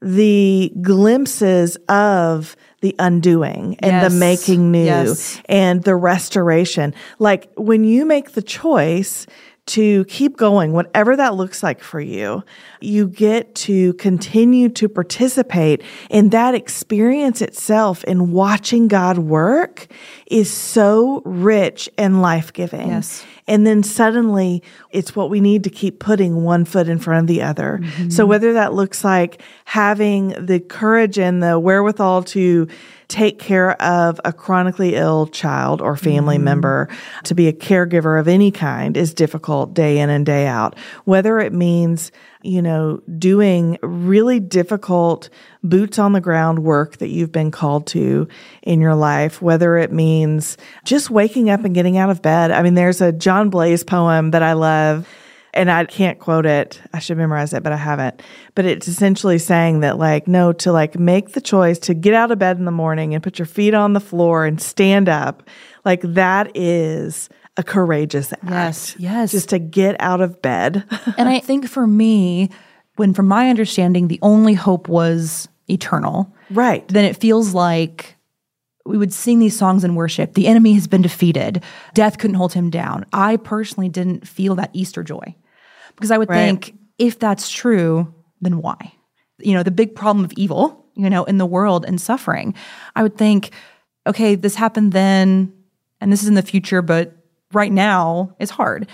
the 0.00 0.72
glimpses 0.80 1.76
of 1.88 2.56
the 2.80 2.94
undoing 3.00 3.76
and 3.80 3.92
Yes. 3.92 4.12
the 4.12 4.18
making 4.18 4.70
new 4.70 4.84
Yes. 4.84 5.40
and 5.48 5.82
the 5.82 5.96
restoration 5.96 6.94
like 7.18 7.50
when 7.56 7.82
you 7.84 8.04
make 8.04 8.32
the 8.32 8.42
choice 8.42 9.26
to 9.68 10.04
keep 10.06 10.36
going, 10.36 10.72
whatever 10.72 11.16
that 11.16 11.34
looks 11.34 11.62
like 11.62 11.82
for 11.82 12.00
you, 12.00 12.42
you 12.80 13.08
get 13.08 13.54
to 13.54 13.92
continue 13.94 14.68
to 14.70 14.88
participate 14.88 15.82
in 16.10 16.30
that 16.30 16.54
experience 16.54 17.42
itself 17.42 18.04
and 18.06 18.32
watching 18.32 18.88
God 18.88 19.18
work 19.18 19.86
is 20.26 20.50
so 20.50 21.22
rich 21.24 21.88
and 21.98 22.22
life 22.22 22.52
giving. 22.52 22.88
Yes. 22.88 23.24
And 23.46 23.66
then 23.66 23.82
suddenly 23.82 24.62
it's 24.90 25.16
what 25.16 25.30
we 25.30 25.40
need 25.40 25.64
to 25.64 25.70
keep 25.70 26.00
putting 26.00 26.44
one 26.44 26.64
foot 26.64 26.88
in 26.88 26.98
front 26.98 27.24
of 27.24 27.26
the 27.26 27.42
other. 27.42 27.80
Mm-hmm. 27.82 28.10
So 28.10 28.26
whether 28.26 28.52
that 28.52 28.74
looks 28.74 29.04
like 29.04 29.40
having 29.64 30.28
the 30.44 30.60
courage 30.60 31.18
and 31.18 31.42
the 31.42 31.58
wherewithal 31.58 32.24
to 32.24 32.68
take 33.08 33.38
care 33.38 33.80
of 33.82 34.20
a 34.24 34.32
chronically 34.32 34.94
ill 34.94 35.26
child 35.26 35.80
or 35.80 35.96
family 35.96 36.36
mm-hmm. 36.36 36.44
member, 36.44 36.88
to 37.24 37.34
be 37.34 37.48
a 37.48 37.52
caregiver 37.52 38.20
of 38.20 38.28
any 38.28 38.50
kind 38.50 38.96
is 38.96 39.14
difficult 39.14 39.74
day 39.74 39.98
in 39.98 40.10
and 40.10 40.26
day 40.26 40.46
out. 40.46 40.78
Whether 41.04 41.38
it 41.40 41.52
means, 41.52 42.12
you 42.42 42.60
know, 42.60 43.02
doing 43.18 43.78
really 43.82 44.40
difficult 44.40 45.30
boots 45.62 45.98
on 45.98 46.12
the 46.12 46.20
ground 46.20 46.60
work 46.60 46.98
that 46.98 47.08
you've 47.08 47.32
been 47.32 47.50
called 47.50 47.86
to 47.88 48.28
in 48.62 48.80
your 48.80 48.94
life, 48.94 49.40
whether 49.40 49.76
it 49.78 49.90
means 49.90 50.58
just 50.84 51.10
waking 51.10 51.48
up 51.48 51.64
and 51.64 51.74
getting 51.74 51.96
out 51.96 52.10
of 52.10 52.20
bed. 52.20 52.50
I 52.50 52.62
mean, 52.62 52.74
there's 52.74 53.00
a 53.00 53.10
John 53.10 53.48
Blase 53.48 53.84
poem 53.84 54.32
that 54.32 54.42
I 54.42 54.52
love 54.52 55.08
and 55.58 55.72
I 55.72 55.84
can't 55.86 56.20
quote 56.20 56.46
it. 56.46 56.80
I 56.94 57.00
should 57.00 57.18
memorize 57.18 57.52
it, 57.52 57.64
but 57.64 57.72
I 57.72 57.76
haven't. 57.76 58.22
But 58.54 58.64
it's 58.64 58.86
essentially 58.86 59.38
saying 59.38 59.80
that 59.80 59.98
like, 59.98 60.28
no, 60.28 60.52
to 60.52 60.70
like 60.70 60.96
make 60.96 61.32
the 61.32 61.40
choice 61.40 61.80
to 61.80 61.94
get 61.94 62.14
out 62.14 62.30
of 62.30 62.38
bed 62.38 62.58
in 62.58 62.64
the 62.64 62.70
morning 62.70 63.12
and 63.12 63.22
put 63.22 63.40
your 63.40 63.46
feet 63.46 63.74
on 63.74 63.92
the 63.92 64.00
floor 64.00 64.46
and 64.46 64.62
stand 64.62 65.08
up. 65.08 65.42
Like 65.84 66.02
that 66.02 66.52
is 66.54 67.28
a 67.56 67.64
courageous 67.64 68.32
act. 68.32 68.44
Yes, 68.48 68.96
yes. 69.00 69.32
Just 69.32 69.48
to 69.48 69.58
get 69.58 69.96
out 69.98 70.20
of 70.20 70.40
bed. 70.40 70.84
and 71.18 71.28
I 71.28 71.40
think 71.44 71.68
for 71.68 71.88
me, 71.88 72.50
when 72.94 73.12
from 73.12 73.26
my 73.26 73.50
understanding, 73.50 74.06
the 74.06 74.20
only 74.22 74.54
hope 74.54 74.88
was 74.88 75.48
eternal, 75.68 76.32
right. 76.50 76.86
then 76.86 77.04
it 77.04 77.16
feels 77.16 77.52
like 77.52 78.14
we 78.86 78.96
would 78.96 79.12
sing 79.12 79.40
these 79.40 79.58
songs 79.58 79.82
in 79.82 79.96
worship. 79.96 80.34
The 80.34 80.46
enemy 80.46 80.74
has 80.74 80.86
been 80.86 81.02
defeated. 81.02 81.64
Death 81.94 82.18
couldn't 82.18 82.36
hold 82.36 82.52
him 82.52 82.70
down. 82.70 83.06
I 83.12 83.38
personally 83.38 83.88
didn't 83.88 84.26
feel 84.26 84.54
that 84.54 84.70
Easter 84.72 85.02
joy 85.02 85.34
because 85.98 86.10
I 86.10 86.18
would 86.18 86.28
Right. 86.30 86.36
think 86.36 86.74
if 86.98 87.18
that's 87.18 87.50
true, 87.50 88.12
then 88.40 88.58
why? 88.62 88.92
You 89.38 89.54
know, 89.54 89.62
the 89.62 89.70
big 89.70 89.94
problem 89.94 90.24
of 90.24 90.32
evil, 90.36 90.86
you 90.94 91.10
know, 91.10 91.24
in 91.24 91.38
the 91.38 91.46
world 91.46 91.84
and 91.86 92.00
suffering. 92.00 92.54
I 92.96 93.02
would 93.02 93.16
think, 93.16 93.50
okay, 94.06 94.34
this 94.34 94.54
happened 94.54 94.92
then 94.92 95.52
and 96.00 96.12
this 96.12 96.22
is 96.22 96.28
in 96.28 96.34
the 96.34 96.42
future, 96.42 96.82
but 96.82 97.12
right 97.52 97.72
now 97.72 98.34
is 98.38 98.50
hard. 98.50 98.88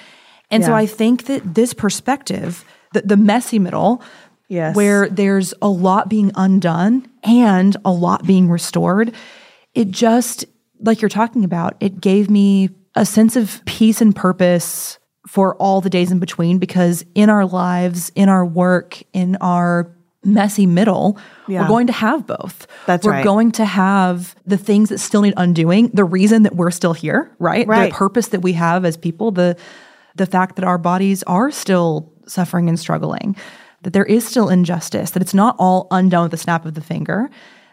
And 0.51 0.65
so 0.65 0.75
I 0.75 0.87
think 0.87 1.25
that 1.25 1.55
this 1.55 1.75
perspective, 1.75 2.65
the, 2.93 3.03
the 3.03 3.17
messy 3.17 3.59
middle, 3.59 4.03
Yes. 4.49 4.77
where 4.77 5.09
there's 5.09 5.55
a 5.63 5.69
lot 5.69 6.09
being 6.09 6.31
undone 6.35 7.09
and 7.23 7.77
a 7.85 7.91
lot 7.91 8.27
being 8.27 8.49
restored, 8.51 9.13
it 9.75 9.91
just, 9.91 10.45
like 10.81 11.01
you're 11.01 11.09
talking 11.09 11.45
about, 11.45 11.75
it 11.81 12.01
gave 12.01 12.29
me 12.31 12.69
a 12.95 13.05
sense 13.07 13.37
of 13.37 13.65
peace 13.65 14.01
and 14.01 14.15
purpose 14.15 14.99
for 15.35 15.57
all 15.57 15.81
the 15.81 15.91
days 15.91 16.13
in 16.13 16.21
between 16.21 16.59
because 16.59 17.05
in 17.17 17.29
our 17.29 17.45
lives, 17.45 18.13
in 18.15 18.29
our 18.29 18.47
work, 18.47 19.03
in 19.13 19.35
our 19.41 19.91
messy 20.23 20.65
middle, 20.65 21.19
Yeah. 21.49 21.63
we're 21.63 21.67
going 21.69 21.89
to 21.89 21.93
have 21.93 22.25
both. 22.25 22.69
That's 22.87 23.05
we're 23.05 23.15
right. 23.15 23.25
going 23.25 23.51
to 23.53 23.65
have 23.65 24.37
the 24.47 24.57
things 24.57 24.91
that 24.91 24.99
still 24.99 25.23
need 25.23 25.35
undoing, 25.37 25.89
the 25.93 26.05
reason 26.05 26.45
that 26.45 26.55
we're 26.55 26.71
still 26.71 26.93
here, 26.93 27.33
right? 27.41 27.67
Right. 27.67 27.91
The 27.91 27.97
purpose 27.97 28.29
that 28.29 28.43
we 28.43 28.53
have 28.53 28.85
as 28.85 28.97
people, 28.97 29.33
the 29.33 29.57
the 30.15 30.27
fact 30.27 30.55
that 30.55 30.65
our 30.65 30.79
bodies 30.79 31.25
are 31.25 31.51
still 31.51 32.13
suffering 32.29 32.69
and 32.69 32.79
struggling, 32.79 33.35
that 33.83 33.93
there 33.93 34.05
is 34.05 34.25
still 34.25 34.49
injustice, 34.49 35.11
that 35.11 35.21
it's 35.21 35.35
not 35.35 35.57
all 35.59 35.89
undone 35.91 36.23
with 36.23 36.31
the 36.31 36.37
snap 36.37 36.65
of 36.65 36.75
the 36.75 36.81
finger, 36.81 37.29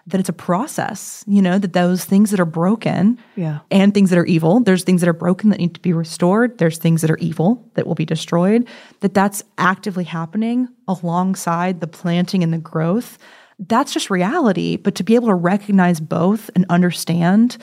that 0.07 0.19
it's 0.19 0.29
a 0.29 0.33
process, 0.33 1.23
you 1.27 1.41
know, 1.41 1.57
that 1.59 1.73
those 1.73 2.03
things 2.05 2.31
that 2.31 2.39
are 2.39 2.45
broken 2.45 3.17
Yeah. 3.35 3.59
and 3.69 3.93
things 3.93 4.09
that 4.09 4.17
are 4.19 4.25
evil, 4.25 4.59
there's 4.59 4.83
things 4.83 5.01
that 5.01 5.07
are 5.07 5.13
broken 5.13 5.49
that 5.51 5.59
need 5.59 5.73
to 5.75 5.79
be 5.79 5.93
restored, 5.93 6.57
there's 6.57 6.77
things 6.77 7.01
that 7.01 7.11
are 7.11 7.17
evil 7.17 7.69
that 7.75 7.85
will 7.85 7.95
be 7.95 8.05
destroyed, 8.05 8.67
that 9.01 9.13
that's 9.13 9.43
actively 9.57 10.03
happening 10.03 10.67
alongside 10.87 11.79
the 11.81 11.87
planting 11.87 12.43
and 12.43 12.51
the 12.53 12.57
growth. 12.57 13.17
That's 13.59 13.93
just 13.93 14.09
reality, 14.09 14.75
but 14.77 14.95
to 14.95 15.03
be 15.03 15.15
able 15.15 15.27
to 15.27 15.35
recognize 15.35 15.99
both 15.99 16.49
and 16.55 16.65
understand, 16.69 17.57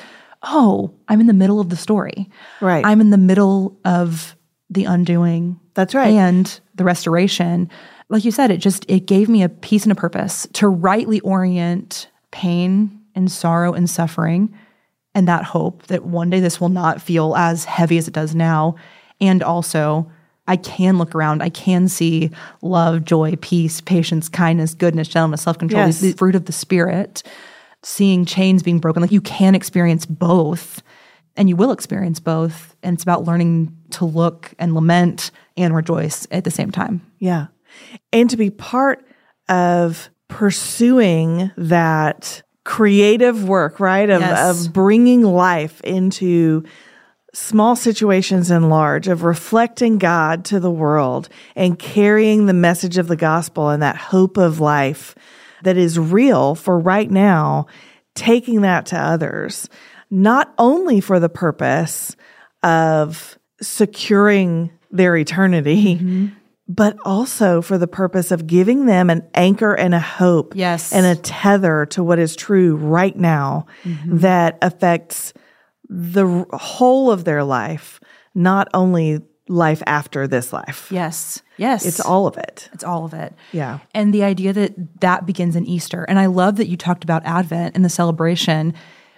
oh, 0.45 0.95
I'm 1.09 1.21
in 1.21 1.27
the 1.27 1.33
middle 1.33 1.59
of 1.61 1.71
the 1.71 1.77
story. 1.77 2.29
Right. 2.61 2.85
I'm 2.87 3.01
in 3.01 3.11
the 3.11 3.19
middle 3.19 3.79
of 3.85 4.37
the 4.71 4.85
undoing. 4.85 5.59
That's 5.75 5.95
right. 5.95 6.13
And 6.15 6.61
the 6.77 6.85
restoration. 6.85 7.69
Like 8.11 8.25
you 8.25 8.31
said, 8.31 8.51
it 8.51 8.59
just 8.59 8.85
it 8.89 9.07
gave 9.07 9.29
me 9.29 9.43
a 9.43 9.49
peace 9.49 9.83
and 9.83 9.93
a 9.93 9.95
purpose 9.95 10.47
to 10.55 10.69
rightly 10.69 11.21
orient 11.21 12.09
pain 12.31 13.01
and 13.15 13.31
sorrow 13.31 13.73
and 13.73 13.89
suffering 13.89 14.55
and 15.15 15.27
that 15.27 15.45
hope 15.45 15.87
that 15.89 16.05
one 16.05 16.31
day 16.31 16.41
this 16.41 16.61
will 16.61 16.69
not 16.69 17.01
feel 17.01 17.35
as 17.37 17.65
heavy 17.65 17.99
as 17.99 18.07
it 18.07 18.15
does 18.15 18.35
now. 18.35 18.77
And 19.21 19.43
also, 19.43 20.11
I 20.47 20.57
can 20.57 20.97
look 20.97 21.15
around, 21.15 21.43
I 21.43 21.49
can 21.49 21.89
see 21.89 22.31
love, 22.63 23.05
joy, 23.05 23.35
peace, 23.41 23.81
patience, 23.81 24.29
kindness, 24.29 24.75
goodness, 24.75 25.09
gentleness, 25.09 25.43
self 25.43 25.59
control, 25.59 25.87
Yes. 25.87 26.01
the 26.01 26.13
fruit 26.13 26.35
of 26.35 26.45
the 26.45 26.53
spirit, 26.53 27.23
seeing 27.83 28.25
chains 28.25 28.63
being 28.63 28.79
broken. 28.79 29.03
Like 29.03 29.13
you 29.13 29.21
can 29.21 29.55
experience 29.55 30.07
both 30.07 30.83
and 31.37 31.49
you 31.49 31.57
will 31.57 31.73
experience 31.73 32.21
both. 32.21 32.77
And 32.83 32.95
it's 32.95 33.03
about 33.03 33.25
learning 33.25 33.77
to 33.93 34.05
look 34.05 34.55
and 34.59 34.75
lament 34.75 35.31
and 35.57 35.75
rejoice 35.75 36.27
at 36.31 36.45
the 36.45 36.51
same 36.51 36.71
time. 36.71 37.01
Yeah. 37.19 37.47
And 38.13 38.31
to 38.31 38.37
be 38.37 38.51
part 38.51 39.05
of 39.49 40.11
pursuing 40.29 41.51
that 41.57 42.43
creative 42.65 43.49
work, 43.49 43.81
right? 43.81 44.11
Of, 44.11 44.21
Yes. 44.21 44.67
of 44.67 44.73
bringing 44.73 45.23
life 45.23 45.81
into 45.83 46.65
small 47.33 47.77
situations 47.77 48.51
and 48.51 48.69
large, 48.69 49.09
of 49.09 49.23
reflecting 49.23 49.99
God 49.99 50.45
to 50.47 50.61
the 50.61 50.71
world 50.71 51.29
and 51.57 51.79
carrying 51.79 52.47
the 52.47 52.53
message 52.53 52.99
of 52.99 53.09
the 53.09 53.17
gospel 53.17 53.69
and 53.69 53.83
that 53.83 53.97
hope 53.97 54.37
of 54.37 54.61
life 54.61 55.15
that 55.63 55.77
is 55.77 55.99
real 55.99 56.55
for 56.55 56.79
right 56.79 57.11
now, 57.11 57.67
taking 58.15 58.63
that 58.63 58.87
to 58.87 58.99
others, 58.99 59.69
not 60.11 60.53
only 60.59 61.01
for 61.01 61.21
the 61.21 61.29
purpose 61.29 62.17
of 62.63 63.39
securing 63.61 64.71
their 64.91 65.17
eternity, 65.17 65.97
mm-hmm. 65.97 66.27
But 66.69 66.97
also 67.05 67.63
for 67.63 67.79
the 67.79 67.87
purpose 67.87 68.31
of 68.31 68.47
giving 68.47 68.85
them 68.87 69.09
an 69.09 69.27
anchor 69.35 69.75
and 69.75 69.95
a 69.95 70.01
hope 70.01 70.53
Yes. 70.55 70.93
and 70.93 71.07
a 71.07 71.17
tether 71.17 71.87
to 71.87 72.05
what 72.05 72.19
is 72.19 72.37
true 72.37 72.77
right 72.77 73.17
now 73.17 73.67
mm-hmm. 73.85 74.19
that 74.19 74.59
affects 74.61 75.33
the 75.89 76.45
whole 76.53 77.11
of 77.11 77.25
their 77.25 77.43
life, 77.43 78.01
not 78.35 78.69
only 78.75 79.23
life 79.49 79.83
after 79.87 80.27
this 80.29 80.53
life. 80.53 80.89
Yes. 80.93 81.43
Yes. 81.57 81.87
It's 81.87 82.01
all 82.01 82.27
of 82.27 82.37
it. 82.37 82.69
It's 82.75 82.85
all 82.85 83.07
of 83.07 83.15
it. 83.15 83.35
Yeah. 83.53 83.79
And 83.95 84.13
the 84.13 84.23
idea 84.23 84.53
that 84.53 85.01
that 85.01 85.25
begins 85.25 85.57
in 85.57 85.65
Easter. 85.65 86.05
And 86.05 86.19
I 86.19 86.27
love 86.27 86.57
that 86.57 86.69
you 86.69 86.77
talked 86.77 87.03
about 87.03 87.25
Advent 87.25 87.75
and 87.75 87.83
the 87.83 87.89
celebration. 87.89 88.75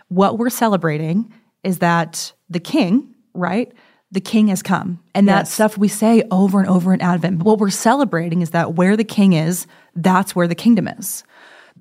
What 0.06 0.38
we're 0.38 0.50
celebrating 0.50 1.34
is 1.64 1.80
that 1.80 2.32
the 2.48 2.60
king, 2.60 3.12
right? 3.34 3.72
The 4.12 4.20
king 4.20 4.48
has 4.48 4.62
come. 4.62 5.00
And 5.14 5.28
that 5.28 5.46
stuff 5.46 5.78
we 5.78 5.88
say 5.88 6.24
over 6.30 6.58
and 6.58 6.68
over 6.68 6.92
in 6.92 7.00
Advent. 7.00 7.38
But 7.38 7.46
what 7.46 7.58
we're 7.58 7.70
celebrating 7.70 8.42
is 8.42 8.50
that 8.50 8.74
where 8.74 8.96
the 8.96 9.04
king 9.04 9.34
is, 9.34 9.66
that's 9.94 10.34
where 10.34 10.48
the 10.48 10.54
kingdom 10.54 10.88
is. 10.88 11.22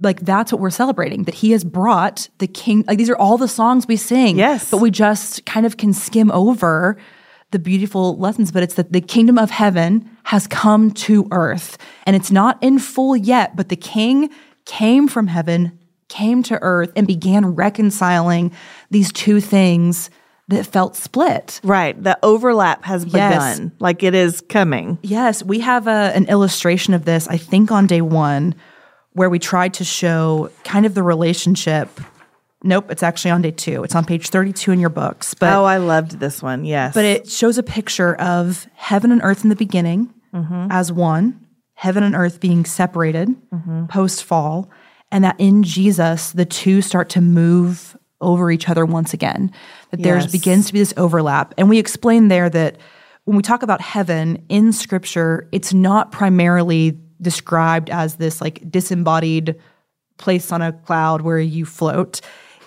Like 0.01 0.21
that's 0.21 0.51
what 0.51 0.61
we're 0.61 0.69
celebrating 0.69 1.23
that 1.23 1.33
he 1.33 1.51
has 1.51 1.63
brought 1.63 2.29
the 2.37 2.47
king. 2.47 2.85
Like 2.87 2.97
these 2.97 3.09
are 3.09 3.17
all 3.17 3.37
the 3.37 3.47
songs 3.47 3.87
we 3.87 3.97
sing. 3.97 4.37
Yes. 4.37 4.69
But 4.69 4.77
we 4.77 4.91
just 4.91 5.45
kind 5.45 5.65
of 5.65 5.77
can 5.77 5.91
skim 5.93 6.31
over 6.31 6.97
the 7.51 7.59
beautiful 7.59 8.15
lessons, 8.17 8.51
but 8.51 8.61
it's 8.61 8.75
that 8.75 8.93
the 8.93 9.01
kingdom 9.01 9.37
of 9.37 9.49
heaven 9.49 10.09
has 10.25 10.45
come 10.45 10.91
to 10.91 11.27
earth 11.31 11.77
and 12.05 12.15
it's 12.15 12.31
not 12.31 12.61
in 12.61 12.77
full 12.77 13.15
yet, 13.15 13.55
but 13.55 13.69
the 13.69 13.75
king 13.75 14.29
came 14.65 15.07
from 15.07 15.27
heaven, 15.27 15.77
came 16.09 16.43
to 16.43 16.59
earth, 16.61 16.91
and 16.95 17.07
began 17.07 17.55
reconciling 17.55 18.51
these 18.91 19.11
two 19.11 19.41
things 19.41 20.11
that 20.49 20.65
felt 20.65 20.95
split. 20.95 21.61
Right. 21.63 22.01
The 22.01 22.17
overlap 22.23 22.83
has 22.85 23.05
Yes. 23.05 23.57
begun, 23.57 23.71
like 23.79 24.03
it 24.03 24.15
is 24.15 24.41
coming. 24.49 24.97
Yes, 25.03 25.43
we 25.43 25.59
have 25.59 25.87
a, 25.87 26.11
an 26.15 26.25
illustration 26.25 26.93
of 26.93 27.05
this, 27.05 27.27
I 27.27 27.37
think, 27.37 27.71
on 27.71 27.87
day 27.87 28.01
one, 28.01 28.55
where 29.13 29.29
we 29.29 29.39
tried 29.39 29.75
to 29.75 29.83
show 29.83 30.49
kind 30.63 30.85
of 30.85 30.95
the 30.95 31.03
relationship. 31.03 32.01
Nope, 32.63 32.89
it's 32.89 33.03
actually 33.03 33.31
on 33.31 33.43
day 33.43 33.51
two. 33.51 33.83
It's 33.83 33.95
on 33.95 34.05
page 34.05 34.29
32 34.29 34.71
in 34.71 34.79
your 34.79 34.89
books. 34.89 35.35
But 35.35 35.53
oh, 35.53 35.65
I 35.65 35.77
loved 35.77 36.19
this 36.19 36.41
one. 36.41 36.65
Yes. 36.65 36.93
But 36.93 37.05
it 37.05 37.29
shows 37.29 37.57
a 37.57 37.63
picture 37.63 38.15
of 38.15 38.67
heaven 38.73 39.11
and 39.11 39.21
earth 39.23 39.43
in 39.43 39.49
the 39.49 39.55
beginning 39.55 40.11
mm-hmm. 40.33 40.67
as 40.71 40.91
one, 40.91 41.45
heaven 41.75 42.03
and 42.03 42.15
earth 42.15 42.39
being 42.39 42.65
separated 42.65 43.29
mm-hmm. 43.53 43.85
post 43.85 44.23
fall, 44.23 44.69
and 45.11 45.23
that 45.23 45.35
in 45.37 45.61
Jesus, 45.61 46.31
the 46.31 46.45
two 46.45 46.81
start 46.81 47.09
to 47.09 47.21
move 47.21 47.95
over 48.21 48.51
each 48.51 48.67
other 48.69 48.85
once 48.85 49.13
again. 49.13 49.51
That 49.91 50.01
there 50.03 50.17
Yes. 50.17 50.31
begins 50.31 50.67
to 50.67 50.73
be 50.73 50.79
this 50.79 50.93
overlap. 50.97 51.53
And 51.57 51.69
we 51.69 51.77
explain 51.79 52.27
there 52.27 52.49
that 52.49 52.77
when 53.25 53.37
we 53.37 53.43
talk 53.43 53.63
about 53.63 53.81
heaven 53.81 54.43
in 54.49 54.73
scripture, 54.73 55.47
it's 55.51 55.73
not 55.73 56.11
primarily 56.11 56.97
described 57.21 57.89
as 57.89 58.15
this 58.15 58.41
like 58.41 58.63
disembodied 58.69 59.55
place 60.17 60.51
on 60.51 60.61
a 60.61 60.71
cloud 60.73 61.21
where 61.21 61.39
you 61.39 61.65
float. 61.65 62.21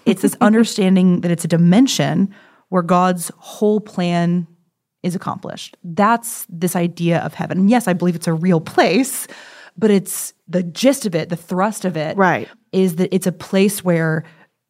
It's 0.07 0.22
this 0.22 0.36
understanding 0.40 1.20
that 1.22 1.30
it's 1.30 1.44
a 1.44 1.48
dimension 1.48 2.34
where 2.68 2.82
God's 2.82 3.30
whole 3.36 3.80
plan 3.80 4.46
is 5.03 5.14
accomplished. 5.14 5.76
That's 5.82 6.46
this 6.48 6.76
idea 6.76 7.18
of 7.18 7.34
heaven. 7.34 7.59
And 7.59 7.70
yes, 7.70 7.88
I 7.88 7.92
believe 7.92 8.14
it's 8.14 8.28
a 8.28 8.32
real 8.32 8.61
place, 8.61 9.26
but 9.76 9.90
it's 9.90 10.32
the 10.48 10.62
gist 10.62 11.07
of 11.07 11.14
it, 11.14 11.28
the 11.28 11.36
thrust 11.36 11.84
of 11.84 11.96
it, 11.96 12.16
Right. 12.16 12.48
is 12.72 12.96
that 12.96 13.12
it's 13.14 13.26
a 13.26 13.32
place 13.32 13.82
where 13.82 14.24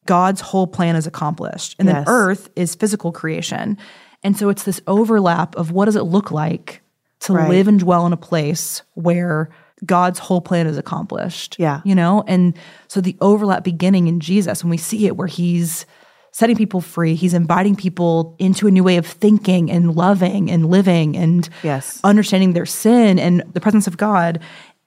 God's 0.07 0.41
whole 0.41 0.67
plan 0.67 0.97
is 0.97 1.07
accomplished. 1.07 1.77
And 1.79 1.89
Yes. 1.89 1.97
then 1.97 2.05
earth 2.09 2.49
is 2.57 2.75
physical 2.75 3.13
creation. 3.13 3.77
And 4.23 4.37
so 4.37 4.49
it's 4.49 4.65
this 4.65 4.81
overlap 4.87 5.55
of 5.57 5.71
what 5.71 5.87
does 5.87 5.97
it 5.97 6.03
look 6.05 6.31
like 6.31 6.83
to 7.21 7.35
Right. 7.35 7.49
live 7.49 7.69
and 7.69 7.79
dwell 7.79 8.07
in 8.07 8.13
a 8.13 8.17
place 8.17 8.83
where 8.95 9.51
God's 9.85 10.19
whole 10.21 10.41
plan 10.41 10.67
is 10.67 10.79
accomplished. 10.79 11.57
Yeah. 11.59 11.81
You 11.85 11.95
know? 11.95 12.23
And 12.27 12.55
so 12.89 13.01
the 13.01 13.17
overlap 13.21 13.65
beginning 13.65 14.07
in 14.07 14.21
Jesus, 14.21 14.63
when 14.63 14.71
we 14.71 14.77
see 14.77 15.07
it 15.07 15.17
where 15.17 15.27
he's 15.27 15.87
setting 16.31 16.57
people 16.57 16.81
free, 16.81 17.15
he's 17.15 17.35
inviting 17.35 17.75
people 17.77 18.35
into 18.39 18.67
a 18.67 18.71
new 18.71 18.83
way 18.85 18.97
of 18.97 19.07
thinking 19.07 19.71
and 19.71 19.95
loving 19.95 20.51
and 20.51 20.67
living 20.71 21.17
and 21.17 21.49
Yes. 21.63 22.01
understanding 22.05 22.53
their 22.55 22.65
sin 22.67 23.19
and 23.19 23.43
the 23.53 23.61
presence 23.61 23.87
of 23.87 23.97
God. 23.97 24.39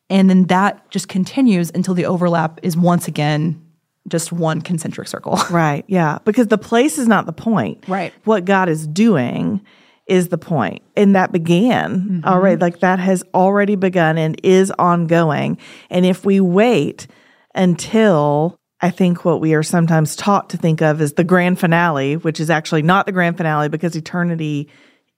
And 0.09 0.29
then 0.29 0.45
that 0.45 0.89
just 0.91 1.07
continues 1.07 1.71
until 1.75 1.93
the 1.93 2.05
overlap 2.05 2.59
is 2.63 2.75
once 2.77 3.07
again 3.07 3.61
just 4.07 4.31
one 4.31 4.61
concentric 4.61 5.07
circle. 5.07 5.39
Right. 5.49 5.85
Yeah. 5.87 6.19
Because 6.25 6.47
the 6.47 6.57
place 6.57 6.97
is 6.97 7.07
not 7.07 7.25
the 7.25 7.33
point. 7.33 7.87
Right. 7.87 8.13
What 8.23 8.45
God 8.45 8.67
is 8.67 8.85
doing 8.87 9.61
is 10.07 10.27
the 10.27 10.37
point. 10.37 10.83
And 10.95 11.15
that 11.15 11.31
began 11.31 11.99
mm-hmm. 11.99 12.25
already, 12.25 12.59
like 12.59 12.79
that 12.79 12.99
has 12.99 13.23
already 13.33 13.75
begun 13.75 14.17
and 14.17 14.39
is 14.43 14.71
ongoing. 14.71 15.57
And 15.89 16.05
if 16.05 16.25
we 16.25 16.39
wait 16.39 17.07
until 17.53 18.59
I 18.81 18.91
think 18.91 19.23
what 19.23 19.39
we 19.39 19.53
are 19.53 19.63
sometimes 19.63 20.15
taught 20.15 20.49
to 20.51 20.57
think 20.57 20.81
of 20.81 21.01
as 21.01 21.13
the 21.13 21.23
grand 21.23 21.59
finale, 21.59 22.17
which 22.17 22.39
is 22.39 22.49
actually 22.49 22.81
not 22.81 23.05
the 23.05 23.11
grand 23.11 23.37
finale 23.37 23.69
because 23.69 23.95
eternity 23.95 24.69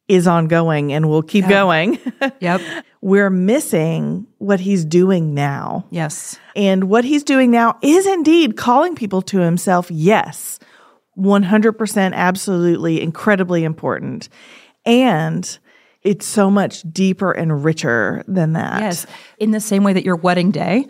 is 0.07 0.27
ongoing 0.27 0.93
and 0.93 1.09
will 1.09 1.21
keep 1.21 1.47
going, 1.47 1.99
yep. 2.39 2.61
we're 3.01 3.29
missing 3.29 4.25
what 4.37 4.59
he's 4.59 4.85
doing 4.85 5.33
now. 5.33 5.85
Yes. 5.89 6.39
And 6.55 6.85
what 6.85 7.03
he's 7.03 7.23
doing 7.23 7.51
now 7.51 7.77
is 7.81 8.07
indeed 8.07 8.55
calling 8.55 8.95
people 8.95 9.21
to 9.23 9.39
himself. 9.39 9.91
Yes, 9.91 10.59
100% 11.17 12.13
absolutely 12.13 13.01
incredibly 13.01 13.63
important. 13.63 14.29
And 14.85 15.59
it's 16.03 16.25
so 16.25 16.49
much 16.49 16.83
deeper 16.83 17.31
and 17.31 17.65
richer 17.65 18.23
than 18.27 18.53
that. 18.53 18.81
Yes. 18.81 19.05
In 19.39 19.51
the 19.51 19.59
same 19.59 19.83
way 19.83 19.91
that 19.93 20.05
your 20.05 20.15
wedding 20.15 20.51
day, 20.51 20.87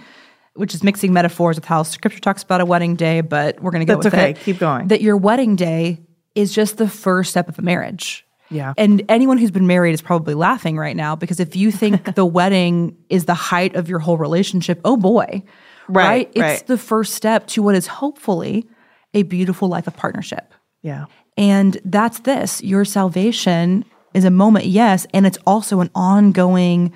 which 0.54 0.76
is 0.76 0.84
mixing 0.84 1.12
metaphors 1.12 1.56
with 1.56 1.66
how 1.66 1.82
scripture 1.82 2.20
talks 2.20 2.44
about 2.44 2.62
a 2.62 2.66
wedding 2.66 2.96
day, 2.96 3.22
but 3.22 3.60
we're 3.62 3.72
going 3.72 3.86
to 3.86 3.92
go 3.92 3.96
That's 3.96 4.06
with 4.06 4.14
okay. 4.14 4.32
it. 4.32 4.40
Keep 4.42 4.60
going. 4.60 4.90
That 4.90 5.02
your 5.02 5.18
wedding 5.18 5.56
day 5.56 6.02
is 6.36 6.54
just 6.54 6.78
the 6.78 6.88
first 6.88 7.32
step 7.32 7.50
of 7.50 7.58
a 7.58 7.64
marriage. 7.64 8.27
Yeah. 8.50 8.74
And 8.78 9.04
anyone 9.10 9.38
who's 9.38 9.52
been 9.52 9.68
married 9.68 9.94
is 9.94 10.02
probably 10.02 10.34
laughing 10.34 10.78
right 10.78 10.96
now 10.96 11.16
because 11.16 11.40
if 11.40 11.56
you 11.56 11.72
think 11.72 12.16
the 12.16 12.26
wedding 12.26 12.98
is 13.10 13.26
the 13.26 13.34
height 13.34 13.76
of 13.76 13.90
your 13.90 14.00
whole 14.00 14.18
relationship, 14.18 14.82
oh 14.86 14.98
boy. 14.98 15.44
Right, 15.90 16.30
It's 16.34 16.42
right. 16.42 16.68
the 16.68 16.78
first 16.78 17.14
step 17.14 17.48
to 17.48 17.64
what 17.64 17.74
is 17.76 17.88
hopefully 17.88 18.68
a 19.14 19.24
beautiful 19.24 19.70
life 19.70 19.88
of 19.88 19.96
partnership. 19.96 20.54
Yeah. 20.82 21.06
And 21.38 21.80
that's 21.86 22.20
this 22.20 22.62
your 22.62 22.84
salvation 22.84 23.86
is 24.14 24.26
a 24.26 24.32
moment, 24.32 24.66
yes, 24.66 25.06
and 25.14 25.26
it's 25.26 25.38
also 25.46 25.80
an 25.80 25.90
ongoing 25.96 26.92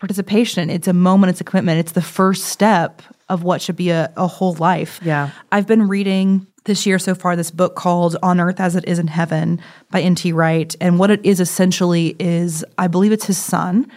participation. 0.00 0.70
It's 0.70 0.88
a 0.88 0.92
moment, 0.92 1.30
it's 1.30 1.40
a 1.40 1.44
commitment, 1.44 1.80
it's 1.80 1.92
the 1.92 2.02
first 2.02 2.44
step 2.46 3.02
of 3.28 3.42
what 3.42 3.60
should 3.60 3.76
be 3.76 3.90
a, 3.90 4.12
a 4.16 4.26
whole 4.26 4.54
life. 4.54 5.00
Yeah. 5.02 5.30
I've 5.52 5.66
been 5.66 5.88
reading 5.88 6.46
this 6.68 6.86
year 6.86 7.00
so 7.00 7.16
far 7.16 7.34
this 7.34 7.50
book 7.50 7.74
called 7.74 8.16
On 8.22 8.38
Earth 8.38 8.60
as 8.60 8.76
It 8.76 8.84
Is 8.86 9.00
in 9.00 9.08
Heaven 9.08 9.60
by 9.90 10.00
N.T. 10.00 10.32
Wright. 10.32 10.76
And 10.80 11.00
what 11.00 11.10
it 11.10 11.24
is 11.26 11.40
essentially 11.40 12.14
is, 12.20 12.64
I 12.78 12.86
believe 12.86 13.10
it's 13.10 13.26
his 13.26 13.38
son, 13.38 13.90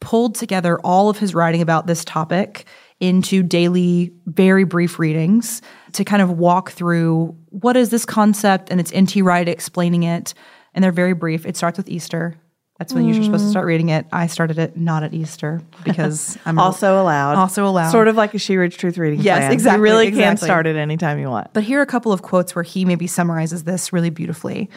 pulled 0.00 0.34
together 0.34 0.78
all 0.80 1.10
of 1.10 1.18
his 1.18 1.34
writing 1.34 1.60
about 1.60 1.86
this 1.86 2.04
topic 2.04 2.64
into 3.00 3.42
daily, 3.42 4.14
very 4.24 4.64
brief 4.64 4.98
readings 4.98 5.60
to 5.92 6.04
kind 6.04 6.22
of 6.22 6.30
walk 6.30 6.70
through 6.70 7.36
what 7.50 7.76
is 7.76 7.90
this 7.90 8.06
concept, 8.06 8.70
and 8.70 8.80
it's 8.80 8.92
N.T. 8.92 9.20
Wright 9.20 9.46
explaining 9.46 10.04
it. 10.04 10.32
And 10.72 10.82
they're 10.82 10.92
very 10.92 11.12
brief. 11.12 11.44
It 11.44 11.56
starts 11.56 11.76
with 11.76 11.88
Easter. 11.88 12.36
That's 12.78 12.92
when 12.92 13.06
you're 13.06 13.22
supposed 13.22 13.44
to 13.44 13.50
start 13.50 13.64
mm. 13.64 13.68
reading 13.68 13.88
it. 13.88 14.06
I 14.12 14.26
started 14.26 14.58
it 14.58 14.76
not 14.76 15.02
at 15.02 15.14
Easter 15.14 15.62
because 15.84 16.36
I'm 16.44 16.58
Also 16.58 17.00
allowed. 17.00 17.36
Also 17.36 17.66
allowed. 17.66 17.90
Sort 17.90 18.06
of 18.06 18.16
like 18.16 18.34
a 18.34 18.38
She 18.38 18.56
Reads 18.56 18.76
Truth 18.76 18.98
reading 18.98 19.20
Yes, 19.20 19.38
plan. 19.38 19.52
exactly, 19.52 19.78
You 19.78 19.82
really 19.82 20.10
can 20.10 20.18
exactly. 20.32 20.46
start 20.46 20.66
it 20.66 20.76
anytime 20.76 21.18
you 21.18 21.30
want. 21.30 21.54
But 21.54 21.62
here 21.62 21.78
are 21.78 21.82
a 21.82 21.86
couple 21.86 22.12
of 22.12 22.20
quotes 22.20 22.54
where 22.54 22.62
he 22.62 22.84
maybe 22.84 23.06
summarizes 23.06 23.64
this 23.64 23.92
really 23.94 24.10
beautifully. 24.10 24.68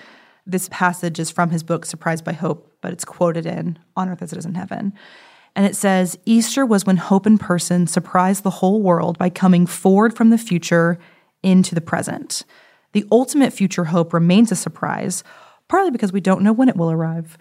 This 0.45 0.69
passage 0.71 1.19
is 1.19 1.29
from 1.29 1.49
his 1.49 1.61
book, 1.61 1.85
Surprised 1.85 2.23
by 2.23 2.31
Hope, 2.33 2.73
but 2.81 2.93
it's 2.93 3.03
quoted 3.03 3.45
in 3.45 3.77
On 3.97 4.07
Earth 4.07 4.21
as 4.21 4.31
It 4.31 4.39
Is 4.39 4.45
in 4.45 4.55
Heaven. 4.55 4.93
And 5.55 5.65
it 5.65 5.75
says 5.75 6.17
Easter 6.25 6.65
was 6.65 6.85
when 6.85 6.97
hope 6.97 7.27
in 7.27 7.37
person 7.37 7.85
surprised 7.85 8.43
the 8.43 8.49
whole 8.49 8.81
world 8.81 9.17
by 9.17 9.29
coming 9.29 9.65
forward 9.65 10.15
from 10.15 10.29
the 10.29 10.37
future 10.37 10.97
into 11.43 11.75
the 11.75 11.81
present. 11.81 12.45
The 12.93 13.05
ultimate 13.11 13.51
future 13.51 13.85
hope 13.85 14.13
remains 14.13 14.51
a 14.51 14.55
surprise, 14.55 15.23
partly 15.67 15.91
because 15.91 16.13
we 16.13 16.21
don't 16.21 16.41
know 16.41 16.53
when 16.53 16.69
it 16.69 16.77
will 16.77 16.91
arrive. 16.91 17.37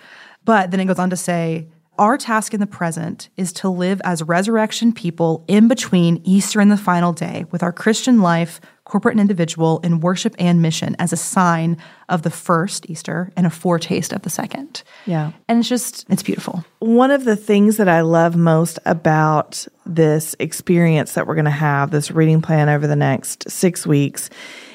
But 0.49 0.71
then 0.71 0.81
it 0.81 0.87
goes 0.87 0.99
on 0.99 1.11
to 1.11 1.17
say, 1.17 1.69
our 1.99 2.17
task 2.17 2.55
in 2.55 2.61
the 2.61 2.67
present 2.67 3.29
is 3.37 3.53
to 3.55 3.69
live 3.69 4.01
as 4.03 4.23
resurrection 4.23 4.95
people 4.95 5.45
in 5.47 5.69
between 5.69 6.23
Easter 6.25 6.59
and 6.59 6.73
the 6.73 6.79
final 6.79 7.13
day 7.13 7.45
with 7.51 7.63
our 7.63 7.71
Christian 7.71 8.23
life, 8.23 8.59
corporate 8.85 9.13
and 9.13 9.21
individual, 9.21 9.79
in 9.81 10.01
worship 10.01 10.35
and 10.39 10.63
mission 10.63 10.97
as 10.99 11.13
a 11.13 11.19
sign 11.19 11.77
of 12.09 12.23
the 12.23 12.31
first 12.31 12.89
Easter 12.89 13.31
and 13.37 13.47
a 13.47 13.51
foretaste 13.51 14.15
of 14.15 14.23
the 14.23 14.31
second. 14.31 14.83
Yeah. 15.05 15.33
And 15.49 15.59
it's 15.59 15.69
just, 15.69 16.07
it's 16.09 16.23
beautiful. 16.23 16.65
One 16.79 17.11
of 17.11 17.27
the 17.27 17.37
things 17.37 17.77
that 17.77 17.89
I 17.89 18.01
love 18.01 18.35
most 18.35 18.79
about 18.87 19.67
this 19.85 20.35
experience 20.39 21.13
that 21.13 21.27
we're 21.27 21.35
going 21.35 21.45
to 21.45 21.51
have, 21.51 21.91
this 21.91 22.11
reading 22.11 22.41
plan 22.41 22.71
over 22.71 22.87
the 22.87 22.97
next 22.97 23.51
six 23.51 23.87
weeks, 23.87 24.31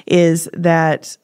is 0.06 0.48
that 0.54 1.18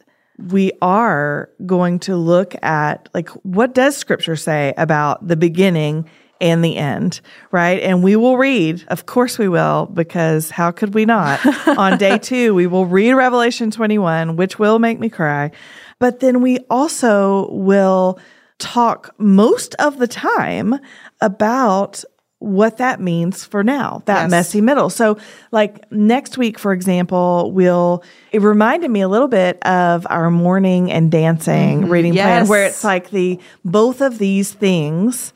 we 0.47 0.71
are 0.81 1.49
going 1.65 1.99
to 1.99 2.15
look 2.15 2.55
at 2.63 3.09
like 3.13 3.29
what 3.43 3.73
does 3.73 3.97
scripture 3.97 4.35
say 4.35 4.73
about 4.77 5.27
the 5.27 5.35
beginning 5.35 6.09
and 6.41 6.63
the 6.63 6.77
end, 6.77 7.19
right? 7.51 7.81
And 7.81 8.01
we 8.01 8.15
will 8.15 8.37
read, 8.37 8.83
of 8.87 9.05
course 9.05 9.37
we 9.37 9.49
will, 9.49 9.87
because 9.87 10.49
how 10.49 10.71
could 10.71 10.93
we 10.93 11.05
not? 11.05 11.45
On 11.77 11.97
day 11.97 12.17
two, 12.17 12.55
we 12.55 12.65
will 12.65 12.85
read 12.85 13.13
Revelation 13.13 13.71
21, 13.71 14.37
which 14.37 14.57
will 14.57 14.79
make 14.79 14.99
me 14.99 15.09
cry. 15.09 15.51
But 15.99 16.21
then 16.21 16.41
we 16.41 16.59
also 16.69 17.51
will 17.51 18.19
talk 18.57 19.13
most 19.17 19.75
of 19.75 19.99
the 19.99 20.07
time 20.07 20.79
about 21.21 22.03
what 22.39 22.77
that 22.77 23.01
means 23.01 23.43
for 23.43 23.63
now, 23.63 24.01
that 24.05 24.23
Yes. 24.23 24.31
messy 24.31 24.61
middle. 24.61 24.89
So, 24.89 25.17
like 25.51 25.91
next 25.91 26.37
week, 26.37 26.57
for 26.57 26.71
example, 26.71 27.51
we'll, 27.53 28.01
it 28.31 28.41
reminded 28.41 28.89
me 28.89 29.01
a 29.01 29.09
little 29.09 29.27
bit 29.27 29.61
of 29.65 30.07
our 30.09 30.31
mourning 30.31 30.89
and 30.91 31.11
dancing 31.11 31.81
mm-hmm. 31.81 31.91
reading 31.91 32.13
plan, 32.13 32.47
where 32.47 32.65
it's 32.65 32.83
like 32.83 33.09
the 33.09 33.39
both 33.65 33.99
of 34.01 34.17
these 34.19 34.53
things 34.53 35.33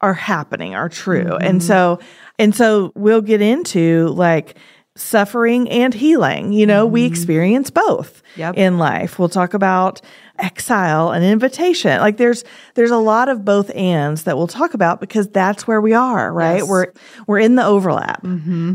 are 0.00 0.14
happening, 0.14 0.74
are 0.74 0.88
true. 0.88 1.24
Mm-hmm. 1.24 1.46
And 1.46 1.62
so, 1.62 1.98
and 2.38 2.54
so 2.54 2.92
we'll 2.94 3.22
get 3.22 3.40
into 3.40 4.08
like 4.08 4.56
suffering 4.94 5.68
and 5.68 5.92
healing. 5.92 6.52
You 6.52 6.66
know, 6.66 6.86
we 6.86 7.02
mm-hmm. 7.02 7.12
experience 7.12 7.70
both 7.70 8.22
Yep. 8.36 8.56
in 8.56 8.78
life. 8.78 9.18
We'll 9.18 9.28
talk 9.28 9.54
about 9.54 10.00
exile 10.38 11.10
and 11.10 11.24
invitation. 11.24 12.00
Like 12.00 12.16
there's 12.16 12.44
there's 12.74 12.90
a 12.90 12.98
lot 12.98 13.28
of 13.28 13.44
both 13.44 13.70
ands 13.74 14.24
that 14.24 14.36
we'll 14.36 14.46
talk 14.46 14.74
about 14.74 15.00
because 15.00 15.28
that's 15.28 15.66
where 15.66 15.80
we 15.80 15.92
are, 15.92 16.32
right? 16.32 16.58
Yes. 16.58 16.68
We're 16.68 16.92
we're 17.26 17.38
in 17.38 17.54
the 17.54 17.64
overlap 17.64 18.24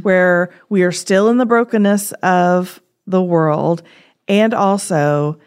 where 0.01 0.53
we 0.69 0.83
are 0.83 0.91
still 0.91 1.29
in 1.29 1.37
the 1.37 1.45
brokenness 1.45 2.11
of 2.23 2.81
the 3.07 3.21
world 3.21 3.83
and 4.27 4.53
also 4.53 5.39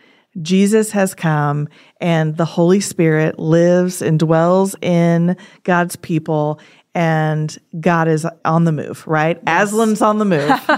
Jesus 0.43 0.91
has 0.91 1.15
come 1.15 1.69
and 2.01 2.37
the 2.37 2.45
Holy 2.45 2.81
Spirit 2.81 3.39
lives 3.39 4.03
and 4.03 4.19
dwells 4.19 4.75
in 4.83 5.37
God's 5.63 5.97
people 5.97 6.61
and 6.95 7.57
God 7.81 8.07
is 8.09 8.27
on 8.45 8.65
the 8.65 8.73
move, 8.73 9.05
right? 9.07 9.45
Aslan's 9.47 10.01
on 10.01 10.19
the 10.19 10.25
move. 10.25 10.51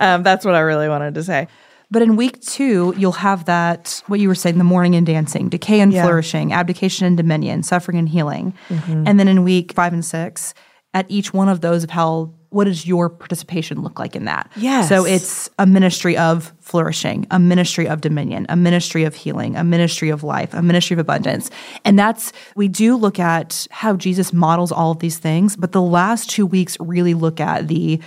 um, 0.00 0.22
that's 0.22 0.44
what 0.44 0.54
I 0.54 0.60
really 0.60 0.88
wanted 0.88 1.14
to 1.14 1.22
say. 1.22 1.46
But 1.90 2.02
in 2.02 2.14
week 2.16 2.40
two, 2.40 2.94
you'll 2.96 3.12
have 3.12 3.46
that, 3.46 4.02
what 4.06 4.20
you 4.20 4.28
were 4.28 4.34
saying, 4.34 4.58
the 4.58 4.64
mourning 4.64 4.94
and 4.94 5.04
dancing, 5.04 5.48
decay 5.48 5.80
and 5.80 5.92
Yeah. 5.92 6.04
flourishing, 6.04 6.52
abdication 6.52 7.06
and 7.06 7.16
dominion, 7.16 7.62
suffering 7.64 7.98
and 7.98 8.08
healing. 8.08 8.54
Mm-hmm. 8.68 9.04
And 9.06 9.18
then 9.18 9.26
in 9.26 9.42
week 9.42 9.72
five 9.72 9.92
and 9.92 10.04
six, 10.04 10.54
at 10.94 11.06
each 11.08 11.34
one 11.34 11.48
of 11.48 11.60
those 11.60 11.82
of 11.84 11.90
how, 11.90 12.32
what 12.50 12.64
does 12.64 12.86
your 12.86 13.08
participation 13.08 13.82
look 13.82 13.98
like 13.98 14.14
in 14.16 14.24
that? 14.24 14.50
Yes. 14.56 14.88
So 14.88 15.04
it's 15.04 15.48
a 15.58 15.66
ministry 15.66 16.16
of 16.16 16.52
flourishing, 16.60 17.26
a 17.30 17.38
ministry 17.38 17.86
of 17.88 18.00
dominion, 18.00 18.46
a 18.48 18.56
ministry 18.56 19.04
of 19.04 19.14
healing, 19.14 19.56
a 19.56 19.62
ministry 19.62 20.10
of 20.10 20.22
life, 20.24 20.52
a 20.54 20.62
ministry 20.62 20.94
of 20.94 20.98
abundance. 20.98 21.50
And 21.84 21.98
that's, 21.98 22.32
we 22.56 22.66
do 22.66 22.96
look 22.96 23.18
at 23.18 23.68
how 23.70 23.96
Jesus 23.96 24.32
models 24.32 24.72
all 24.72 24.90
of 24.92 24.98
these 24.98 25.18
things, 25.18 25.56
but 25.56 25.72
the 25.72 25.82
last 25.82 26.30
two 26.30 26.46
weeks 26.46 26.76
really 26.80 27.14
look 27.14 27.40
at 27.40 27.68
the, 27.68 28.00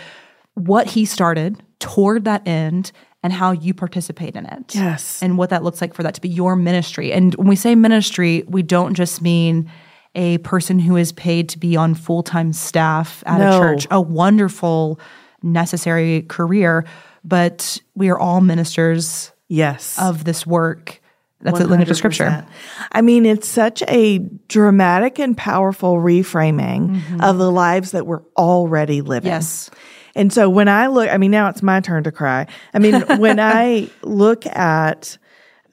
what 0.56 0.88
he 0.88 1.06
started 1.06 1.64
toward 1.80 2.26
that 2.26 2.46
end 2.46 2.92
and 3.24 3.32
how 3.32 3.52
you 3.52 3.74
participate 3.74 4.36
in 4.36 4.46
it. 4.46 4.76
Yes. 4.76 5.24
And 5.24 5.38
what 5.38 5.50
that 5.50 5.64
looks 5.64 5.82
like 5.82 5.94
for 5.94 6.04
that 6.04 6.14
to 6.16 6.22
be 6.22 6.30
your 6.30 6.56
ministry. 6.56 7.12
And 7.14 7.34
when 7.36 7.48
we 7.48 7.56
say 7.56 7.74
ministry, 7.74 8.44
we 8.48 8.62
don't 8.62 8.94
just 8.94 9.22
mean 9.22 9.72
a 10.14 10.38
person 10.40 10.78
who 10.78 10.98
is 10.98 11.12
paid 11.14 11.50
to 11.50 11.58
be 11.58 11.76
on 11.76 11.96
full 11.96 12.22
time 12.22 12.54
staff 12.54 13.24
at 13.26 13.40
No. 13.40 13.58
a 13.58 13.60
church, 13.60 13.88
a 13.90 14.02
wonderful, 14.02 15.00
necessary 15.42 16.24
career, 16.24 16.86
but 17.24 17.80
we 17.96 18.10
are 18.10 18.20
all 18.20 18.42
ministers 18.42 19.32
Yes. 19.48 19.98
of 20.00 20.26
this 20.26 20.46
work. 20.46 21.00
That's 21.42 21.60
a 21.60 21.66
linkage 21.66 21.90
to 21.90 21.96
scripture. 21.96 22.46
I 22.94 23.02
mean, 23.02 23.26
it's 23.26 23.50
such 23.50 23.84
a 23.90 24.20
dramatic 24.48 25.20
and 25.20 25.36
powerful 25.36 25.96
reframing 25.98 26.96
mm-hmm. 26.96 27.22
of 27.22 27.38
the 27.38 27.52
lives 27.52 27.92
that 27.92 28.08
we're 28.08 28.22
already 28.38 29.02
living. 29.02 29.32
Yes. 29.32 29.70
And 30.16 30.32
so 30.32 30.50
when 30.50 30.68
I 30.68 30.88
look, 30.88 31.10
I 31.10 31.18
mean, 31.18 31.32
now 31.32 31.50
it's 31.50 31.64
my 31.64 31.80
turn 31.80 32.04
to 32.04 32.12
cry. 32.12 32.48
I 32.74 32.80
mean, 32.80 33.02
when 33.18 33.40
I 33.40 33.90
look 34.02 34.46
at 34.46 35.18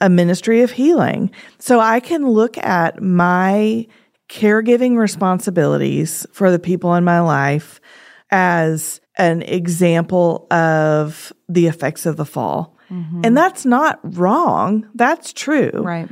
a 0.00 0.08
ministry 0.08 0.62
of 0.62 0.70
healing, 0.70 1.30
so 1.58 1.80
I 1.80 2.00
can 2.00 2.26
look 2.26 2.56
at 2.58 3.02
my 3.02 3.86
caregiving 4.30 4.96
responsibilities 4.96 6.26
for 6.32 6.50
the 6.50 6.58
people 6.58 6.94
in 6.94 7.04
my 7.04 7.20
life 7.20 7.80
as 8.30 9.00
an 9.18 9.42
example 9.42 10.46
of 10.50 11.32
the 11.48 11.66
effects 11.66 12.06
of 12.06 12.16
the 12.16 12.24
fall. 12.24 12.76
Mm-hmm. 12.90 13.22
And 13.24 13.36
that's 13.36 13.66
not 13.66 13.98
wrong. 14.02 14.88
That's 14.94 15.32
true. 15.32 15.70
Right. 15.74 16.08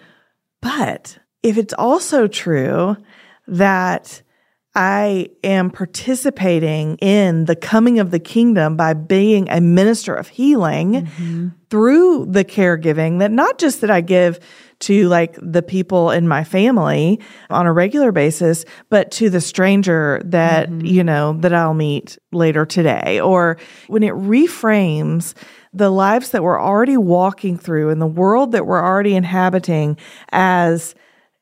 But 0.61 1.19
if 1.43 1.57
it's 1.57 1.75
also 1.75 2.27
true 2.27 2.97
that 3.47 4.23
I 4.79 5.31
am 5.43 5.71
participating 5.71 6.99
in 6.99 7.47
the 7.47 7.57
coming 7.57 7.99
of 7.99 8.13
the 8.13 8.21
kingdom 8.21 8.77
by 8.77 8.95
being 8.95 9.49
a 9.51 9.61
minister 9.61 10.15
of 10.15 10.29
healing 10.29 10.93
mm-hmm. 10.93 11.49
through 11.69 12.27
the 12.27 12.45
caregiving 12.45 13.19
that 13.19 13.33
not 13.33 13.59
just 13.59 13.81
that 13.81 13.91
I 13.91 14.03
give 14.03 14.39
to 14.81 15.09
like 15.09 15.37
the 15.43 15.65
people 15.65 16.13
in 16.13 16.29
my 16.29 16.45
family 16.45 17.19
on 17.51 17.67
a 17.67 17.73
regular 17.73 18.13
basis, 18.13 18.65
but 18.89 19.11
to 19.11 19.29
the 19.29 19.41
stranger 19.41 20.23
that, 20.25 20.71
mm-hmm. 20.71 20.87
you 20.87 21.03
know, 21.03 21.33
that 21.41 21.53
I'll 21.53 21.75
meet 21.75 22.17
later 22.31 22.65
today. 22.65 23.19
Or 23.19 23.59
when 23.89 24.05
it 24.05 24.15
reframes 24.15 25.35
the 25.73 25.91
lives 25.91 26.31
that 26.31 26.45
we're 26.45 26.63
already 26.63 26.97
walking 26.97 27.59
through 27.59 27.91
and 27.91 28.01
the 28.01 28.07
world 28.07 28.53
that 28.53 28.65
we're 28.65 28.85
already 28.85 29.17
inhabiting 29.17 29.99
as 30.31 30.95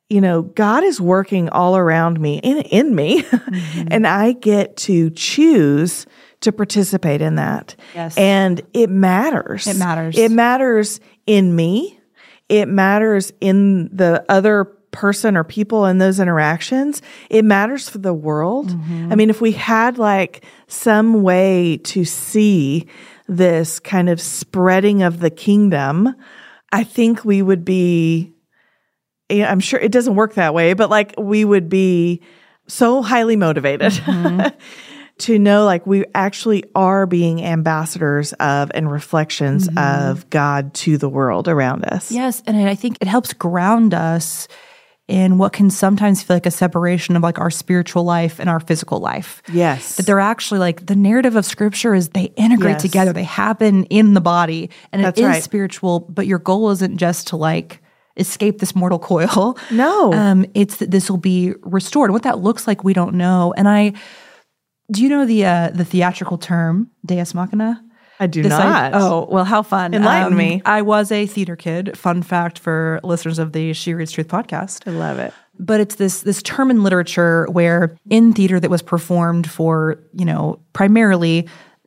you 0.08 0.20
know, 0.20 0.42
God 0.42 0.84
is 0.84 1.00
working 1.00 1.48
all 1.48 1.76
around 1.76 2.20
me 2.20 2.38
in 2.38 2.58
in 2.58 2.94
me, 2.94 3.24
and 3.90 4.06
I 4.06 4.32
get 4.32 4.76
to 4.78 5.10
choose 5.10 6.06
to 6.40 6.52
participate 6.52 7.22
in 7.22 7.36
that. 7.36 7.74
Yes. 7.94 8.16
And 8.16 8.60
it 8.72 8.90
matters. 8.90 9.66
It 9.66 9.76
matters. 9.76 10.16
It 10.16 10.30
matters 10.30 11.00
in 11.26 11.56
me. 11.56 11.98
It 12.48 12.68
matters 12.68 13.32
in 13.40 13.88
the 13.94 14.24
other 14.28 14.76
person 14.96 15.36
or 15.36 15.44
people 15.44 15.84
in 15.84 15.98
those 15.98 16.18
interactions, 16.18 17.02
it 17.28 17.44
matters 17.44 17.88
for 17.88 17.98
the 17.98 18.14
world. 18.14 18.68
Mm-hmm. 18.68 19.12
I 19.12 19.14
mean, 19.14 19.28
if 19.28 19.42
we 19.42 19.52
had 19.52 19.98
like 19.98 20.44
some 20.68 21.22
way 21.22 21.76
to 21.84 22.04
see 22.04 22.86
this 23.28 23.78
kind 23.78 24.08
of 24.08 24.20
spreading 24.20 25.02
of 25.02 25.20
the 25.20 25.30
kingdom, 25.30 26.14
I 26.72 26.82
think 26.82 27.24
we 27.24 27.42
would 27.42 27.64
be, 27.64 28.32
I'm 29.30 29.60
sure 29.60 29.80
it 29.80 29.92
doesn't 29.92 30.14
work 30.14 30.34
that 30.34 30.54
way, 30.54 30.74
but 30.74 30.90
like 30.90 31.14
we 31.18 31.44
would 31.44 31.68
be 31.68 32.20
so 32.68 33.02
highly 33.02 33.36
motivated 33.36 33.92
to 35.18 35.38
know 35.38 35.64
like 35.64 35.86
we 35.86 36.04
actually 36.14 36.64
are 36.74 37.06
being 37.06 37.42
ambassadors 37.42 38.32
of 38.34 38.70
and 38.74 38.90
reflections 38.90 39.68
mm-hmm. 39.68 40.10
of 40.10 40.28
God 40.30 40.74
to 40.74 40.98
the 40.98 41.08
world 41.08 41.48
around 41.48 41.84
us. 41.84 42.12
Yes, 42.12 42.42
and 42.46 42.56
I 42.56 42.74
think 42.74 42.98
it 43.00 43.08
helps 43.08 43.32
ground 43.32 43.94
us 43.94 44.48
in 45.08 45.38
what 45.38 45.52
can 45.52 45.70
sometimes 45.70 46.22
feel 46.22 46.34
like 46.36 46.46
a 46.46 46.50
separation 46.50 47.14
of 47.14 47.22
like 47.22 47.38
our 47.38 47.50
spiritual 47.50 48.02
life 48.02 48.40
and 48.40 48.50
our 48.50 48.58
physical 48.58 48.98
life. 48.98 49.40
Yes. 49.52 49.96
That 49.96 50.06
they're 50.06 50.18
actually 50.18 50.58
like 50.58 50.86
the 50.86 50.96
narrative 50.96 51.36
of 51.36 51.44
scripture 51.44 51.94
is 51.94 52.08
they 52.08 52.32
integrate 52.36 52.74
Yes. 52.74 52.82
together. 52.82 53.12
They 53.12 53.22
happen 53.22 53.84
in 53.84 54.14
the 54.14 54.20
body 54.20 54.70
and 54.92 55.04
That's 55.04 55.18
it 55.18 55.22
is 55.22 55.28
right. 55.28 55.42
spiritual, 55.42 56.00
but 56.00 56.26
your 56.26 56.40
goal 56.40 56.70
isn't 56.70 56.96
just 56.96 57.28
to 57.28 57.36
like 57.36 57.80
escape 58.16 58.58
this 58.58 58.74
mortal 58.74 58.98
coil. 58.98 59.56
No. 59.70 60.12
Um, 60.12 60.46
it's 60.54 60.76
that 60.76 60.90
this 60.90 61.10
will 61.10 61.18
be 61.18 61.52
restored. 61.62 62.10
What 62.10 62.22
that 62.22 62.38
looks 62.38 62.66
like, 62.66 62.84
we 62.84 62.92
don't 62.94 63.14
know. 63.14 63.52
And 63.56 63.68
I 63.68 63.92
do 64.90 65.02
you 65.02 65.08
know 65.08 65.26
the 65.26 65.44
uh, 65.44 65.70
the 65.70 65.84
theatrical 65.84 66.38
term 66.38 66.90
Deus 67.04 67.34
Machina? 67.34 67.82
I 68.18 68.26
do 68.26 68.42
This 68.42 68.52
I- 68.52 68.88
not. 68.90 68.92
oh, 68.94 69.28
well, 69.30 69.44
how 69.44 69.62
fun. 69.62 69.94
Um, 69.94 70.00
Enlighten 70.00 70.36
me. 70.36 70.62
I 70.64 70.80
was 70.82 71.12
a 71.12 71.26
theater 71.26 71.54
kid. 71.56 71.98
Fun 71.98 72.22
fact 72.22 72.58
for 72.58 72.98
listeners 73.04 73.38
of 73.38 73.52
the 73.52 73.74
She 73.74 73.92
Reads 73.92 74.12
Truth 74.12 74.28
podcast. 74.28 74.86
I 74.90 74.92
love 74.96 75.18
it. 75.18 75.34
But 75.58 75.80
it's 75.80 75.96
this 75.96 76.22
this 76.22 76.42
term 76.42 76.70
in 76.70 76.82
literature 76.82 77.46
where 77.50 77.96
in 78.08 78.32
theater 78.32 78.58
that 78.60 78.70
was 78.70 78.80
performed 78.82 79.50
for, 79.50 79.98
you 80.14 80.24
know, 80.24 80.60
primarily 80.72 81.46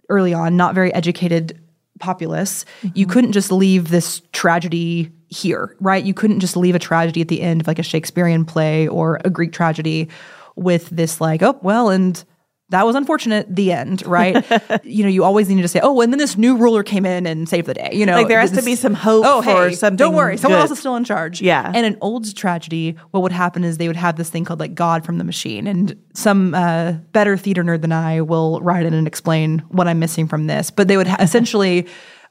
early 0.10 0.34
on, 0.34 0.56
not 0.58 0.76
very 0.76 0.94
educated 0.94 1.60
populace, 2.00 2.66
you 2.84 2.90
Mm-hmm. 3.06 3.12
couldn't 3.12 3.32
just 3.32 3.52
leave 3.52 3.90
this 3.90 4.22
tragedy 4.32 5.12
here, 5.30 5.76
right? 5.80 6.04
You 6.04 6.14
couldn't 6.14 6.40
just 6.40 6.58
leave 6.58 6.76
a 6.76 6.80
tragedy 6.80 7.22
at 7.22 7.28
the 7.28 7.42
end 7.42 7.62
of 7.62 7.68
like 7.68 7.80
a 7.80 7.84
Shakespearean 7.84 8.46
play 8.46 8.88
or 8.88 9.20
a 9.24 9.30
Greek 9.30 9.54
tragedy 9.54 10.10
with 10.56 10.90
this 10.90 11.22
like, 11.22 11.42
oh, 11.42 11.58
well, 11.62 11.90
and 11.90 12.24
that 12.70 12.86
was 12.86 12.96
unfortunate, 12.96 13.48
the 13.56 13.72
end, 13.72 14.06
right? 14.06 14.46
you 14.84 15.04
know, 15.04 15.10
you 15.10 15.24
always 15.24 15.50
need 15.50 15.62
to 15.62 15.68
say, 15.68 15.80
oh, 15.82 16.02
and 16.02 16.14
then 16.14 16.20
this 16.20 16.38
new 16.38 16.56
ruler 16.56 16.84
came 16.84 17.04
in 17.06 17.26
and 17.26 17.50
saved 17.50 17.68
the 17.68 17.74
day. 17.74 17.90
You 17.94 18.06
know, 18.06 18.14
Like, 18.14 18.28
there 18.28 18.40
has 18.40 18.52
to 18.52 18.62
be 18.62 18.76
some 18.76 18.94
hope 18.94 19.26
oh, 19.26 19.42
for 19.42 19.70
hey, 19.70 19.76
something 19.76 19.98
Don't 19.98 20.14
worry, 20.14 20.38
someone 20.38 20.58
good. 20.58 20.62
else 20.64 20.72
is 20.72 20.80
still 20.80 20.96
in 20.96 21.04
charge. 21.04 21.42
Yeah. 21.42 21.72
And 21.74 21.86
an 21.86 21.98
old 22.02 22.36
tragedy, 22.36 22.96
what 23.10 23.24
would 23.24 23.32
happen 23.32 23.64
is 23.64 23.78
they 23.78 23.88
would 23.88 23.96
have 23.96 24.18
this 24.18 24.30
thing 24.30 24.46
called 24.46 24.60
like 24.60 24.76
God 24.76 25.04
from 25.04 25.18
the 25.18 25.24
machine. 25.24 25.66
And 25.66 26.00
some 26.14 26.54
uh, 26.54 26.94
better 27.12 27.38
theater 27.38 27.64
nerd 27.64 27.82
than 27.82 27.92
I 27.92 28.22
will 28.22 28.60
write 28.62 28.86
in 28.86 28.94
and 28.94 29.08
explain 29.08 29.60
what 29.70 29.88
I'm 29.88 29.98
missing 29.98 30.28
from 30.28 30.46
this. 30.46 30.70
But 30.70 30.88
they 30.88 30.98
would 30.98 31.08
ha- 31.08 31.18
essentially. 31.20 31.88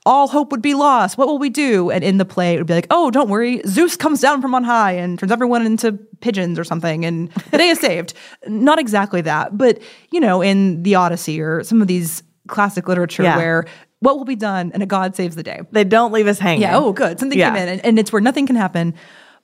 All 0.09 0.27
hope 0.27 0.51
would 0.53 0.63
be 0.63 0.73
lost. 0.75 1.19
What 1.19 1.29
will 1.29 1.39
we 1.39 1.51
do? 1.51 1.91
And 1.91 2.03
in 2.03 2.17
the 2.17 2.25
play, 2.25 2.55
it 2.55 2.59
would 2.59 2.67
be 2.67 2.73
like, 2.75 2.87
oh, 2.89 3.11
don't 3.11 3.29
worry. 3.29 3.61
Zeus 3.67 3.95
comes 3.95 4.21
down 4.23 4.41
from 4.41 4.55
on 4.55 4.65
high 4.65 4.93
and 4.93 5.19
turns 5.19 5.31
everyone 5.31 5.67
into 5.67 5.93
pigeons 6.21 6.59
or 6.59 6.65
something, 6.65 7.05
and 7.05 7.31
the 7.51 7.59
day 7.59 7.69
is 7.69 7.79
saved. 7.89 8.15
Not 8.47 8.79
exactly 8.79 9.21
that, 9.21 9.59
but 9.59 9.81
you 10.11 10.19
know, 10.21 10.41
in 10.41 10.83
the 10.83 10.95
Odyssey 10.95 11.41
or 11.43 11.63
some 11.63 11.83
of 11.83 11.89
these 11.89 12.23
classic 12.47 12.89
literature 12.89 13.23
Yeah. 13.23 13.37
where 13.37 13.65
what 14.01 14.17
will 14.17 14.25
be 14.25 14.37
done 14.37 14.71
and 14.73 14.83
a 14.83 14.87
god 14.87 15.15
saves 15.15 15.37
the 15.37 15.43
day. 15.43 15.61
They 15.73 15.85
don't 15.85 16.13
leave 16.13 16.27
us 16.27 16.39
hanging. 16.39 16.63
Yeah. 16.63 16.79
Oh, 16.79 16.93
good. 16.93 17.19
Something 17.21 17.39
Yeah. 17.39 17.51
came 17.53 17.63
in, 17.63 17.69
and, 17.69 17.85
and 17.85 17.99
it's 17.99 18.11
where 18.13 18.23
nothing 18.23 18.47
can 18.47 18.57
happen. 18.57 18.95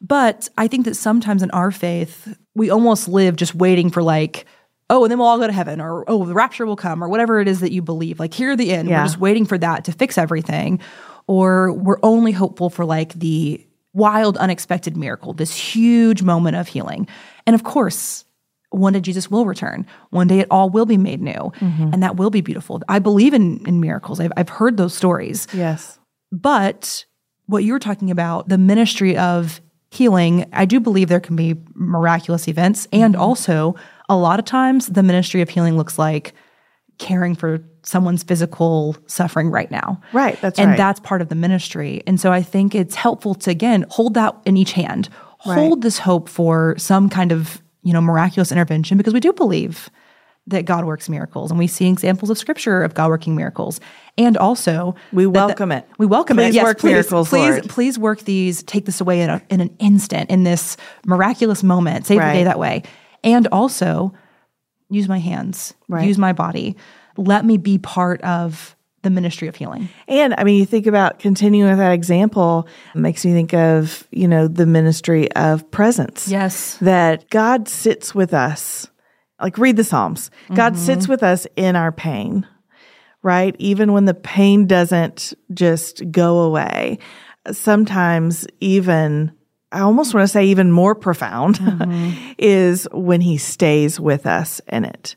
But 0.00 0.48
I 0.56 0.68
think 0.68 0.84
that 0.86 0.94
sometimes 0.96 1.42
in 1.42 1.50
our 1.50 1.70
faith, 1.70 2.36
we 2.54 2.70
almost 2.70 3.08
live 3.08 3.36
just 3.36 3.54
waiting 3.54 3.90
for 3.90 4.02
like, 4.02 4.46
oh, 4.91 5.05
and 5.05 5.11
then 5.11 5.18
we'll 5.18 5.28
all 5.28 5.39
go 5.39 5.47
to 5.47 5.53
heaven, 5.53 5.80
or 5.80 6.05
oh, 6.09 6.24
the 6.24 6.35
rapture 6.35 6.66
will 6.66 6.76
come, 6.76 7.03
or 7.03 7.09
whatever 7.09 7.41
it 7.41 7.49
is 7.49 7.61
that 7.61 7.72
you 7.72 7.82
believe. 7.82 8.18
Like 8.18 8.35
here, 8.35 8.57
the 8.57 8.72
end. 8.72 8.89
Yeah. 8.89 9.01
We're 9.01 9.07
just 9.07 9.18
waiting 9.18 9.47
for 9.47 9.59
that 9.59 9.85
to 9.85 9.93
fix 9.93 10.18
everything, 10.18 10.80
or 11.26 11.72
we're 11.72 11.99
only 12.03 12.32
hopeful 12.32 12.70
for 12.70 12.85
like 12.85 13.14
the 13.14 13.66
wild, 13.93 14.37
unexpected 14.39 14.97
miracle, 14.97 15.32
this 15.32 15.55
huge 15.57 16.22
moment 16.22 16.57
of 16.57 16.68
healing. 16.68 17.07
And 17.47 17.55
of 17.55 17.62
course, 17.62 18.24
one 18.70 18.93
day 18.93 19.01
Jesus 19.01 19.30
will 19.30 19.47
return. 19.47 19.87
One 20.11 20.26
day 20.26 20.41
it 20.41 20.49
all 20.51 20.68
will 20.68 20.87
be 20.87 20.97
made 20.97 21.22
new, 21.22 21.32
mm-hmm. 21.32 21.91
and 21.93 22.03
that 22.03 22.16
will 22.16 22.30
be 22.30 22.41
beautiful. 22.41 22.82
I 22.89 22.99
believe 22.99 23.35
in 23.35 23.66
in 23.66 23.80
miracles. 23.80 24.20
I've 24.20 24.32
I've 24.37 24.49
heard 24.49 24.76
those 24.76 24.95
stories. 24.95 25.47
Yes. 25.53 25.99
But 26.32 27.05
what 27.47 27.62
you 27.62 27.72
were 27.72 27.78
talking 27.78 28.11
about, 28.11 28.49
the 28.49 28.59
ministry 28.59 29.16
of 29.16 29.61
healing, 29.91 30.47
I 30.53 30.64
do 30.64 30.80
believe 30.80 31.09
there 31.09 31.20
can 31.20 31.37
be 31.37 31.55
miraculous 31.74 32.49
events. 32.49 32.89
And 32.93 33.14
mm-hmm. 33.14 33.22
also, 33.22 33.76
a 34.09 34.16
lot 34.16 34.38
of 34.38 34.44
times, 34.44 34.88
the 34.88 35.02
ministry 35.02 35.40
of 35.42 35.48
healing 35.48 35.76
looks 35.76 35.98
like 35.98 36.34
caring 36.98 37.34
for 37.34 37.61
someone's 37.82 38.22
physical 38.22 38.96
suffering 39.07 39.50
right 39.50 39.70
now. 39.70 40.00
Right, 40.12 40.40
that's 40.40 40.59
right. 40.59 40.62
and 40.62 40.70
right. 40.70 40.76
that's 40.76 41.00
part 41.00 41.20
of 41.20 41.28
the 41.28 41.34
ministry. 41.34 42.02
And 42.07 42.20
so 42.20 42.32
I 42.32 42.42
think 42.42 42.74
it's 42.74 42.94
helpful 42.94 43.34
to, 43.36 43.50
again, 43.50 43.84
hold 43.90 44.14
that 44.14 44.34
in 44.44 44.57
each 44.57 44.72
hand, 44.72 45.09
Right. 45.46 45.59
hold 45.59 45.82
this 45.82 45.98
hope 45.98 46.28
for 46.28 46.74
some 46.78 47.11
kind 47.11 47.30
of, 47.30 47.61
you 47.82 47.92
know, 47.92 48.00
miraculous 48.00 48.50
intervention 48.50 48.96
because 48.96 49.12
we 49.12 49.20
do 49.20 49.32
believe 49.32 49.90
that 50.46 50.64
God 50.64 50.84
works 50.84 51.09
miracles 51.09 51.50
and 51.50 51.59
we 51.59 51.66
see 51.66 51.88
examples 51.88 52.30
of 52.30 52.38
scripture 52.38 52.82
of 52.82 52.94
God 52.94 53.09
working 53.09 53.34
miracles. 53.34 53.80
And 54.16 54.36
also 54.36 54.94
We 55.12 55.26
welcome 55.26 55.72
it. 55.72 55.86
We 55.98 56.07
welcome 56.07 56.36
Please 56.36 56.50
it. 56.50 56.55
Yes, 56.55 56.64
work 56.64 56.78
please, 56.78 56.90
miracles, 56.92 57.28
please, 57.28 57.50
Lord. 57.50 57.68
please 57.68 57.98
work 57.98 58.20
these, 58.20 58.62
take 58.62 58.84
this 58.84 59.00
away 59.00 59.22
in, 59.22 59.30
a, 59.30 59.42
in 59.50 59.61
an 59.61 59.74
instant, 59.78 60.30
in 60.30 60.44
this 60.44 60.76
miraculous 61.07 61.62
moment, 61.62 62.07
save 62.07 62.20
the 62.20 62.32
day 62.32 62.44
that 62.44 62.59
way. 62.59 62.82
And 63.25 63.49
also 63.49 64.12
use 64.91 65.09
my 65.09 65.18
hands, 65.18 65.75
Right. 65.89 66.07
use 66.07 66.18
my 66.18 66.33
body. 66.33 66.77
Let 67.16 67.45
me 67.45 67.57
be 67.57 67.79
part 67.79 68.20
of 68.22 68.77
the 69.03 69.11
ministry 69.11 69.49
of 69.49 69.55
healing. 69.55 69.89
And 70.09 70.35
I 70.37 70.45
mean, 70.45 70.59
you 70.59 70.66
think 70.66 70.87
about 70.87 71.18
continuing 71.18 71.68
with 71.68 71.79
that 71.79 71.93
example, 71.93 72.66
it 72.95 72.99
makes 72.99 73.25
me 73.25 73.33
think 73.33 73.53
of, 73.55 74.09
you 74.11 74.27
know, 74.27 74.49
the 74.49 74.66
ministry 74.66 75.31
of 75.33 75.70
presence. 75.70 76.27
Yes. 76.27 76.79
That 76.81 77.29
God 77.31 77.68
sits 77.68 78.14
with 78.14 78.35
us. 78.35 78.89
Like 79.41 79.59
read 79.59 79.77
the 79.77 79.85
Psalms. 79.85 80.31
God 80.55 80.75
mm-hmm. 80.75 80.85
sits 80.85 81.07
with 81.07 81.22
us 81.22 81.47
in 81.57 81.77
our 81.77 81.93
pain, 81.93 82.47
right? 83.22 83.55
Even 83.59 83.93
when 83.93 84.07
the 84.07 84.14
pain 84.14 84.66
doesn't 84.66 85.35
just 85.53 86.11
go 86.11 86.39
away. 86.39 86.99
Sometimes 87.53 88.47
even 88.61 89.33
I 89.75 89.81
almost 89.81 90.14
want 90.14 90.22
to 90.25 90.29
say 90.29 90.47
even 90.47 90.70
more 90.70 90.95
profound 90.95 91.59
mm-hmm. 91.59 92.33
is 92.39 92.87
when 92.93 93.20
he 93.20 93.37
stays 93.37 93.99
with 93.99 94.25
us 94.25 94.61
in 94.68 94.85
it. 94.85 95.16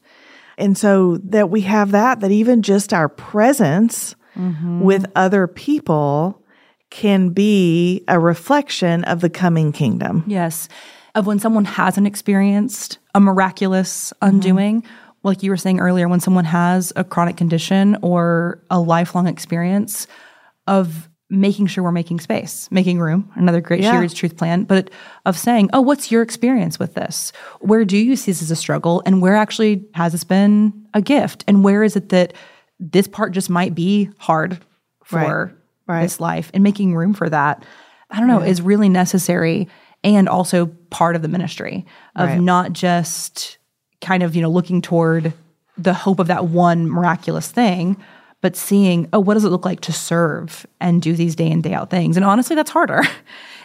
And 0.57 0.75
so 0.75 1.17
that 1.25 1.51
we 1.51 1.61
have 1.61 1.91
that, 1.91 2.21
that 2.21 2.31
even 2.31 2.63
just 2.63 2.91
our 2.91 3.07
presence 3.07 4.15
mm-hmm. 4.35 4.81
with 4.81 5.05
other 5.15 5.45
people 5.45 6.43
can 6.89 7.29
be 7.29 8.03
a 8.07 8.19
reflection 8.19 9.03
of 9.03 9.21
the 9.21 9.29
coming 9.29 9.71
kingdom. 9.71 10.23
Yes. 10.25 10.67
Of 11.13 11.27
when 11.27 11.37
someone 11.37 11.65
hasn't 11.65 12.07
experienced 12.07 12.97
a 13.13 13.19
miraculous 13.19 14.11
mm-hmm. 14.13 14.35
undoing, 14.35 14.83
like 15.23 15.43
you 15.43 15.51
were 15.51 15.57
saying 15.57 15.79
earlier, 15.79 16.07
when 16.07 16.19
someone 16.19 16.45
has 16.45 16.91
a 16.95 17.03
chronic 17.03 17.37
condition 17.37 17.97
or 18.01 18.63
a 18.71 18.79
lifelong 18.79 19.27
experience 19.27 20.07
of 20.65 21.09
making 21.29 21.67
sure 21.67 21.83
we're 21.83 21.91
making 21.91 22.19
space, 22.21 22.69
making 22.71 22.99
room, 22.99 23.29
another 23.35 23.59
great 23.59 23.81
Yeah. 23.81 24.05
She 24.07 24.15
Truth 24.15 24.37
plan, 24.37 24.63
but 24.63 24.89
of 25.25 25.37
saying, 25.37 25.69
oh, 25.73 25.81
what's 25.81 26.09
your 26.11 26.21
experience 26.21 26.79
with 26.79 26.93
this? 26.93 27.33
Where 27.59 27.83
do 27.83 27.97
you 27.97 28.15
see 28.15 28.31
this 28.31 28.41
as 28.41 28.51
a 28.51 28.55
struggle? 28.55 29.03
And 29.05 29.21
where 29.21 29.35
actually 29.35 29.85
has 29.93 30.13
this 30.13 30.23
been 30.23 30.87
a 30.93 31.01
gift? 31.01 31.43
And 31.47 31.63
where 31.63 31.83
is 31.83 31.95
it 31.97 32.09
that 32.09 32.33
this 32.79 33.07
part 33.07 33.33
just 33.33 33.49
might 33.49 33.75
be 33.75 34.09
hard 34.19 34.59
for 35.03 35.53
Right. 35.85 36.03
this 36.03 36.19
life? 36.21 36.49
And 36.53 36.63
making 36.63 36.95
room 36.95 37.13
for 37.13 37.29
that, 37.29 37.65
I 38.09 38.19
don't 38.19 38.27
know, 38.29 38.41
is 38.41 38.61
really 38.61 38.87
necessary 38.89 39.67
and 40.05 40.29
also 40.29 40.67
part 40.89 41.15
of 41.17 41.21
the 41.23 41.27
ministry 41.27 41.85
of 42.15 42.29
Right. 42.29 42.39
not 42.39 42.71
just 42.71 43.57
kind 43.99 44.23
of, 44.23 44.33
you 44.35 44.41
know, 44.41 44.49
looking 44.49 44.81
toward 44.81 45.33
the 45.77 45.93
hope 45.93 46.19
of 46.19 46.27
that 46.27 46.45
one 46.45 46.87
miraculous 46.89 47.51
thing, 47.51 47.97
but 48.41 48.55
seeing, 48.55 49.07
oh, 49.13 49.19
what 49.19 49.33
does 49.33 49.43
it 49.45 49.49
look 49.49 49.65
like 49.65 49.81
to 49.81 49.93
serve 49.93 50.65
and 50.79 51.01
do 51.01 51.13
these 51.15 51.35
day 51.35 51.47
in, 51.49 51.61
day 51.61 51.73
out 51.73 51.89
things? 51.89 52.17
And 52.17 52.25
honestly, 52.25 52.55
that's 52.55 52.71
harder. 52.71 53.01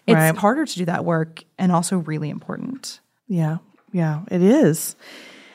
It's 0.05 0.17
Right. 0.17 0.37
harder 0.37 0.67
to 0.67 0.75
do 0.79 0.85
that 0.87 1.05
work 1.05 1.45
and 1.61 1.71
also 1.71 1.99
really 1.99 2.29
important. 2.29 2.99
Yeah, 3.29 3.59
yeah, 3.93 4.23
it 4.33 4.43
is. 4.43 4.97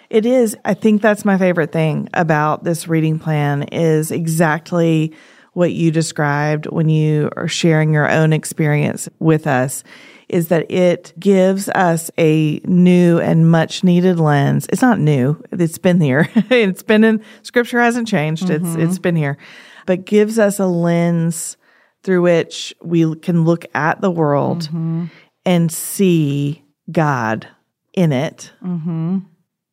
It 0.09 0.25
is. 0.25 0.55
I 0.63 0.73
think 0.73 1.01
that's 1.01 1.25
my 1.25 1.37
favorite 1.37 1.73
thing 1.73 2.07
about 2.13 2.63
this 2.63 2.87
reading 2.87 3.19
plan 3.19 3.63
is 3.63 4.09
exactly 4.09 5.13
what 5.51 5.73
you 5.73 5.91
described 5.91 6.67
when 6.67 6.87
you 6.87 7.29
are 7.35 7.49
sharing 7.49 7.91
your 7.91 8.09
own 8.09 8.31
experience 8.31 9.09
with 9.19 9.47
us 9.47 9.83
is 10.29 10.49
that 10.49 10.69
it 10.69 11.13
gives 11.19 11.69
us 11.69 12.11
a 12.17 12.59
new 12.65 13.19
and 13.19 13.49
much 13.49 13.83
needed 13.83 14.19
lens. 14.19 14.67
It's 14.69 14.81
not 14.81 14.99
new. 14.99 15.41
It's 15.51 15.77
been 15.77 16.01
here. 16.01 16.29
it's 16.35 16.83
been 16.83 17.03
in 17.03 17.23
scripture 17.43 17.79
hasn't 17.79 18.07
changed. 18.07 18.49
It's 18.49 18.63
mm-hmm. 18.63 18.81
it's 18.81 18.99
been 18.99 19.15
here. 19.15 19.37
But 19.85 20.05
gives 20.05 20.37
us 20.37 20.59
a 20.59 20.67
lens 20.67 21.57
through 22.03 22.21
which 22.21 22.73
we 22.81 23.15
can 23.15 23.45
look 23.45 23.65
at 23.73 24.01
the 24.01 24.11
world 24.11 24.63
mm-hmm. 24.63 25.05
and 25.45 25.71
see 25.71 26.63
God 26.91 27.47
in 27.93 28.11
it 28.11 28.51
mm-hmm. 28.63 29.19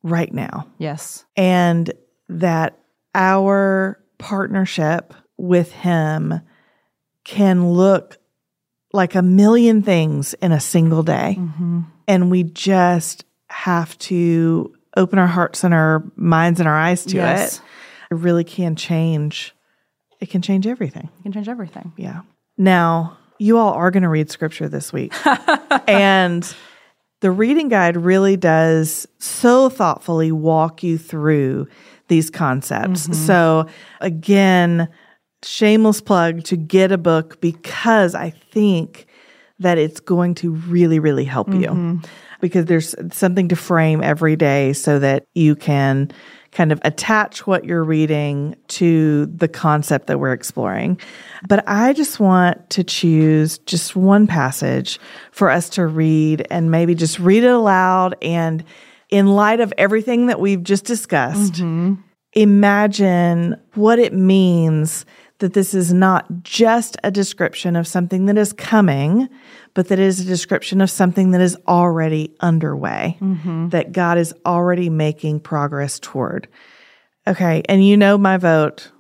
right 0.03 0.33
now. 0.33 0.69
Yes. 0.79 1.25
And 1.37 1.93
that 2.29 2.79
our 3.15 4.01
partnership 4.19 5.15
with 5.37 5.73
Him 5.73 6.41
can 7.25 7.71
look 7.71 8.19
like 8.95 9.17
a 9.17 9.23
million 9.23 9.83
things 9.83 10.35
in 10.35 10.53
a 10.53 10.61
single 10.61 11.03
day. 11.03 11.37
Mm-hmm. 11.39 11.81
And 12.07 12.31
we 12.31 12.45
just 12.45 13.25
have 13.49 13.99
to 13.99 14.73
open 14.97 15.19
our 15.19 15.27
hearts 15.27 15.65
and 15.65 15.75
our 15.75 16.05
minds 16.15 16.61
and 16.61 16.69
our 16.69 16.79
eyes 16.79 17.05
to 17.07 17.17
Yes. 17.17 17.57
it. 17.59 17.63
It 18.13 18.15
really 18.15 18.45
can 18.45 18.77
change. 18.77 19.53
It 20.21 20.31
can 20.31 20.43
change 20.43 20.67
everything. 20.69 21.09
You 21.19 21.23
can 21.25 21.33
change 21.33 21.49
everything. 21.49 21.93
Yeah. 21.97 22.21
Now, 22.57 23.19
you 23.41 23.59
all 23.59 23.73
are 23.73 23.91
going 23.91 24.05
to 24.05 24.09
read 24.09 24.31
scripture 24.31 24.69
this 24.69 24.93
week. 24.93 25.13
and 25.89 26.55
the 27.21 27.33
reading 27.33 27.69
guide 27.69 27.97
really 27.97 28.37
does 28.37 29.09
so 29.19 29.69
thoughtfully 29.69 30.31
walk 30.31 30.85
you 30.85 30.99
through 30.99 31.67
these 32.07 32.31
concepts. 32.31 33.05
Mm-hmm. 33.05 33.13
So, 33.15 33.67
again, 34.01 34.89
shameless 35.47 36.01
plug 36.01 36.45
to 36.45 36.57
get 36.57 36.93
a 36.93 36.99
book 36.99 37.41
because 37.41 38.15
I 38.15 38.31
think 38.31 39.07
that 39.61 39.79
it's 39.79 40.01
going 40.01 40.35
to 40.37 40.53
really, 40.53 40.99
really 40.99 41.25
help 41.25 41.49
you 41.49 41.69
mm-hmm. 41.69 41.97
because 42.41 42.67
there's 42.67 42.95
something 43.13 43.49
to 43.49 43.57
frame 43.57 44.03
every 44.03 44.37
day 44.37 44.73
so 44.73 44.99
that 44.99 45.27
you 45.35 45.55
can 45.55 46.11
kind 46.55 46.73
of 46.73 46.81
attach 46.83 47.47
what 47.47 47.65
you're 47.65 47.85
reading 47.85 48.57
to 48.69 49.27
the 49.27 49.49
concept 49.49 50.07
that 50.07 50.19
we're 50.19 50.33
exploring. 50.33 50.99
But 51.49 51.65
I 51.67 51.93
just 51.93 52.21
want 52.21 52.71
to 52.71 52.85
choose 52.85 53.59
just 53.59 53.97
one 53.97 54.27
passage 54.27 55.01
for 55.33 55.51
us 55.51 55.69
to 55.71 55.87
read 55.87 56.47
and 56.51 56.71
maybe 56.71 56.95
just 56.95 57.19
read 57.19 57.43
it 57.43 57.51
aloud. 57.51 58.17
And 58.23 58.65
in 59.11 59.27
light 59.29 59.61
of 59.61 59.73
everything 59.77 60.27
that 60.27 60.41
we've 60.41 60.63
just 60.63 60.85
discussed, 60.85 61.55
mm-hmm. 61.55 61.95
imagine 62.33 63.61
what 63.75 63.99
it 63.99 64.13
means 64.13 65.05
that 65.39 65.53
this 65.55 65.75
is 65.75 65.93
not 65.93 66.43
just 66.43 66.97
a 67.03 67.11
description 67.11 67.77
of 67.77 67.87
something 67.87 68.27
that 68.27 68.39
is 68.39 68.53
coming, 68.53 69.29
but 69.75 69.89
that 69.89 69.99
it 69.99 70.05
is 70.05 70.21
a 70.21 70.25
description 70.25 70.81
of 70.81 70.89
something 70.91 71.33
that 71.33 71.41
is 71.41 71.57
already 71.67 72.35
underway, 72.41 73.19
mm-hmm. 73.21 73.69
that 73.71 73.93
God 73.93 74.17
is 74.19 74.33
already 74.47 74.89
making 74.91 75.41
progress 75.41 75.99
toward. 75.99 76.47
Okay. 77.27 77.63
And 77.69 77.87
you 77.87 77.97
know, 77.97 78.17
my 78.17 78.37
vote 78.37 78.91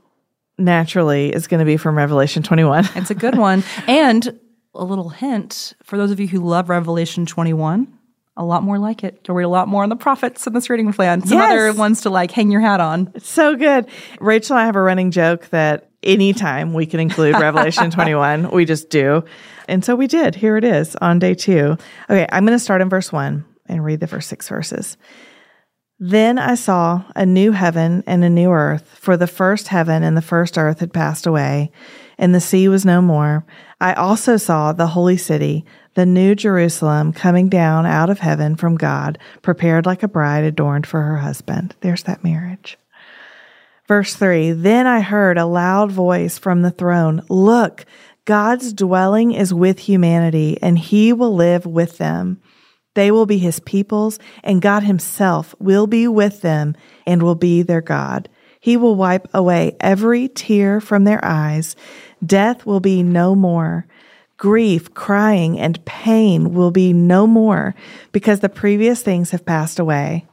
naturally 0.59 1.33
is 1.33 1.47
going 1.47 1.61
to 1.61 1.65
be 1.65 1.77
from 1.77 1.97
Revelation 1.97 2.43
21. 2.43 2.89
It's 2.97 3.11
a 3.11 3.15
good 3.15 3.37
one. 3.37 3.63
and 3.87 4.39
a 4.75 4.85
little 4.85 5.09
hint 5.09 5.75
for 5.83 5.97
those 5.97 6.11
of 6.11 6.19
you 6.19 6.27
who 6.27 6.41
love 6.41 6.69
Revelation 6.69 7.27
21, 7.27 7.87
a 8.37 8.45
lot 8.45 8.65
more 8.65 8.79
like 8.79 9.05
it. 9.05 9.23
To 9.25 9.33
read 9.33 9.45
a 9.45 9.49
lot 9.49 9.69
more 9.69 9.85
on 9.85 9.89
the 9.89 9.97
prophets 9.97 10.47
in 10.47 10.53
this 10.53 10.69
reading 10.69 10.93
plan. 10.93 11.25
Some 11.25 11.39
Yes. 11.39 11.53
other 11.53 11.73
ones 11.79 12.01
to 12.03 12.11
like 12.11 12.33
hang 12.33 12.51
your 12.51 12.61
hat 12.61 12.81
on. 12.81 13.13
It's 13.15 13.29
so 13.29 13.55
good. 13.55 13.87
Raechel 14.19 14.51
and 14.51 14.59
I 14.61 14.67
have 14.67 14.75
a 14.75 14.83
running 14.83 15.13
joke 15.13 15.49
that 15.51 15.91
anytime 16.05 16.73
we 16.73 16.87
can 16.87 17.01
include 17.01 17.35
Revelation 17.35 17.91
21, 17.93 18.51
we 18.51 18.65
just 18.65 18.91
do. 18.91 19.25
And 19.69 19.85
so 19.85 19.97
we 19.97 20.07
did. 20.07 20.35
Here 20.35 20.57
it 20.57 20.65
is 20.65 20.95
on 20.97 21.19
day 21.19 21.35
two. 21.35 21.77
Okay, 22.11 22.27
I'm 22.31 22.45
going 22.45 22.57
to 22.57 22.63
start 22.63 22.83
in 22.83 22.89
verse 22.89 23.13
one 23.13 23.45
and 23.67 23.85
read 23.85 24.01
the 24.01 24.07
first 24.07 24.29
six 24.29 24.49
verses. 24.49 24.97
Then 25.99 26.39
I 26.39 26.57
saw 26.57 27.05
a 27.15 27.25
new 27.25 27.53
heaven 27.53 28.03
and 28.07 28.25
a 28.25 28.31
new 28.31 28.51
earth, 28.51 28.99
for 29.01 29.17
the 29.17 29.27
first 29.27 29.69
heaven 29.69 30.03
and 30.03 30.17
the 30.17 30.23
first 30.23 30.59
earth 30.59 30.81
had 30.81 30.93
passed 30.93 31.27
away, 31.27 31.71
and 32.19 32.35
the 32.35 32.41
sea 32.41 32.69
was 32.69 32.85
no 32.85 33.01
more. 33.01 33.47
I 33.81 33.95
also 33.95 34.37
saw 34.37 34.73
the 34.73 34.89
holy 34.89 35.17
city, 35.17 35.65
the 35.95 36.05
new 36.05 36.35
Jerusalem, 36.35 37.13
coming 37.13 37.49
down 37.49 37.87
out 37.87 38.11
of 38.11 38.19
heaven 38.19 38.57
from 38.57 38.77
God, 38.77 39.19
prepared 39.41 39.87
like 39.87 40.03
a 40.03 40.09
bride 40.09 40.45
adorned 40.45 40.87
for 40.87 41.01
her 41.01 41.19
husband. 41.19 41.77
There's 41.81 42.03
that 42.03 42.25
marriage. 42.25 42.77
Verse 43.87 44.15
3 44.15 44.53
Then 44.53 44.87
I 44.87 45.01
heard 45.01 45.37
a 45.37 45.47
loud 45.47 45.93
voice 45.93 46.39
from 46.39 46.63
the 46.63 46.71
throne 46.71 47.23
Look, 47.29 47.85
God's 48.25 48.73
dwelling 48.73 49.33
is 49.33 49.53
with 49.53 49.81
humanity, 49.81 50.57
and 50.63 50.79
he 50.79 51.13
will 51.13 51.35
live 51.35 51.67
with 51.67 51.99
them. 51.99 52.41
They 52.95 53.11
will 53.11 53.27
be 53.27 53.39
his 53.39 53.61
peoples, 53.61 54.19
and 54.43 54.63
God 54.63 54.85
himself 54.85 55.55
will 55.59 55.87
be 55.87 56.09
with 56.09 56.41
them 56.41 56.75
and 57.07 57.23
will 57.23 57.35
be 57.35 57.63
their 57.63 57.83
God. 57.83 58.29
He 58.61 58.79
will 58.79 58.95
wipe 58.95 59.29
away 59.35 59.77
every 59.81 60.29
tear 60.29 60.81
from 60.81 61.05
their 61.05 61.23
eyes. 61.23 61.77
Death 62.25 62.65
will 62.65 62.81
be 62.81 63.03
no 63.03 63.35
more. 63.35 63.87
Grief, 64.39 64.95
crying, 64.95 65.59
and 65.59 65.85
pain 65.85 66.55
will 66.55 66.71
be 66.71 66.95
no 66.95 67.27
more 67.27 67.75
because 68.13 68.41
the 68.41 68.49
previous 68.49 69.03
things 69.03 69.33
have 69.33 69.45
passed 69.45 69.79
away. 69.79 70.27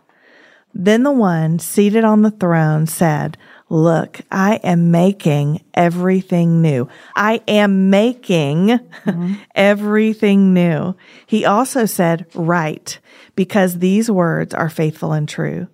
Then 0.74 1.04
the 1.04 1.12
one 1.12 1.60
seated 1.60 2.04
on 2.04 2.22
the 2.22 2.32
throne 2.32 2.88
said, 2.88 3.38
Look, 3.70 4.20
I 4.30 4.56
am 4.64 4.92
making 4.92 5.64
everything 5.74 6.62
new. 6.62 6.90
I 7.16 7.42
am 7.48 7.90
making 7.90 8.80
everything 9.56 10.54
new. 10.54 10.96
He 11.26 11.46
also 11.46 11.86
said, 11.86 12.26
Write, 12.36 13.00
because 13.36 13.80
these 13.80 14.12
words 14.12 14.54
are 14.54 14.70
faithful 14.70 15.14
and 15.14 15.28
true. 15.28 15.68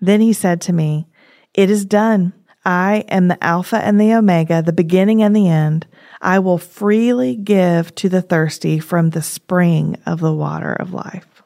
Then 0.00 0.20
he 0.20 0.32
said 0.32 0.60
to 0.62 0.72
me, 0.72 1.06
It 1.54 1.70
is 1.70 1.84
done. 1.84 2.32
I 2.64 3.04
am 3.08 3.28
the 3.28 3.42
Alpha 3.42 3.76
and 3.76 4.00
the 4.00 4.12
Omega, 4.14 4.60
the 4.60 4.72
beginning 4.72 5.22
and 5.22 5.34
the 5.34 5.48
end. 5.48 5.86
I 6.20 6.40
will 6.40 6.58
freely 6.58 7.36
give 7.36 7.94
to 7.94 8.08
the 8.08 8.22
thirsty 8.22 8.80
from 8.80 9.10
the 9.10 9.22
spring 9.22 10.00
of 10.04 10.18
the 10.18 10.34
water 10.34 10.72
of 10.72 10.92
life. 10.92 11.42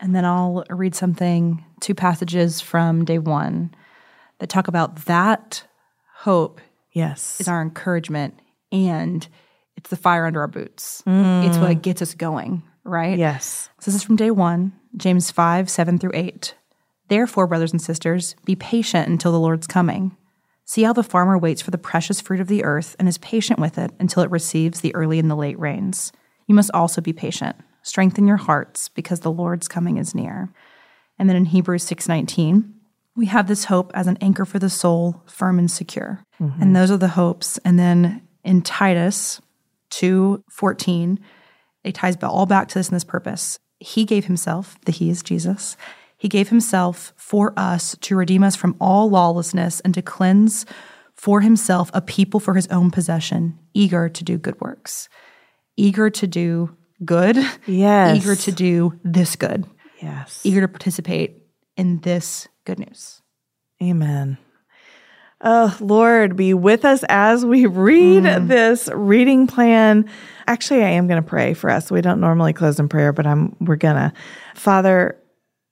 And 0.00 0.14
then 0.14 0.24
I'll 0.24 0.64
read 0.70 0.94
something, 0.94 1.64
two 1.84 1.94
passages 1.94 2.62
from 2.62 3.04
day 3.04 3.18
one 3.18 3.74
that 4.38 4.48
talk 4.48 4.68
about 4.68 5.04
that 5.04 5.64
hope 6.16 6.60
Yes. 6.92 7.40
is 7.40 7.46
our 7.48 7.60
encouragement 7.60 8.40
and 8.72 9.28
it's 9.76 9.90
the 9.90 9.96
fire 9.96 10.24
under 10.24 10.40
our 10.40 10.46
boots. 10.48 11.02
Mm. 11.06 11.46
It's 11.46 11.58
what 11.58 11.82
gets 11.82 12.00
us 12.00 12.14
going, 12.14 12.62
right? 12.84 13.18
Yes. 13.18 13.68
So 13.80 13.90
this 13.90 13.96
is 13.96 14.02
from 14.02 14.16
day 14.16 14.30
one, 14.30 14.72
James 14.96 15.30
5, 15.30 15.68
7 15.68 15.98
through 15.98 16.12
8. 16.14 16.54
Therefore, 17.08 17.46
brothers 17.46 17.72
and 17.72 17.82
sisters, 17.82 18.34
be 18.46 18.56
patient 18.56 19.08
until 19.08 19.32
the 19.32 19.38
Lord's 19.40 19.66
coming. 19.66 20.16
See 20.64 20.84
how 20.84 20.94
the 20.94 21.02
farmer 21.02 21.36
waits 21.36 21.60
for 21.60 21.70
the 21.70 21.76
precious 21.76 22.18
fruit 22.22 22.40
of 22.40 22.48
the 22.48 22.64
earth 22.64 22.96
and 22.98 23.06
is 23.06 23.18
patient 23.18 23.58
with 23.58 23.76
it 23.76 23.90
until 24.00 24.22
it 24.22 24.30
receives 24.30 24.80
the 24.80 24.94
early 24.94 25.18
and 25.18 25.30
the 25.30 25.36
late 25.36 25.58
rains. 25.58 26.12
You 26.46 26.54
must 26.54 26.70
also 26.72 27.02
be 27.02 27.12
patient. 27.12 27.56
Strengthen 27.82 28.26
your 28.26 28.38
hearts 28.38 28.88
because 28.88 29.20
the 29.20 29.30
Lord's 29.30 29.68
coming 29.68 29.98
is 29.98 30.14
near. 30.14 30.50
And 31.18 31.28
then 31.28 31.36
in 31.36 31.46
Hebrews 31.46 31.84
6:19, 31.84 32.72
we 33.16 33.26
have 33.26 33.46
this 33.46 33.66
hope 33.66 33.92
as 33.94 34.06
an 34.06 34.18
anchor 34.20 34.44
for 34.44 34.58
the 34.58 34.70
soul, 34.70 35.22
firm 35.26 35.58
and 35.58 35.70
secure. 35.70 36.22
Mm-hmm. 36.40 36.62
And 36.62 36.76
those 36.76 36.90
are 36.90 36.96
the 36.96 37.08
hopes. 37.08 37.58
And 37.64 37.78
then 37.78 38.22
in 38.42 38.62
Titus 38.62 39.40
2:14, 39.90 41.18
it 41.84 41.94
ties 41.94 42.16
all 42.22 42.46
back 42.46 42.68
to 42.68 42.74
this 42.74 42.88
and 42.88 42.96
this 42.96 43.04
purpose. 43.04 43.58
He 43.78 44.04
gave 44.04 44.24
himself, 44.24 44.76
the 44.86 44.92
he 44.92 45.10
is 45.10 45.22
Jesus. 45.22 45.76
He 46.16 46.28
gave 46.28 46.48
himself 46.48 47.12
for 47.16 47.52
us 47.56 47.96
to 48.00 48.16
redeem 48.16 48.42
us 48.42 48.56
from 48.56 48.76
all 48.80 49.10
lawlessness 49.10 49.80
and 49.80 49.92
to 49.94 50.02
cleanse 50.02 50.64
for 51.14 51.40
himself 51.42 51.90
a 51.92 52.00
people 52.00 52.40
for 52.40 52.54
his 52.54 52.66
own 52.68 52.90
possession, 52.90 53.58
eager 53.74 54.08
to 54.08 54.24
do 54.24 54.38
good 54.38 54.60
works. 54.60 55.08
Eager 55.76 56.08
to 56.10 56.26
do 56.26 56.76
good. 57.04 57.36
Yes. 57.66 58.16
Eager 58.16 58.36
to 58.36 58.52
do 58.52 58.98
this 59.04 59.36
good. 59.36 59.66
Yes. 60.04 60.42
Eager 60.44 60.60
to 60.60 60.68
participate 60.68 61.42
in 61.76 62.00
this 62.00 62.46
good 62.64 62.78
news. 62.78 63.22
Amen. 63.82 64.36
Oh, 65.40 65.76
Lord, 65.80 66.36
be 66.36 66.54
with 66.54 66.84
us 66.84 67.04
as 67.08 67.44
we 67.44 67.66
read 67.66 68.24
mm-hmm. 68.24 68.46
this 68.46 68.88
reading 68.92 69.46
plan. 69.46 70.08
Actually, 70.46 70.84
I 70.84 70.90
am 70.90 71.06
going 71.06 71.22
to 71.22 71.28
pray 71.28 71.54
for 71.54 71.70
us. 71.70 71.90
We 71.90 72.02
don't 72.02 72.20
normally 72.20 72.52
close 72.52 72.78
in 72.78 72.88
prayer, 72.88 73.12
but 73.12 73.26
I'm 73.26 73.56
we're 73.60 73.76
going 73.76 73.96
to. 73.96 74.12
Father, 74.54 75.18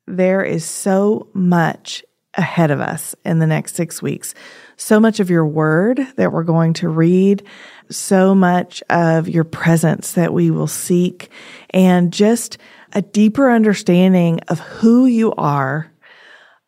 there 0.07 0.43
is 0.43 0.65
so 0.65 1.29
much 1.35 2.03
ahead 2.35 2.71
of 2.71 2.81
us 2.81 3.15
in 3.25 3.39
the 3.39 3.47
next 3.47 3.77
6 3.77 4.01
weeks. 4.01 4.35
So 4.77 4.99
much 4.99 5.21
of 5.21 5.29
your 5.29 5.47
word 5.47 6.07
that 6.17 6.33
we're 6.33 6.43
going 6.43 6.73
to 6.75 6.89
read, 6.89 7.43
so 7.91 8.35
much 8.35 8.83
of 8.89 9.29
your 9.29 9.45
presence 9.45 10.13
that 10.13 10.33
we 10.33 10.51
will 10.51 10.67
seek 10.67 11.31
and 11.71 12.13
just 12.13 12.57
a 12.93 13.03
deeper 13.03 13.51
understanding 13.51 14.41
of 14.49 14.61
who 14.61 15.07
you 15.07 15.33
are 15.35 15.93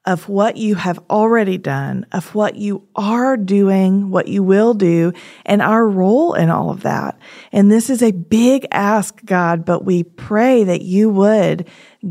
of 0.07 0.29
what 0.29 0.57
you 0.57 0.75
have 0.75 0.99
already 1.09 1.57
done, 1.57 2.05
of 2.13 2.35
what 2.35 2.57
you 2.57 2.87
are 2.95 3.37
doing, 3.37 4.11
what 4.11 4.29
you 4.29 4.43
will 4.43 4.75
do, 4.75 5.13
and 5.47 5.63
our 5.63 5.89
role 5.89 6.35
in 6.35 6.51
all 6.51 6.71
of 6.71 6.83
that. 6.83 7.19
And 7.53 7.71
this 7.71 7.89
is 7.89 8.03
a 8.03 8.13
big 8.13 8.67
ask, 8.71 9.25
God, 9.25 9.65
but 9.65 9.85
we 9.85 10.03
pray 10.03 10.65
that 10.65 10.83
you 10.83 11.09
would 11.09 11.69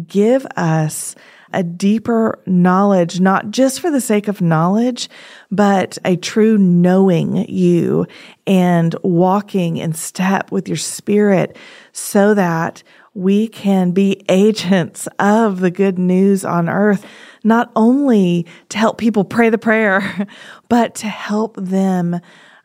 give 0.08 0.46
us 0.58 1.16
a 1.56 1.62
deeper 1.62 2.42
knowledge, 2.48 3.20
not 3.20 3.52
just 3.52 3.80
for 3.80 3.92
the 3.92 4.02
sake 4.02 4.28
of 4.28 4.42
knowledge, 4.42 5.08
but 5.52 6.00
a 6.04 6.16
true 6.16 6.58
knowing 6.58 7.48
you 7.48 8.08
and 8.48 8.96
walking 9.04 9.78
in 9.78 9.94
step 9.94 10.52
with 10.52 10.68
your 10.68 10.78
spirit 10.78 11.56
so 11.92 12.34
that 12.34 12.82
we 13.14 13.48
can 13.48 13.92
be 13.92 14.24
agents 14.30 15.08
of 15.20 15.60
the 15.60 15.72
good 15.72 16.00
news 16.00 16.44
on 16.44 16.70
earth, 16.70 17.06
not 17.44 17.72
only 17.76 18.46
to 18.70 18.78
help 18.78 18.98
people 18.98 19.24
pray 19.24 19.50
the 19.50 19.58
prayer, 19.58 20.28
but 20.70 20.96
to 20.96 21.08
help 21.08 21.56
them 21.58 22.20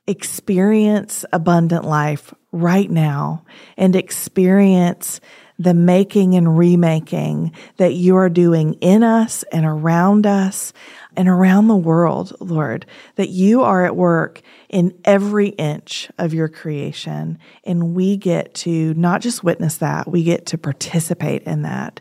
experience 0.06 1.24
abundant 1.32 1.84
life 1.84 2.32
right 2.50 2.90
now 2.90 3.44
and 3.76 3.94
experience 3.94 5.20
the 5.58 5.74
making 5.74 6.34
and 6.34 6.56
remaking 6.56 7.52
that 7.76 7.94
you 7.94 8.16
are 8.16 8.30
doing 8.30 8.74
in 8.74 9.02
us 9.02 9.42
and 9.52 9.66
around 9.66 10.24
us 10.24 10.72
and 11.16 11.28
around 11.28 11.66
the 11.66 11.76
world, 11.76 12.32
Lord, 12.40 12.86
that 13.16 13.28
you 13.28 13.62
are 13.62 13.84
at 13.84 13.96
work 13.96 14.40
in 14.68 14.98
every 15.04 15.48
inch 15.48 16.10
of 16.18 16.34
your 16.34 16.48
creation. 16.48 17.38
And 17.64 17.94
we 17.94 18.16
get 18.16 18.54
to 18.54 18.94
not 18.94 19.20
just 19.20 19.42
witness 19.42 19.78
that, 19.78 20.08
we 20.08 20.22
get 20.22 20.46
to 20.46 20.58
participate 20.58 21.42
in 21.44 21.62
that 21.62 22.00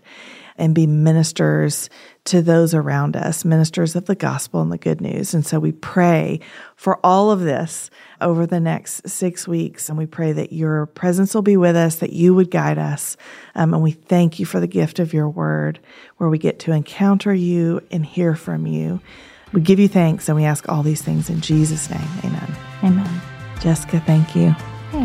and 0.57 0.73
be 0.73 0.87
ministers 0.87 1.89
to 2.25 2.41
those 2.41 2.73
around 2.73 3.15
us, 3.15 3.45
ministers 3.45 3.95
of 3.95 4.05
the 4.05 4.15
gospel 4.15 4.61
and 4.61 4.71
the 4.71 4.77
good 4.77 4.99
news. 4.99 5.33
And 5.33 5.45
so 5.45 5.59
we 5.59 5.71
pray 5.71 6.39
for 6.75 6.99
all 7.05 7.31
of 7.31 7.41
this 7.41 7.89
over 8.19 8.45
the 8.45 8.59
next 8.59 9.07
six 9.07 9.47
weeks. 9.47 9.87
And 9.87 9.97
we 9.97 10.07
pray 10.07 10.33
that 10.33 10.51
your 10.51 10.87
presence 10.87 11.33
will 11.35 11.43
be 11.43 11.57
with 11.57 11.75
us, 11.75 11.97
that 11.97 12.11
you 12.11 12.33
would 12.33 12.51
guide 12.51 12.79
us. 12.79 13.15
Um, 13.55 13.73
and 13.73 13.83
we 13.83 13.91
thank 13.91 14.39
you 14.39 14.45
for 14.45 14.59
the 14.59 14.67
gift 14.67 14.99
of 14.99 15.13
your 15.13 15.29
word, 15.29 15.79
where 16.17 16.29
we 16.29 16.39
get 16.39 16.59
to 16.59 16.71
encounter 16.71 17.33
you 17.33 17.81
and 17.91 18.05
hear 18.05 18.35
from 18.35 18.65
you. 18.65 18.99
We 19.53 19.61
give 19.61 19.79
you 19.79 19.87
thanks 19.87 20.27
and 20.29 20.35
we 20.35 20.43
ask 20.45 20.67
all 20.69 20.83
these 20.83 21.01
things 21.01 21.29
in 21.29 21.41
Jesus' 21.41 21.89
name. 21.89 22.07
Amen. 22.23 22.55
Amen. 22.83 23.21
Jessica, 23.61 23.99
thank 24.01 24.35
you 24.35 24.53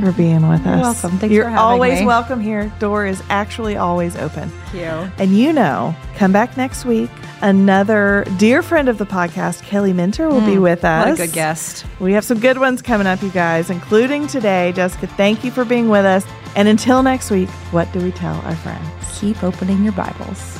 for 0.01 0.13
being 0.13 0.49
with 0.49 0.65
You're 0.65 0.75
us. 0.75 1.03
welcome. 1.03 1.19
Thanks 1.19 1.33
You're 1.35 1.45
for 1.45 1.51
having 1.51 1.65
always 1.65 2.01
me. 2.01 2.07
welcome 2.07 2.41
here. 2.41 2.73
Door 2.79 3.07
is 3.07 3.23
actually 3.31 3.77
always 3.77 4.17
open. 4.17 4.49
Thank 4.49 4.75
you. 4.75 5.13
And 5.19 5.37
you 5.37 5.53
know, 5.53 5.95
come 6.17 6.33
back 6.33 6.57
next 6.57 6.85
week. 6.85 7.11
Another 7.41 8.25
dear 8.39 8.63
friend 8.63 8.89
of 8.89 8.99
the 8.99 9.07
podcast, 9.07 9.63
Kelly 9.65 9.93
Minter, 9.93 10.29
will 10.29 10.45
be 10.47 10.59
with 10.59 10.85
us. 10.85 11.05
Hmm. 11.05 11.11
What 11.11 11.21
a 11.21 11.27
good 11.27 11.33
guest. 11.35 11.85
We 11.99 12.13
have 12.13 12.25
some 12.25 12.39
good 12.39 12.59
ones 12.59 12.83
coming 12.83 13.07
up, 13.07 13.21
you 13.23 13.31
guys, 13.31 13.71
including 13.71 14.29
today. 14.29 14.73
Jessica, 14.73 15.09
thank 15.09 15.43
you 15.45 15.51
for 15.51 15.65
being 15.65 15.89
with 15.89 16.05
us. 16.05 16.25
And 16.55 16.69
until 16.69 17.03
next 17.03 17.31
week, 17.31 17.49
what 17.73 17.91
do 17.93 18.01
we 18.01 18.13
tell 18.13 18.37
our 18.43 18.57
friends? 18.57 18.87
Keep 19.19 19.43
opening 19.43 19.83
your 19.83 19.93
Bibles. 19.95 20.59